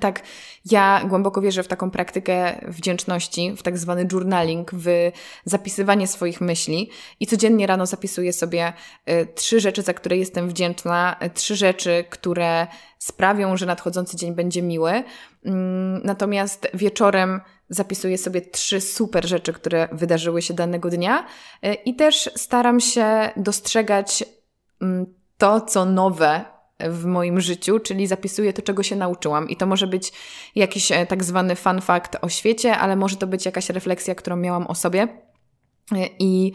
Tak, 0.00 0.22
ja 0.70 1.02
głęboko 1.08 1.40
wierzę 1.40 1.62
w 1.62 1.68
taką 1.68 1.90
praktykę 1.90 2.60
wdzięczności, 2.68 3.54
w 3.56 3.62
tak 3.62 3.78
zwany 3.78 4.08
journaling, 4.12 4.70
w 4.72 5.10
zapisywanie 5.44 6.06
swoich 6.06 6.40
myśli 6.40 6.90
i 7.20 7.26
codziennie 7.26 7.66
rano 7.66 7.86
zapisuję 7.86 8.32
sobie 8.32 8.72
y, 9.08 9.28
trzy 9.34 9.60
rzeczy, 9.60 9.82
za 9.82 9.94
które 9.94 10.16
jestem 10.16 10.48
wdzięczna, 10.48 11.16
y, 11.24 11.30
trzy 11.30 11.56
rzeczy, 11.56 12.04
które 12.10 12.66
sprawią, 12.98 13.56
że 13.56 13.66
nadchodzący 13.66 14.16
dzień 14.16 14.34
będzie 14.34 14.62
miły. 14.62 15.02
Mm, 15.44 16.00
natomiast 16.04 16.68
wieczorem 16.74 17.40
zapisuję 17.68 18.18
sobie 18.18 18.40
trzy 18.40 18.80
super 18.80 19.28
rzeczy, 19.28 19.52
które 19.52 19.88
wydarzyły 19.92 20.42
się 20.42 20.54
danego 20.54 20.90
dnia 20.90 21.26
y, 21.64 21.74
i 21.74 21.96
też 21.96 22.30
staram 22.36 22.80
się 22.80 23.30
dostrzegać 23.36 24.24
mm, 24.82 25.06
to, 25.38 25.60
co 25.60 25.84
nowe 25.84 26.55
w 26.80 27.04
moim 27.04 27.40
życiu, 27.40 27.78
czyli 27.78 28.06
zapisuję 28.06 28.52
to, 28.52 28.62
czego 28.62 28.82
się 28.82 28.96
nauczyłam. 28.96 29.48
I 29.48 29.56
to 29.56 29.66
może 29.66 29.86
być 29.86 30.12
jakiś 30.54 30.92
e, 30.92 31.06
tak 31.06 31.24
zwany 31.24 31.56
fun 31.56 31.80
fact 31.80 32.16
o 32.22 32.28
świecie, 32.28 32.76
ale 32.76 32.96
może 32.96 33.16
to 33.16 33.26
być 33.26 33.46
jakaś 33.46 33.70
refleksja, 33.70 34.14
którą 34.14 34.36
miałam 34.36 34.66
o 34.66 34.74
sobie. 34.74 35.02
E, 35.92 36.06
I 36.18 36.52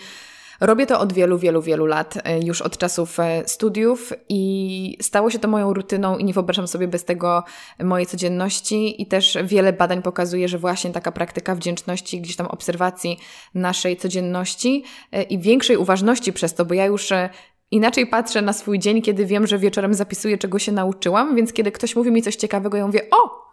robię 0.60 0.86
to 0.86 1.00
od 1.00 1.14
wielu, 1.14 1.38
wielu, 1.38 1.62
wielu 1.62 1.86
lat, 1.86 2.18
e, 2.24 2.40
już 2.40 2.62
od 2.62 2.78
czasów 2.78 3.18
studiów, 3.46 4.14
i 4.30 4.98
stało 5.02 5.30
się 5.30 5.40
to 5.40 5.48
moją 5.48 5.74
rutyną, 5.74 6.18
i 6.18 6.24
nie 6.24 6.34
wyobrażam 6.34 6.68
sobie 6.68 6.88
bez 6.88 7.06
tego 7.06 7.44
mojej 7.80 8.08
codzienności. 8.08 9.02
I 9.02 9.06
też 9.06 9.38
wiele 9.44 9.74
badań 9.74 10.02
pokazuje, 10.02 10.48
że 10.48 10.58
właśnie 10.58 10.92
taka 10.92 11.12
praktyka 11.12 11.56
wdzięczności, 11.56 12.22
gdzieś 12.22 12.36
tam 12.36 12.48
obserwacji 12.48 13.20
naszej 13.54 13.98
codzienności 13.98 14.84
i 15.30 15.40
większej 15.40 15.78
uważności 15.78 16.34
przez 16.34 16.54
to, 16.54 16.66
bo 16.66 16.74
ja 16.74 16.86
już 16.86 17.10
Inaczej 17.72 18.08
patrzę 18.08 18.42
na 18.42 18.54
swój 18.54 18.80
dzień, 18.80 19.02
kiedy 19.02 19.26
wiem, 19.26 19.48
że 19.48 19.58
wieczorem 19.58 19.94
zapisuję, 19.94 20.38
czego 20.38 20.60
się 20.60 20.72
nauczyłam, 20.72 21.36
więc 21.36 21.54
kiedy 21.54 21.72
ktoś 21.72 21.96
mówi 21.96 22.12
mi 22.12 22.22
coś 22.22 22.36
ciekawego, 22.36 22.78
ja 22.78 22.88
mówię, 22.88 23.02
o, 23.12 23.52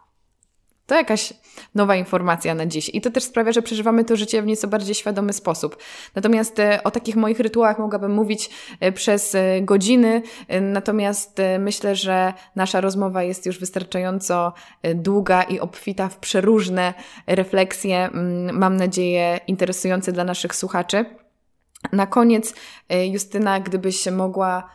to 0.89 0.95
jakaś 0.95 1.33
nowa 1.75 1.97
informacja 1.97 2.55
na 2.55 2.67
dziś. 2.67 2.91
I 2.95 3.01
to 3.01 3.11
też 3.11 3.25
sprawia, 3.25 3.53
że 3.53 3.63
przeżywamy 3.63 4.05
to 4.05 4.17
życie 4.17 4.43
w 4.43 4.47
nieco 4.47 4.69
bardziej 4.69 4.95
świadomy 4.95 5.33
sposób. 5.33 5.77
Natomiast 6.15 6.59
e, 6.59 6.83
o 6.85 6.91
takich 6.91 7.17
moich 7.17 7.41
rytuałach 7.41 7.79
mogłabym 7.79 8.13
mówić 8.13 8.51
e, 8.81 8.93
przez 8.93 9.35
e, 9.35 9.61
godziny, 9.63 10.23
natomiast 10.61 11.41
myślę, 11.59 11.97
że 11.97 12.33
nasza 12.57 12.81
rozmowa 12.81 13.23
jest 13.23 13.47
już 13.47 13.59
wystarczająco 13.61 14.53
długa 14.95 15.43
i 15.43 15.61
obfita 15.61 16.09
w 16.09 16.19
przeróżne 16.19 16.95
refleksje, 17.27 18.05
mm, 18.05 18.59
mam 18.59 18.77
nadzieję, 18.77 19.41
interesujące 19.47 20.13
dla 20.13 20.25
naszych 20.25 20.55
słuchaczy. 20.55 21.05
Na 21.93 22.07
koniec, 22.07 22.55
e, 22.89 23.07
Justyna, 23.07 23.61
gdybyś 23.61 24.07
mogła, 24.07 24.71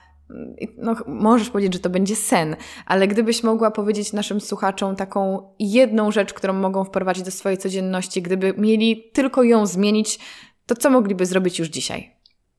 no 0.78 0.96
możesz 1.08 1.50
powiedzieć, 1.50 1.74
że 1.74 1.80
to 1.80 1.90
będzie 1.90 2.16
sen, 2.16 2.56
ale 2.86 3.08
gdybyś 3.08 3.44
mogła 3.44 3.72
powiedzieć 3.72 4.14
naszym 4.14 4.42
słuchaczom 4.42 4.96
taką 4.96 5.50
jedną 5.60 6.12
rzecz, 6.12 6.34
którą 6.34 6.54
mogą 6.54 6.84
wprowadzić 6.84 7.24
do 7.24 7.32
swojej 7.32 7.58
codzienności, 7.58 8.22
gdyby 8.22 8.54
mieli 8.58 9.12
tylko 9.14 9.44
ją 9.44 9.66
zmienić, 9.66 10.20
to 10.66 10.76
co 10.76 10.90
mogliby 10.90 11.26
zrobić 11.26 11.60
już 11.60 11.68
dzisiaj? 11.68 12.16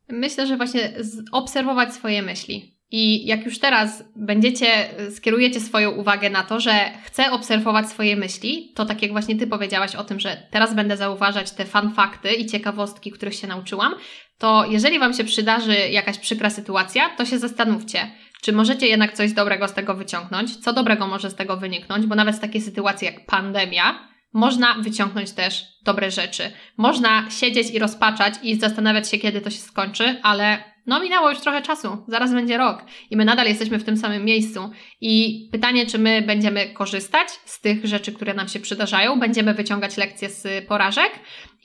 Myślę, 0.09 0.47
że 0.47 0.57
właśnie 0.57 0.93
obserwować 1.33 1.95
swoje 1.95 2.23
myśli. 2.23 2.74
I 2.97 3.27
jak 3.27 3.45
już 3.45 3.59
teraz 3.59 4.05
będziecie, 4.17 4.67
skierujecie 5.11 5.61
swoją 5.61 5.91
uwagę 5.91 6.31
na 6.31 6.43
to, 6.43 6.61
że 6.61 6.91
chcę 7.05 7.31
obserwować 7.31 7.91
swoje 7.91 8.17
myśli, 8.17 8.73
to 8.75 8.85
tak 8.85 9.03
jak 9.03 9.11
właśnie 9.11 9.37
Ty 9.37 9.47
powiedziałaś 9.47 9.95
o 9.95 10.05
tym, 10.05 10.21
że 10.21 10.47
teraz 10.51 10.75
będę 10.75 10.97
zauważać 10.97 11.51
te 11.51 11.65
fan 11.65 11.95
fakty 11.95 12.33
i 12.33 12.47
ciekawostki, 12.47 13.11
których 13.11 13.35
się 13.35 13.47
nauczyłam, 13.47 13.95
to 14.39 14.65
jeżeli 14.71 14.99
Wam 14.99 15.15
się 15.15 15.25
przydarzy 15.25 15.75
jakaś 15.75 16.19
przykra 16.19 16.51
sytuacja, 16.51 17.09
to 17.17 17.25
się 17.25 17.39
zastanówcie, 17.39 18.11
czy 18.43 18.53
możecie 18.53 18.87
jednak 18.87 19.13
coś 19.13 19.33
dobrego 19.33 19.69
z 19.69 19.75
tego 19.75 19.95
wyciągnąć, 19.95 20.57
co 20.57 20.73
dobrego 20.73 21.07
może 21.07 21.31
z 21.31 21.35
tego 21.35 21.57
wyniknąć, 21.57 22.07
bo 22.07 22.15
nawet 22.15 22.37
z 22.37 22.41
takiej 22.41 22.61
sytuacji 22.61 23.07
jak 23.07 23.27
pandemia, 23.27 24.09
można 24.33 24.75
wyciągnąć 24.75 25.33
też 25.33 25.65
dobre 25.85 26.11
rzeczy. 26.11 26.53
Można 26.77 27.31
siedzieć 27.31 27.71
i 27.71 27.79
rozpaczać 27.79 28.35
i 28.43 28.57
zastanawiać 28.57 29.11
się, 29.11 29.19
kiedy 29.19 29.41
to 29.41 29.51
się 29.51 29.59
skończy, 29.59 30.21
ale 30.23 30.74
no 30.87 31.01
minęło 31.01 31.31
już 31.31 31.41
trochę 31.41 31.63
czasu, 31.63 31.89
zaraz 32.09 32.33
będzie 32.33 32.57
rok 32.57 32.85
i 33.11 33.17
my 33.17 33.25
nadal 33.25 33.47
jesteśmy 33.47 33.79
w 33.79 33.85
tym 33.85 33.97
samym 33.97 34.25
miejscu. 34.25 34.71
I 35.01 35.49
pytanie, 35.53 35.87
czy 35.87 35.99
my 35.99 36.23
będziemy 36.23 36.67
korzystać 36.67 37.29
z 37.45 37.61
tych 37.61 37.87
rzeczy, 37.87 38.13
które 38.13 38.35
nam 38.35 38.49
się 38.49 38.61
przydarzają, 38.61 39.21
będziemy 39.21 39.55
wyciągać 39.55 39.97
lekcje 39.97 40.31
z 40.31 40.67
porażek 40.67 41.11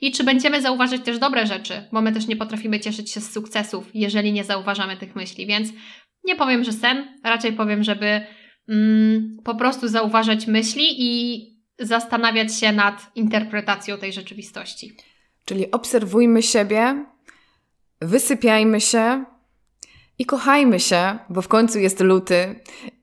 i 0.00 0.12
czy 0.12 0.24
będziemy 0.24 0.62
zauważyć 0.62 1.02
też 1.04 1.18
dobre 1.18 1.46
rzeczy, 1.46 1.88
bo 1.92 2.00
my 2.00 2.12
też 2.12 2.26
nie 2.26 2.36
potrafimy 2.36 2.80
cieszyć 2.80 3.10
się 3.10 3.20
z 3.20 3.32
sukcesów, 3.32 3.90
jeżeli 3.94 4.32
nie 4.32 4.44
zauważamy 4.44 4.96
tych 4.96 5.16
myśli. 5.16 5.46
Więc 5.46 5.68
nie 6.24 6.36
powiem, 6.36 6.64
że 6.64 6.72
sen, 6.72 7.18
raczej 7.24 7.52
powiem, 7.52 7.84
żeby 7.84 8.20
mm, 8.68 9.36
po 9.44 9.54
prostu 9.54 9.88
zauważać 9.88 10.46
myśli 10.46 10.84
i 10.98 11.44
zastanawiać 11.78 12.58
się 12.58 12.72
nad 12.72 13.10
interpretacją 13.14 13.98
tej 13.98 14.12
rzeczywistości. 14.12 14.92
Czyli 15.44 15.70
obserwujmy 15.70 16.42
siebie, 16.42 17.04
wysypiajmy 18.00 18.80
się 18.80 19.24
i 20.18 20.26
kochajmy 20.26 20.80
się, 20.80 21.18
bo 21.30 21.42
w 21.42 21.48
końcu 21.48 21.78
jest 21.78 22.00
luty 22.00 22.60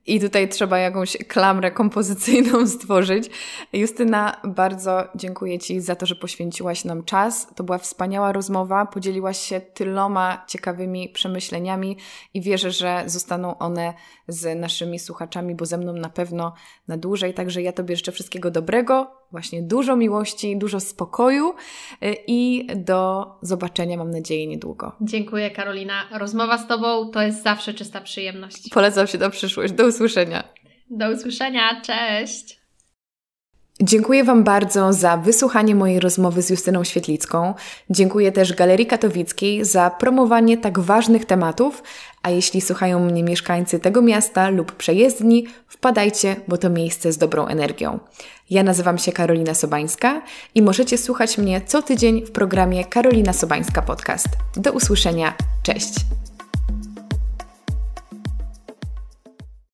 i 0.08 0.20
tutaj 0.20 0.48
trzeba 0.48 0.78
jakąś 0.78 1.16
klamrę 1.16 1.70
kompozycyjną 1.70 2.66
stworzyć. 2.76 3.30
Justyna, 3.72 4.40
bardzo 4.44 5.04
dziękuję 5.14 5.58
Ci 5.58 5.80
za 5.80 5.96
to, 5.96 6.06
że 6.06 6.14
poświęciłaś 6.14 6.84
nam 6.84 7.04
czas. 7.04 7.46
To 7.54 7.64
była 7.64 7.78
wspaniała 7.78 8.32
rozmowa, 8.32 8.86
podzieliłaś 8.86 9.38
się 9.38 9.60
tyloma 9.60 10.44
ciekawymi 10.48 11.08
przemyśleniami 11.08 11.96
i 12.34 12.40
wierzę, 12.40 12.70
że 12.70 13.02
zostaną 13.06 13.58
one 13.58 13.94
z 14.28 14.58
naszymi 14.58 14.98
słuchaczami, 14.98 15.54
bo 15.54 15.66
ze 15.66 15.78
mną 15.78 15.92
na 15.92 16.08
pewno 16.08 16.54
na 16.88 16.96
dłużej. 16.96 17.34
Także 17.34 17.62
ja 17.62 17.72
Tobie 17.72 17.96
życzę 17.96 18.12
wszystkiego 18.12 18.50
dobrego, 18.50 19.10
właśnie 19.32 19.62
dużo 19.62 19.96
miłości, 19.96 20.58
dużo 20.58 20.80
spokoju 20.80 21.54
y, 22.02 22.16
i 22.26 22.66
do 22.76 23.26
zobaczenia, 23.42 23.96
mam 23.96 24.10
nadzieję, 24.10 24.46
niedługo. 24.46 24.92
Dziękuję, 25.00 25.50
Karolina. 25.50 25.94
Rozmowa 26.18 26.58
z 26.58 26.66
Tobą 26.66 27.10
to 27.10 27.22
jest 27.22 27.42
zawsze 27.42 27.74
czysta 27.74 28.00
przyjemność. 28.00 28.70
Polecam 28.70 29.06
się 29.06 29.18
na 29.18 29.30
przyszłość. 29.30 29.72
Do 29.72 29.84
usłyszenia. 29.98 30.44
Do 30.90 31.10
usłyszenia. 31.10 31.80
Cześć. 31.80 32.58
Dziękuję 33.82 34.24
Wam 34.24 34.44
bardzo 34.44 34.92
za 34.92 35.16
wysłuchanie 35.16 35.74
mojej 35.74 36.00
rozmowy 36.00 36.42
z 36.42 36.50
Justyną 36.50 36.84
Świetlicką. 36.84 37.54
Dziękuję 37.90 38.32
też 38.32 38.52
Galerii 38.52 38.86
Katowickiej 38.86 39.64
za 39.64 39.90
promowanie 39.90 40.58
tak 40.58 40.78
ważnych 40.78 41.24
tematów, 41.24 41.82
a 42.22 42.30
jeśli 42.30 42.60
słuchają 42.60 43.04
mnie 43.04 43.22
mieszkańcy 43.22 43.78
tego 43.78 44.02
miasta 44.02 44.50
lub 44.50 44.72
przejezdni, 44.72 45.46
wpadajcie, 45.68 46.36
bo 46.48 46.58
to 46.58 46.70
miejsce 46.70 47.12
z 47.12 47.18
dobrą 47.18 47.46
energią. 47.46 47.98
Ja 48.50 48.62
nazywam 48.62 48.98
się 48.98 49.12
Karolina 49.12 49.54
Sobańska 49.54 50.22
i 50.54 50.62
możecie 50.62 50.98
słuchać 50.98 51.38
mnie 51.38 51.60
co 51.66 51.82
tydzień 51.82 52.26
w 52.26 52.30
programie 52.30 52.84
Karolina 52.84 53.32
Sobańska 53.32 53.82
Podcast. 53.82 54.28
Do 54.56 54.72
usłyszenia. 54.72 55.34
Cześć! 55.62 55.94